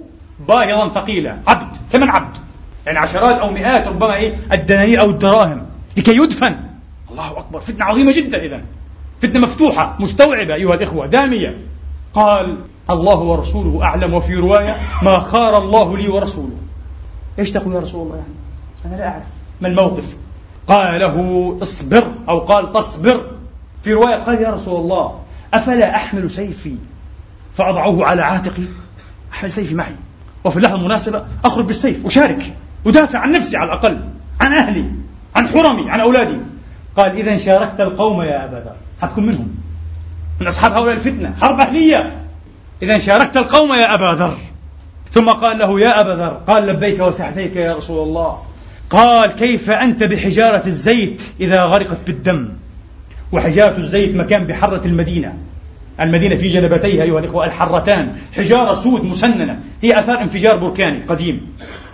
باهظا 0.48 0.90
ثقيلا. 0.90 1.38
عبد 1.48 1.78
ثمن 1.92 2.10
عبد. 2.10 2.36
يعني 2.86 3.00
عشرات 3.00 3.40
أو 3.40 3.52
مئات 3.52 3.88
ربما 3.88 4.16
إيه؟ 4.16 4.36
الدنانير 4.54 5.02
أو 5.02 5.10
الدراهم. 5.10 5.66
لكي 5.98 6.16
يدفن. 6.18 6.56
الله 7.12 7.40
أكبر. 7.40 7.60
فتنة 7.60 7.86
عظيمة 7.86 8.12
جدا 8.12 8.46
إذا. 8.46 8.62
فتنة 9.22 9.40
مفتوحة 9.40 9.98
مستوعبة 10.00 10.54
أيها 10.54 10.74
الإخوة. 10.74 11.08
دامية. 11.08 11.58
قال 12.14 12.58
الله 12.90 13.20
ورسوله 13.20 13.84
أعلم. 13.84 14.14
وفي 14.14 14.36
رواية 14.36 14.76
ما 15.04 15.20
خار 15.20 15.58
الله 15.58 15.98
لي 15.98 16.08
ورسوله. 16.08 16.56
إيش 17.40 17.52
تقول 17.52 17.76
يا 17.76 17.80
رسول 17.80 18.08
الله 18.08 18.16
يعني؟ 18.16 18.34
أنا 18.86 18.96
لا 18.96 19.08
أعرف. 19.08 19.24
ما 19.62 19.68
الموقف؟ 19.68 20.16
قال 20.68 21.00
له 21.00 21.58
اصبر. 21.62 22.12
أو 22.30 22.40
قال 22.40 22.72
تصبر. 22.72 23.41
في 23.84 23.94
رواية 23.94 24.16
قال 24.16 24.42
يا 24.42 24.50
رسول 24.50 24.80
الله 24.80 25.20
أفلا 25.54 25.96
أحمل 25.96 26.32
سيفي؟ 26.32 26.76
فأضعه 27.54 28.06
على 28.06 28.22
عاتقي. 28.22 28.64
أحمل 29.34 29.52
سيفي 29.52 29.76
معي. 29.76 29.96
وفي 30.44 30.58
اللحظة 30.58 30.76
المناسبة 30.76 31.26
أخرج 31.46 31.66
بالسيف 31.66 32.06
أشارك 32.06 32.54
أدافع 32.86 33.20
عن 33.20 33.32
نفسي 33.32 33.58
على 33.58 33.74
الأقل 33.74 34.00
عن 34.42 34.54
أهلي 34.54 34.86
عن 35.36 35.48
حرمي 35.48 35.92
عن 35.92 36.00
أولادي. 36.00 36.38
قال 36.98 37.18
إذا 37.18 37.38
شاركت 37.38 37.80
القوم 37.80 38.22
يا 38.22 38.46
أبا 38.46 38.56
ذر. 38.56 38.76
حتكون 39.02 39.26
منهم. 39.26 39.56
من 40.42 40.48
أصحاب 40.48 40.74
هؤلاء 40.74 40.94
الفتنة. 40.94 41.34
حرب 41.42 41.60
أهلية. 41.60 42.26
إذا 42.82 42.98
شاركت 42.98 43.38
القوم 43.38 43.74
يا 43.74 43.94
أبا 43.94 44.16
ذر. 44.24 44.38
ثم 45.12 45.30
قال 45.30 45.58
له 45.58 45.80
يا 45.80 46.02
أبا 46.02 46.10
ذر 46.10 46.42
قال 46.48 46.68
لبيك 46.68 47.00
وسعديك 47.00 47.56
يا 47.56 47.76
رسول 47.76 48.08
الله. 48.08 48.38
قال 48.90 49.32
كيف 49.32 49.72
أنت 49.72 50.04
بحجارة 50.04 50.68
الزيت 50.68 51.22
إذا 51.40 51.64
غرقت 51.64 51.98
بالدم؟ 52.08 52.50
وحجارة 53.32 53.78
الزيت 53.78 54.16
مكان 54.16 54.44
بحرة 54.48 54.88
المدينة. 54.88 55.34
المدينة 56.00 56.36
في 56.36 56.48
جنبتيها 56.48 57.04
أيها 57.04 57.20
الإخوة 57.20 57.46
الحرتان. 57.46 58.16
حجارة 58.34 58.74
سود 58.74 59.06
مسننة. 59.06 59.60
هي 59.82 60.00
أثار 60.00 60.22
انفجار 60.22 60.58
بركاني 60.58 61.04
قديم. 61.04 61.42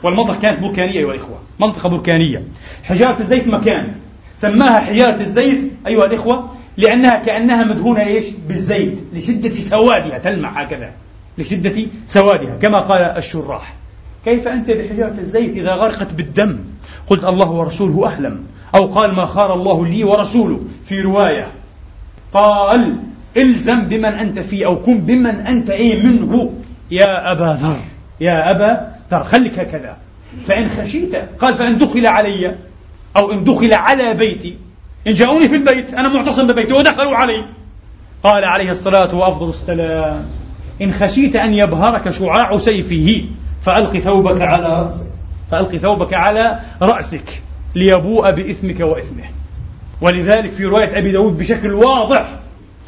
والمنطقة 0.04 0.42
كانت 0.42 0.60
بركانية 0.60 1.00
أيها 1.00 1.12
الإخوة. 1.12 1.40
منطقة 1.60 1.90
بركانية. 1.90 2.42
حجارة 2.84 3.20
الزيت 3.20 3.48
مكان. 3.48 3.92
سماها 4.38 4.80
حجارة 4.80 5.20
الزيت 5.20 5.72
أيها 5.88 6.06
الإخوة 6.06 6.50
لأنها 6.78 7.20
كأنها 7.20 7.64
مدهونة 7.64 8.02
إيش؟ 8.02 8.26
بالزيت. 8.48 8.98
لشدة 9.14 9.50
سوادها 9.50 10.18
تلمع 10.18 10.62
هكذا. 10.62 10.92
لشدة 11.38 11.86
سوادها 12.08 12.56
كما 12.56 12.80
قال 12.80 13.02
الشراح. 13.02 13.74
كيف 14.26 14.48
أنت 14.48 14.72
بحجارة 14.72 15.20
الزيت 15.20 15.58
إذا 15.58 15.74
غرقت 15.74 16.14
بالدم؟ 16.14 16.58
قلت 17.08 17.24
الله 17.24 17.52
ورسوله 17.52 18.08
أعلم. 18.08 18.44
أو 18.76 18.86
قال 18.86 19.16
ما 19.16 19.26
خار 19.26 19.54
الله 19.54 19.88
لي 19.88 20.04
ورسوله 20.04 20.60
في 20.86 21.02
رواية. 21.02 21.52
قال 22.34 22.98
إلزم 23.38 23.82
بمن 23.82 24.06
أنت 24.06 24.40
فيه 24.40 24.66
أو 24.66 24.82
كن 24.82 24.98
بمن 24.98 25.36
أنت 25.48 25.70
إيه 25.70 26.04
منه. 26.04 26.54
يا 26.92 27.32
أبا 27.32 27.58
ذر 27.62 27.80
يا 28.22 28.52
أبا 28.52 28.92
ذر 29.12 29.24
خليك 29.24 29.60
هكذا. 29.60 29.98
فإن 30.46 30.70
خشيت 30.70 31.16
قال 31.16 31.54
فإن 31.54 31.78
دخل 31.78 32.08
علي 32.08 32.56
أو 33.18 33.32
إن 33.32 33.44
دخل 33.44 33.74
على 33.74 34.14
بيتي. 34.14 34.58
إن 35.08 35.14
جاءوني 35.14 35.48
في 35.48 35.56
البيت 35.56 35.94
أنا 35.94 36.10
معتصم 36.10 36.48
ببيتي 36.48 36.74
ودخلوا 36.74 37.16
علي. 37.16 37.46
قال 38.24 38.44
عليه 38.44 38.72
الصلاة 38.72 39.16
وأفضل 39.16 39.50
السلام 39.50 40.26
إن 40.82 40.94
خشيت 40.94 41.36
أن 41.36 41.54
يبهرك 41.54 42.10
شعاع 42.10 42.58
سيفه 42.58 43.26
فألق 43.62 43.98
ثوبك 43.98 44.42
على 44.42 44.64
رأسك. 44.64 45.08
فألق 45.52 45.76
ثوبك 45.76 46.14
على 46.14 46.60
رأسك. 46.82 47.42
ليبوء 47.78 48.32
بإثمك 48.32 48.80
وإثمه. 48.80 49.24
ولذلك 50.02 50.52
في 50.52 50.66
رواية 50.66 50.98
أبي 51.00 51.12
داود 51.12 51.38
بشكل 51.38 51.74
واضح 51.74 52.34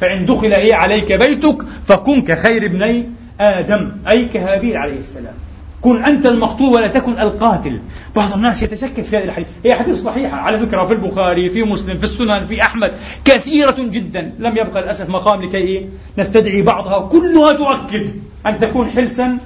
فإن 0.00 0.26
دخل 0.26 0.52
إيه 0.52 0.74
عليك 0.74 1.12
بيتك 1.12 1.62
فكن 1.84 2.22
كخير 2.22 2.66
ابني 2.66 3.08
آدم 3.40 3.92
أي 4.08 4.24
كهابيل 4.24 4.76
عليه 4.76 4.98
السلام. 4.98 5.34
كن 5.80 6.04
أنت 6.04 6.26
المقتول 6.26 6.74
ولا 6.74 6.86
تكن 6.86 7.20
القاتل. 7.20 7.80
بعض 8.16 8.32
الناس 8.32 8.62
يتشكك 8.62 9.04
في 9.04 9.16
هذه 9.16 9.24
الحديث. 9.24 9.46
هي 9.64 9.74
حديث 9.74 10.02
صحيحة 10.02 10.36
على 10.36 10.58
فكرة 10.58 10.84
في 10.84 10.92
البخاري 10.92 11.50
في 11.50 11.62
مسلم 11.62 11.98
في 11.98 12.04
السنن 12.04 12.46
في 12.46 12.62
أحمد 12.62 12.92
كثيرة 13.24 13.76
جدا. 13.78 14.32
لم 14.38 14.56
يبقى 14.56 14.82
للأسف 14.82 15.08
مقام 15.10 15.42
لكي 15.42 15.56
إيه؟ 15.56 15.86
نستدعي 16.18 16.62
بعضها. 16.62 17.08
كلها 17.08 17.52
تؤكد 17.52 18.10
أن 18.46 18.58
تكون 18.58 18.90
حلسا 18.90 19.38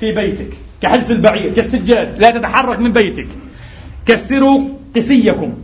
في 0.00 0.12
بيتك 0.12 0.48
كحلس 0.82 1.10
البعير 1.10 1.54
كالسجاد. 1.54 2.18
لا 2.18 2.30
تتحرك 2.30 2.78
من 2.78 2.92
بيتك. 2.92 3.28
كسروا 4.06 4.60
قسيكم. 4.96 5.54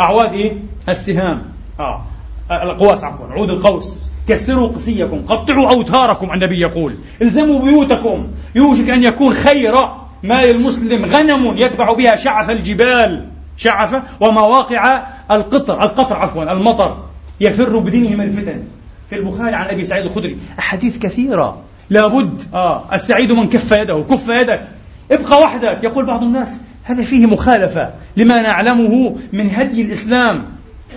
أعواد 0.00 0.32
إيه؟ 0.32 0.56
السهام. 0.88 1.42
آه. 1.80 2.02
القواس 2.50 3.04
عفوا 3.04 3.26
عود 3.26 3.50
القوس. 3.50 3.98
كسروا 4.28 4.68
قسيكم. 4.68 5.26
قطعوا 5.26 5.70
أوتاركم 5.70 6.32
النبي 6.32 6.60
يقول. 6.60 6.96
الزموا 7.22 7.62
بيوتكم. 7.62 8.26
يوشك 8.54 8.90
أن 8.90 9.02
يكون 9.02 9.34
خير 9.34 9.74
مال 10.22 10.50
المسلم 10.50 11.04
غنم 11.04 11.56
يتبع 11.56 11.92
بها 11.92 12.16
شعف 12.16 12.50
الجبال. 12.50 13.28
شعف 13.56 14.02
ومواقع 14.20 15.06
القطر. 15.30 15.82
القطر 15.82 16.16
عفوا 16.16 16.52
المطر. 16.52 16.96
يفر 17.40 17.78
بدينه 17.78 18.16
من 18.16 18.24
الفتن. 18.24 18.64
في 19.10 19.16
البخاري 19.16 19.54
عن 19.54 19.66
أبي 19.66 19.84
سعيد 19.84 20.04
الخدري. 20.04 20.36
أحاديث 20.58 20.98
كثيرة. 20.98 21.58
لابد. 21.90 22.42
آه. 22.54 22.84
السعيد 22.92 23.32
من 23.32 23.48
كف 23.48 23.72
يده. 23.72 24.04
كف 24.10 24.28
يدك. 24.28 24.68
ابقى 25.10 25.40
وحدك. 25.40 25.84
يقول 25.84 26.06
بعض 26.06 26.22
الناس. 26.22 26.60
هذا 26.84 27.04
فيه 27.04 27.26
مخالفة 27.26 27.90
لما 28.16 28.42
نعلمه 28.42 29.16
من 29.32 29.50
هدي 29.50 29.82
الإسلام 29.82 30.44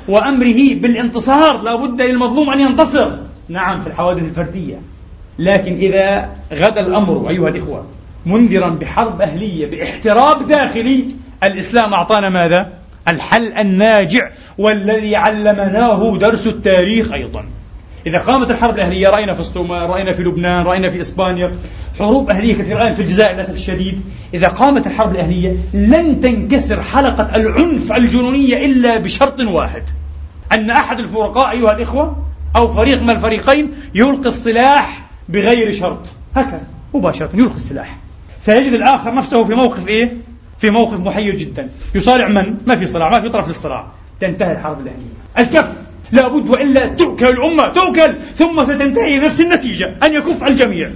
وأمره 0.08 0.74
بالانتصار 0.74 1.62
لا 1.62 1.76
بد 1.76 2.02
للمظلوم 2.02 2.50
أن 2.50 2.60
ينتصر. 2.60 3.12
نعم 3.50 3.82
في 3.82 3.88
الحوادث 3.88 4.24
الفردية. 4.24 4.82
لكن 5.40 5.74
إذا 5.74 6.30
غدا 6.54 6.82
الأمر 6.82 7.30
أيها 7.30 7.50
الإخوة 7.50 7.86
منذرا 8.26 8.70
بحرب 8.70 9.22
أهلية 9.22 9.72
باحتراب 9.72 10.48
داخلي 10.48 11.06
الإسلام 11.44 11.94
أعطانا 11.94 12.30
ماذا؟ 12.30 12.74
الحل 13.08 13.54
الناجع 13.54 14.32
والذي 14.58 15.16
علمناه 15.16 16.18
درس 16.18 16.48
التاريخ 16.48 17.14
أيضا. 17.14 17.46
إذا 18.06 18.20
قامت 18.20 18.52
الحرب 18.52 18.76
الأهلية 18.76 19.10
رأينا 19.10 19.34
في 19.34 19.40
الصومال 19.40 19.90
رأينا 19.90 20.14
في 20.14 20.24
لبنان 20.24 20.64
رأينا 20.64 20.90
في 20.90 21.02
إسبانيا 21.02 21.56
حروب 22.00 22.30
أهلية 22.30 22.54
كثيرة 22.54 22.78
الآن 22.78 22.96
في 22.96 23.02
الجزائر 23.02 23.36
للأسف 23.36 23.56
الشديد. 23.56 24.02
إذا 24.34 24.48
قامت 24.48 24.88
الحرب 24.88 25.12
الأهلية 25.12 25.56
لن 25.74 26.22
تنكسر 26.22 26.82
حلقة 26.82 27.36
العنف 27.36 27.92
الجنونية 27.92 28.66
إلا 28.66 28.98
بشرط 28.98 29.40
واحد 29.40 29.84
أن 30.52 30.70
أحد 30.70 31.00
الفرقاء 31.00 31.52
أيها 31.52 31.72
الإخوة 31.72 32.26
أو 32.56 32.68
فريق 32.68 33.02
من 33.02 33.10
الفريقين 33.10 33.72
يلقي 33.96 34.30
السلاح 34.30 35.10
بغير 35.30 35.72
شرط. 35.72 36.00
هكذا 36.36 36.68
مباشرة 36.94 37.30
يلقي 37.34 37.56
السلاح. 37.56 37.98
سيجد 38.42 38.74
الآخر 38.74 39.14
نفسه 39.14 39.44
في 39.44 39.54
موقف 39.54 39.88
إيه؟ 39.88 40.18
في 40.60 40.70
موقف 40.70 41.00
محير 41.00 41.36
جدا. 41.36 41.70
يصارع 41.96 42.28
من؟ 42.28 42.58
ما 42.66 42.76
في 42.76 42.88
صراع 42.88 43.10
ما 43.10 43.20
في 43.20 43.30
طرف 43.30 43.48
للصراع. 43.48 43.88
تنتهي 44.20 44.52
الحرب 44.52 44.80
الأهلية. 44.82 45.18
الكف! 45.38 45.87
لابد 46.12 46.50
وإلا 46.50 46.88
تؤكل 46.88 47.28
الأمة 47.28 47.68
تؤكل 47.68 48.16
ثم 48.36 48.64
ستنتهي 48.64 49.20
نفس 49.20 49.42
النتيجة 49.42 49.96
أن 50.04 50.14
يكف 50.14 50.44
الجميع 50.44 50.92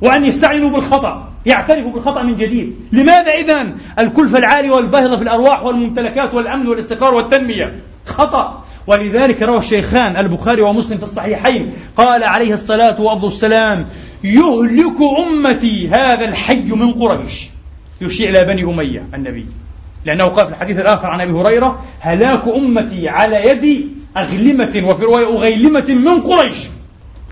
وأن 0.00 0.24
يستعينوا 0.24 0.70
بالخطأ 0.70 1.28
يعترفوا 1.46 1.92
بالخطأ 1.92 2.22
من 2.22 2.34
جديد. 2.34 2.76
لماذا 2.92 3.32
إذا 3.32 3.66
الكلفة 3.98 4.38
العالية 4.38 4.70
والباهظة 4.70 5.16
في 5.16 5.22
الأرواح 5.22 5.64
والممتلكات 5.64 6.34
والأمن 6.34 6.66
والاستقرار 6.68 7.14
والتنمية؟ 7.14 7.80
خطأ. 8.06 8.64
ولذلك 8.86 9.42
روى 9.42 9.58
الشيخان 9.58 10.16
البخاري 10.16 10.62
ومسلم 10.62 10.96
في 10.96 11.02
الصحيحين 11.02 11.72
قال 11.96 12.24
عليه 12.24 12.52
الصلاة 12.52 13.00
وأفضل 13.00 13.28
السلام 13.28 13.86
يهلك 14.24 14.96
أمتي 15.26 15.88
هذا 15.88 16.28
الحي 16.28 16.62
من 16.62 16.92
قريش. 16.92 17.48
يشير 18.00 18.28
إلى 18.28 18.44
بني 18.44 18.64
أمية 18.64 19.06
النبي. 19.14 19.46
لأنه 20.04 20.24
قال 20.24 20.46
في 20.46 20.52
الحديث 20.52 20.78
الآخر 20.78 21.06
عن 21.08 21.20
أبي 21.20 21.32
هريرة 21.32 21.84
هلاك 22.00 22.48
أمتي 22.48 23.08
على 23.08 23.48
يد 23.48 23.88
أغلمة 24.16 24.82
وفي 24.84 25.04
رواية 25.04 25.26
أغيلمة 25.26 25.86
من 25.88 26.20
قريش. 26.20 26.56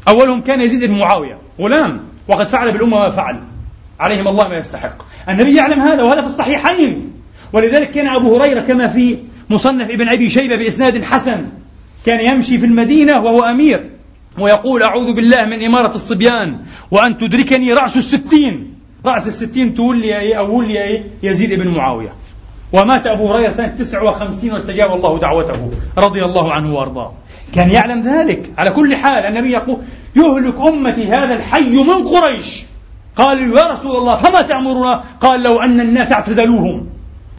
أولهم 0.09 0.41
كان 0.41 0.61
يزيد 0.61 0.85
بن 0.85 0.99
معاوية 0.99 1.39
غلام 1.61 2.01
وقد 2.29 2.49
فعل 2.49 2.72
بالأمة 2.72 2.99
ما 2.99 3.11
فعل. 3.11 3.41
عليهم 4.01 4.29
الله 4.29 4.49
ما 4.49 4.57
يستحق. 4.57 4.97
النبي 5.29 5.57
يعلم 5.57 5.81
هذا 5.81 6.03
وهذا 6.03 6.20
في 6.20 6.27
الصحيحين. 6.27 7.12
ولذلك 7.53 7.91
كان 7.91 8.07
أبو 8.07 8.37
هريرة 8.37 8.61
كما 8.61 8.89
في 8.89 9.18
مصنف 9.51 9.91
ابن 9.91 10.09
أبي 10.09 10.31
شيبة 10.31 10.57
بإسناد 10.57 11.03
حسن. 11.03 11.47
كان 12.07 12.35
يمشي 12.35 12.59
في 12.59 12.66
المدينة 12.66 13.20
وهو 13.20 13.43
أمير 13.43 13.91
ويقول 14.39 14.83
أعوذ 14.83 15.12
بالله 15.12 15.45
من 15.45 15.64
إمارة 15.64 15.95
الصبيان 15.95 16.59
وأن 16.91 17.18
تدركني 17.18 17.72
رأس 17.72 17.97
الستين. 17.97 18.74
رأس 19.07 19.27
الستين 19.27 19.74
تولي 19.74 20.39
أو 20.39 20.62
يزيد 21.22 21.55
بن 21.55 21.68
معاوية. 21.68 22.12
ومات 22.72 23.06
أبو 23.06 23.32
هريرة 23.32 23.50
سنة 23.50 23.74
59 23.78 24.52
واستجاب 24.52 24.94
الله 24.94 25.18
دعوته 25.18 25.70
رضي 25.98 26.24
الله 26.24 26.52
عنه 26.52 26.74
وأرضاه. 26.74 27.12
كان 27.54 27.70
يعلم 27.70 28.00
ذلك. 28.00 28.50
على 28.58 28.70
كل 28.70 28.96
حال 28.96 29.26
النبي 29.26 29.50
يقول 29.50 29.78
يهلك 30.16 30.60
أمتي 30.60 31.08
هذا 31.08 31.34
الحي 31.34 31.70
من 31.70 32.08
قريش. 32.08 32.64
قالوا 33.16 33.58
يا 33.58 33.72
رسول 33.72 33.96
الله 33.96 34.16
فما 34.16 34.42
تأمرنا؟ 34.42 35.04
قال 35.20 35.42
لو 35.42 35.60
أن 35.60 35.80
الناس 35.80 36.12
اعتزلوهم. 36.12 36.86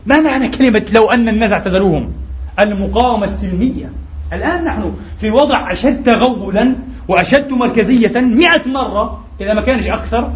ما 0.06 0.20
معنى 0.20 0.48
كلمة 0.50 0.86
لو 0.94 1.12
أن 1.12 1.30
الناس 1.30 1.52
اعتزلوهم؟ 1.52 2.12
المقاومة 2.60 3.24
السلمية. 3.24 3.92
الآن 4.34 4.64
نحن 4.64 4.94
في 5.20 5.32
وضع 5.32 5.72
أشد 5.72 6.04
تغولا 6.04 6.76
وأشد 7.08 7.50
مركزية 7.50 8.22
مئة 8.22 8.70
مرة 8.70 9.24
إذا 9.42 9.54
ما 9.54 9.62
كانش 9.62 9.88
أكثر 9.88 10.32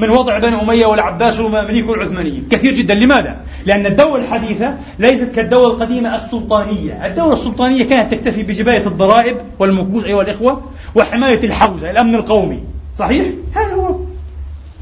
من 0.00 0.10
وضع 0.10 0.38
بني 0.38 0.62
أمية 0.62 0.86
والعباس 0.86 1.40
والمماليك 1.40 1.88
والعثمانيين. 1.88 2.48
كثير 2.50 2.74
جدا. 2.74 2.94
لماذا؟ 2.94 3.36
لأن 3.66 3.86
الدولة 3.86 4.22
الحديثة 4.24 4.74
ليست 4.98 5.32
كالدولة 5.34 5.74
القديمة 5.74 6.14
السلطانية. 6.14 7.06
الدولة 7.06 7.32
السلطانية 7.32 7.84
كانت 7.84 8.14
تكتفي 8.14 8.42
بجباية 8.42 8.86
الضرائب 8.86 9.36
والمكوس 9.58 10.04
أيها 10.04 10.22
الإخوة 10.22 10.62
وحماية 10.94 11.44
الحوزة 11.44 11.90
الأمن 11.90 12.14
القومي. 12.14 12.60
صحيح؟ 12.96 13.26
هذا 13.54 13.74
هو. 13.74 13.96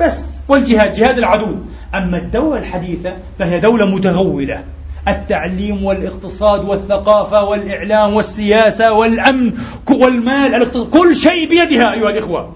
بس. 0.01 0.37
والجهاد 0.49 0.93
جهاد 0.93 1.19
العدو. 1.19 1.57
أما 1.95 2.19
الدولة 2.19 2.59
الحديثة 2.59 3.13
فهي 3.39 3.61
دولة 3.61 3.87
متغولة 3.87 4.65
التعليم 5.09 5.85
والاقتصاد 5.85 6.65
والثقافة 6.65 7.45
والإعلام 7.45 8.15
والسياسة 8.15 8.93
والأمن 8.93 9.53
والمال 9.91 10.71
كل 10.91 11.17
شيء 11.17 11.49
بيدها 11.49 11.93
أيها 11.93 12.11
الإخوة. 12.11 12.53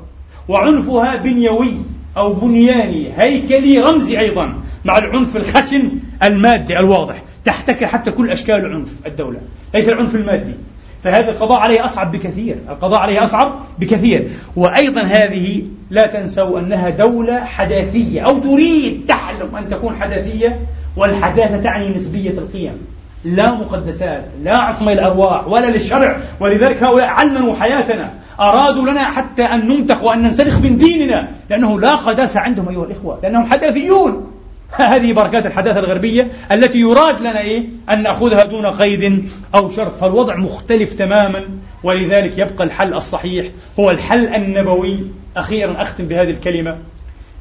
وعنفها 0.49 1.17
بنيوي. 1.17 1.75
أو 2.17 2.33
بنياني 2.33 3.09
هيكلي 3.17 3.79
رمزي 3.79 4.21
أيضا 4.21 4.55
مع 4.85 4.99
العنف 4.99 5.37
الخشن 5.37 5.91
المادي 6.23 6.79
الواضح 6.79 7.23
تحتكر 7.45 7.87
حتى 7.87 8.11
كل 8.11 8.31
أشكال 8.31 8.55
العنف 8.55 8.91
الدولة 9.07 9.41
ليس 9.75 9.89
العنف 9.89 10.15
المادي. 10.15 10.55
فهذا 11.03 11.31
القضاء 11.31 11.59
عليه 11.59 11.85
أصعب 11.85 12.13
بكثير 12.13 12.57
القضاء 12.69 13.01
عليه 13.01 13.25
أصعب 13.25 13.61
بكثير. 13.79 14.29
وأيضا 14.57 15.03
هذه 15.03 15.63
لا 15.91 16.07
تنسوا 16.07 16.59
أنها 16.59 16.91
دولة 16.91 17.45
حداثية 17.45 18.21
أو 18.21 18.39
تريد 18.39 19.05
تحلم 19.09 19.57
أن 19.57 19.69
تكون 19.69 19.97
حداثية 19.97 20.61
والحداثة 20.97 21.63
تعني 21.63 21.89
نسبية 21.89 22.31
القيم. 22.31 22.79
لا 23.25 23.53
مقدسات 23.55 24.25
لا 24.43 24.59
عصمة 24.59 24.93
الأرواح 24.93 25.49
ولا 25.49 25.71
للشرع. 25.71 26.21
ولذلك 26.41 26.83
هؤلاء 26.83 27.07
علموا 27.07 27.57
حياتنا. 27.57 28.15
أرادوا 28.41 28.91
لنا 28.91 29.05
حتى 29.05 29.43
أن 29.43 29.69
نمتلخ 29.69 30.03
وأن 30.03 30.23
ننسلخ 30.23 30.59
من 30.59 30.79
ديننا. 30.79 31.29
لأنه 31.51 31.81
لا 31.81 31.95
قداسة 31.95 32.41
عندهم 32.41 32.69
أيها 32.69 32.85
الإخوة 32.85 33.19
لأنهم 33.23 33.47
حداثيون. 33.47 34.33
هذه 34.73 35.13
بركات 35.13 35.47
الحداثة 35.47 35.79
الغربية 35.79 36.29
التي 36.53 36.79
يراد 36.79 37.21
لنا 37.21 37.41
إيه؟ 37.41 37.65
أن 37.91 38.03
نأخذها 38.03 38.45
دون 38.45 38.67
قيد 38.67 39.29
أو 39.55 39.71
شرط. 39.71 39.97
فالوضع 39.97 40.37
مختلف 40.37 40.93
تماما. 40.93 41.49
ولذلك 41.83 42.39
يبقى 42.39 42.65
الحل 42.65 42.95
الصحيح. 42.95 43.47
هو 43.81 43.91
الحل 43.91 44.35
النبوي. 44.35 44.99
أخيرا 45.37 45.83
أختم 45.83 46.07
بهذه 46.07 46.31
الكلمة. 46.31 46.79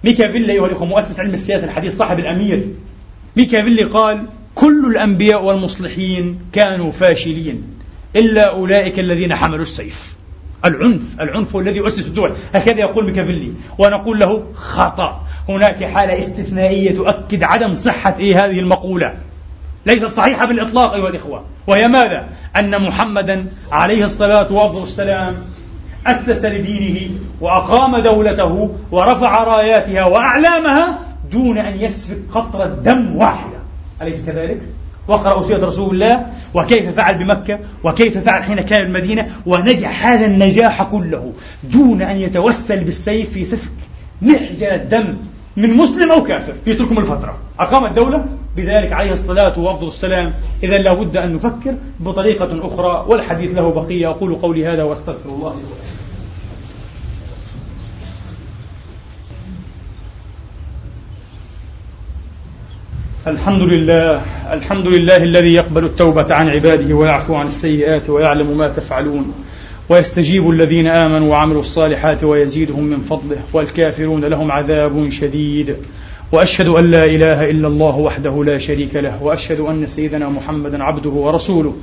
ميكافيلي 0.03 0.53
أيها 0.53 0.65
الإخوة 0.65 0.87
مؤسس 0.87 1.19
علم 1.19 1.33
السياسة 1.33 1.65
الحديث 1.65 1.97
صاحب 1.97 2.19
الأمير. 2.19 2.67
ميكافيلي 3.37 3.83
قال 3.83 4.25
كل 4.55 4.85
الأنبياء 4.85 5.43
والمصلحين 5.43 6.39
كانوا 6.53 6.91
فاشلين 6.91 7.63
إلا 8.15 8.55
أولئك 8.55 8.99
الذين 8.99 9.35
حملوا 9.35 9.61
السيف. 9.61 10.15
العنف 10.65 11.21
العنف 11.21 11.57
الذي 11.57 11.77
يؤسس 11.77 12.07
الدول. 12.07 12.33
هكذا 12.53 12.79
يقول 12.79 13.05
ميكافيلي 13.05 13.53
ونقول 13.77 14.19
له 14.19 14.43
خطأ. 14.53 15.21
هناك 15.49 15.83
حالة 15.83 16.19
استثنائية 16.19 16.95
تؤكد 16.95 17.43
عدم 17.43 17.75
صحة 17.75 18.15
إيه 18.19 18.45
هذه 18.45 18.59
المقولة. 18.59 19.13
ليست 19.85 20.05
صحيحة 20.05 20.45
بالإطلاق 20.45 20.93
أيها 20.93 21.09
الإخوة. 21.09 21.43
وهي 21.67 21.87
ماذا؟ 21.87 22.29
أن 22.57 22.81
محمدا 22.81 23.45
عليه 23.71 24.05
الصلاة 24.05 24.53
والسلام 24.53 25.35
أسس 26.07 26.45
لدينه 26.45 27.09
وأقام 27.41 27.97
دولته 27.97 28.75
ورفع 28.91 29.43
راياتها 29.43 30.05
وأعلامها 30.05 30.99
دون 31.31 31.57
أن 31.57 31.79
يسفك 31.79 32.17
قطرة 32.33 32.65
دم 32.65 33.15
واحدة 33.15 33.60
أليس 34.01 34.25
كذلك؟ 34.25 34.61
واقرأوا 35.07 35.47
سيرة 35.47 35.65
رسول 35.65 35.93
الله 35.93 36.25
وكيف 36.53 36.95
فعل 36.95 37.17
بمكة 37.17 37.59
وكيف 37.83 38.17
فعل 38.17 38.43
حين 38.43 38.61
كان 38.61 38.85
المدينة 38.85 39.27
ونجح 39.45 40.05
هذا 40.07 40.25
النجاح 40.25 40.83
كله 40.83 41.33
دون 41.63 42.01
أن 42.01 42.17
يتوسل 42.17 42.83
بالسيف 42.83 43.29
في 43.29 43.45
سفك 43.45 43.71
محجن 44.21 44.67
الدم 44.67 45.17
من 45.57 45.73
مسلم 45.73 46.11
أو 46.11 46.23
كافر. 46.23 46.53
في 46.65 46.73
تلكم 46.73 46.97
الفترة. 46.97 47.37
أقام 47.59 47.85
الدولة؟ 47.85 48.25
بذلك 48.57 48.93
عليه 48.93 49.11
الصلاة 49.11 49.59
وأفضل 49.59 49.87
السلام. 49.87 50.31
إذا 50.63 50.77
لابد 50.77 51.17
أن 51.17 51.33
نفكر 51.33 51.75
بطريقة 51.99 52.67
أخرى 52.67 53.05
والحديث 53.07 53.55
له 53.55 53.71
بقية. 53.71 54.09
أقول 54.09 54.35
قولي 54.35 54.67
هذا 54.67 54.83
وأستغفر 54.83 55.29
الله 55.29 55.55
الحمد 63.27 63.61
لله 63.61 64.21
الحمد 64.53 64.87
لله 64.87 65.17
الذي 65.17 65.53
يقبل 65.53 65.85
التوبة 65.85 66.35
عن 66.35 66.49
عباده 66.49 66.95
ويعفو 66.95 67.35
عن 67.35 67.47
السيئات 67.47 68.09
ويعلم 68.09 68.57
ما 68.57 68.69
تفعلون 68.69 69.33
ويستجيب 69.89 70.49
الذين 70.49 70.87
آمنوا 70.87 71.29
وعملوا 71.29 71.61
الصالحات 71.61 72.23
ويزيدهم 72.23 72.83
من 72.83 72.99
فضله 72.99 73.37
والكافرون 73.53 74.25
لهم 74.25 74.51
عذاب 74.51 75.09
شديد 75.09 75.75
وأشهد 76.31 76.67
أن 76.67 76.91
لا 76.91 77.05
إله 77.05 77.49
إلا 77.49 77.67
الله 77.67 77.97
وحده 77.97 78.43
لا 78.43 78.57
شريك 78.57 78.95
له 78.95 79.23
وأشهد 79.23 79.59
أن 79.59 79.87
سيدنا 79.87 80.29
محمدا 80.29 80.83
عبده 80.83 81.09
ورسوله 81.09 81.73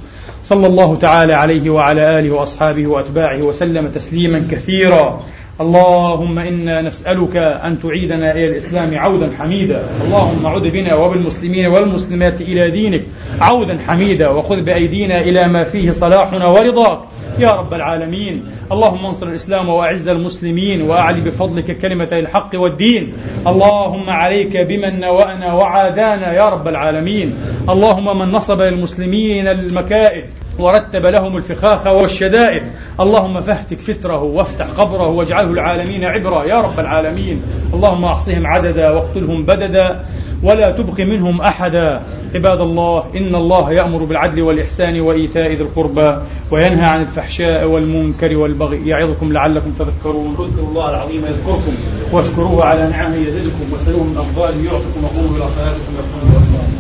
صلى 0.45 0.66
الله 0.66 0.97
تعالى 0.97 1.34
عليه 1.34 1.70
وعلى 1.70 2.18
آله 2.18 2.30
وأصحابه 2.30 2.86
وأتباعه 2.86 3.43
وسلم 3.43 3.89
تسليما 3.89 4.47
كثيرا. 4.51 5.22
اللهم 5.61 6.38
إنا 6.38 6.82
نسألك 6.82 7.36
أن 7.36 7.82
تعيدنا 7.82 8.32
إلى 8.32 8.44
الإسلام 8.44 8.98
عودا 8.98 9.30
حميدا. 9.38 9.82
اللهم 10.04 10.46
عد 10.46 10.62
بنا 10.62 10.94
وبالمسلمين 10.94 11.66
والمسلمات 11.66 12.40
إلى 12.40 12.70
دينك 12.70 13.02
عودا 13.40 13.78
حميدا. 13.86 14.28
وخذ 14.28 14.62
بأيدينا 14.62 15.20
إلى 15.20 15.48
ما 15.48 15.64
فيه 15.64 15.90
صلاحنا 15.90 16.46
ورضاك. 16.46 16.98
يا 17.38 17.50
رب 17.50 17.74
العالمين. 17.74 18.44
اللهم 18.72 19.06
انصر 19.06 19.26
الإسلام 19.28 19.68
وأعز 19.68 20.09
المسلمين 20.09 20.82
وأعلي 20.82 21.20
بفضلك 21.20 21.78
كلمة 21.78 22.09
الحق 22.12 22.50
والدين. 22.54 23.12
اللهم 23.46 24.11
عليك 24.11 24.56
بمن 24.56 25.00
نوأنا 25.00 25.54
وعادانا 25.54 26.34
يا 26.34 26.48
رب 26.48 26.68
العالمين. 26.68 27.34
اللهم 27.68 28.18
من 28.18 28.32
نصب 28.32 28.61
للمسلمين 28.61 29.48
المكائد 29.48 30.24
ورتب 30.59 31.06
لهم 31.06 31.36
الفخاخ 31.36 31.86
والشدائد. 31.86 32.62
اللهم 33.00 33.40
فاهتك 33.40 33.80
ستره 33.80 34.22
وافتح 34.22 34.66
قبره 34.66 35.06
واجعله 35.09 35.50
العالمين 35.50 36.04
عبرا. 36.04 36.44
يا 36.44 36.61
رب 36.61 36.80
العالمين. 36.80 37.42
اللهم 37.74 38.04
أحصهم 38.04 38.46
عددا 38.46 38.90
واقتلهم 38.90 39.42
بددا 39.42 40.04
ولا 40.42 40.70
تبق 40.70 41.00
منهم 41.00 41.40
أحدا. 41.40 42.00
عباد 42.34 42.61
الله 42.61 43.04
إن 43.16 43.34
الله 43.34 43.72
يأمر 43.72 44.04
بالعدل 44.04 44.42
والإحسان 44.42 45.00
وإيتاء 45.00 45.52
ذي 45.52 45.62
القربى 45.62 46.16
وينهى 46.50 46.86
عن 46.86 47.00
الفحشاء 47.00 47.64
والمنكر 47.64 48.36
والبغي. 48.36 48.88
يعظكم 48.88 49.32
لعلكم 49.32 49.70
تذكرون. 49.78 50.36
اذكروا 50.38 50.68
الله 50.68 50.90
العظيم 50.90 51.22
يذكركم. 51.26 51.72
واشكروه 52.12 52.64
على 52.64 52.88
نعمه 52.88 53.16
يزدكم 53.16 53.72
وسلوه 53.74 54.04
من 54.04 54.16
افضاله 54.18 54.64
يعطكم 54.64 55.04
وقوموا 55.04 55.36
إلى 55.36 55.48
صلاتكم 55.48 55.92
يرحمكم 55.98 56.36
الله. 56.36 56.77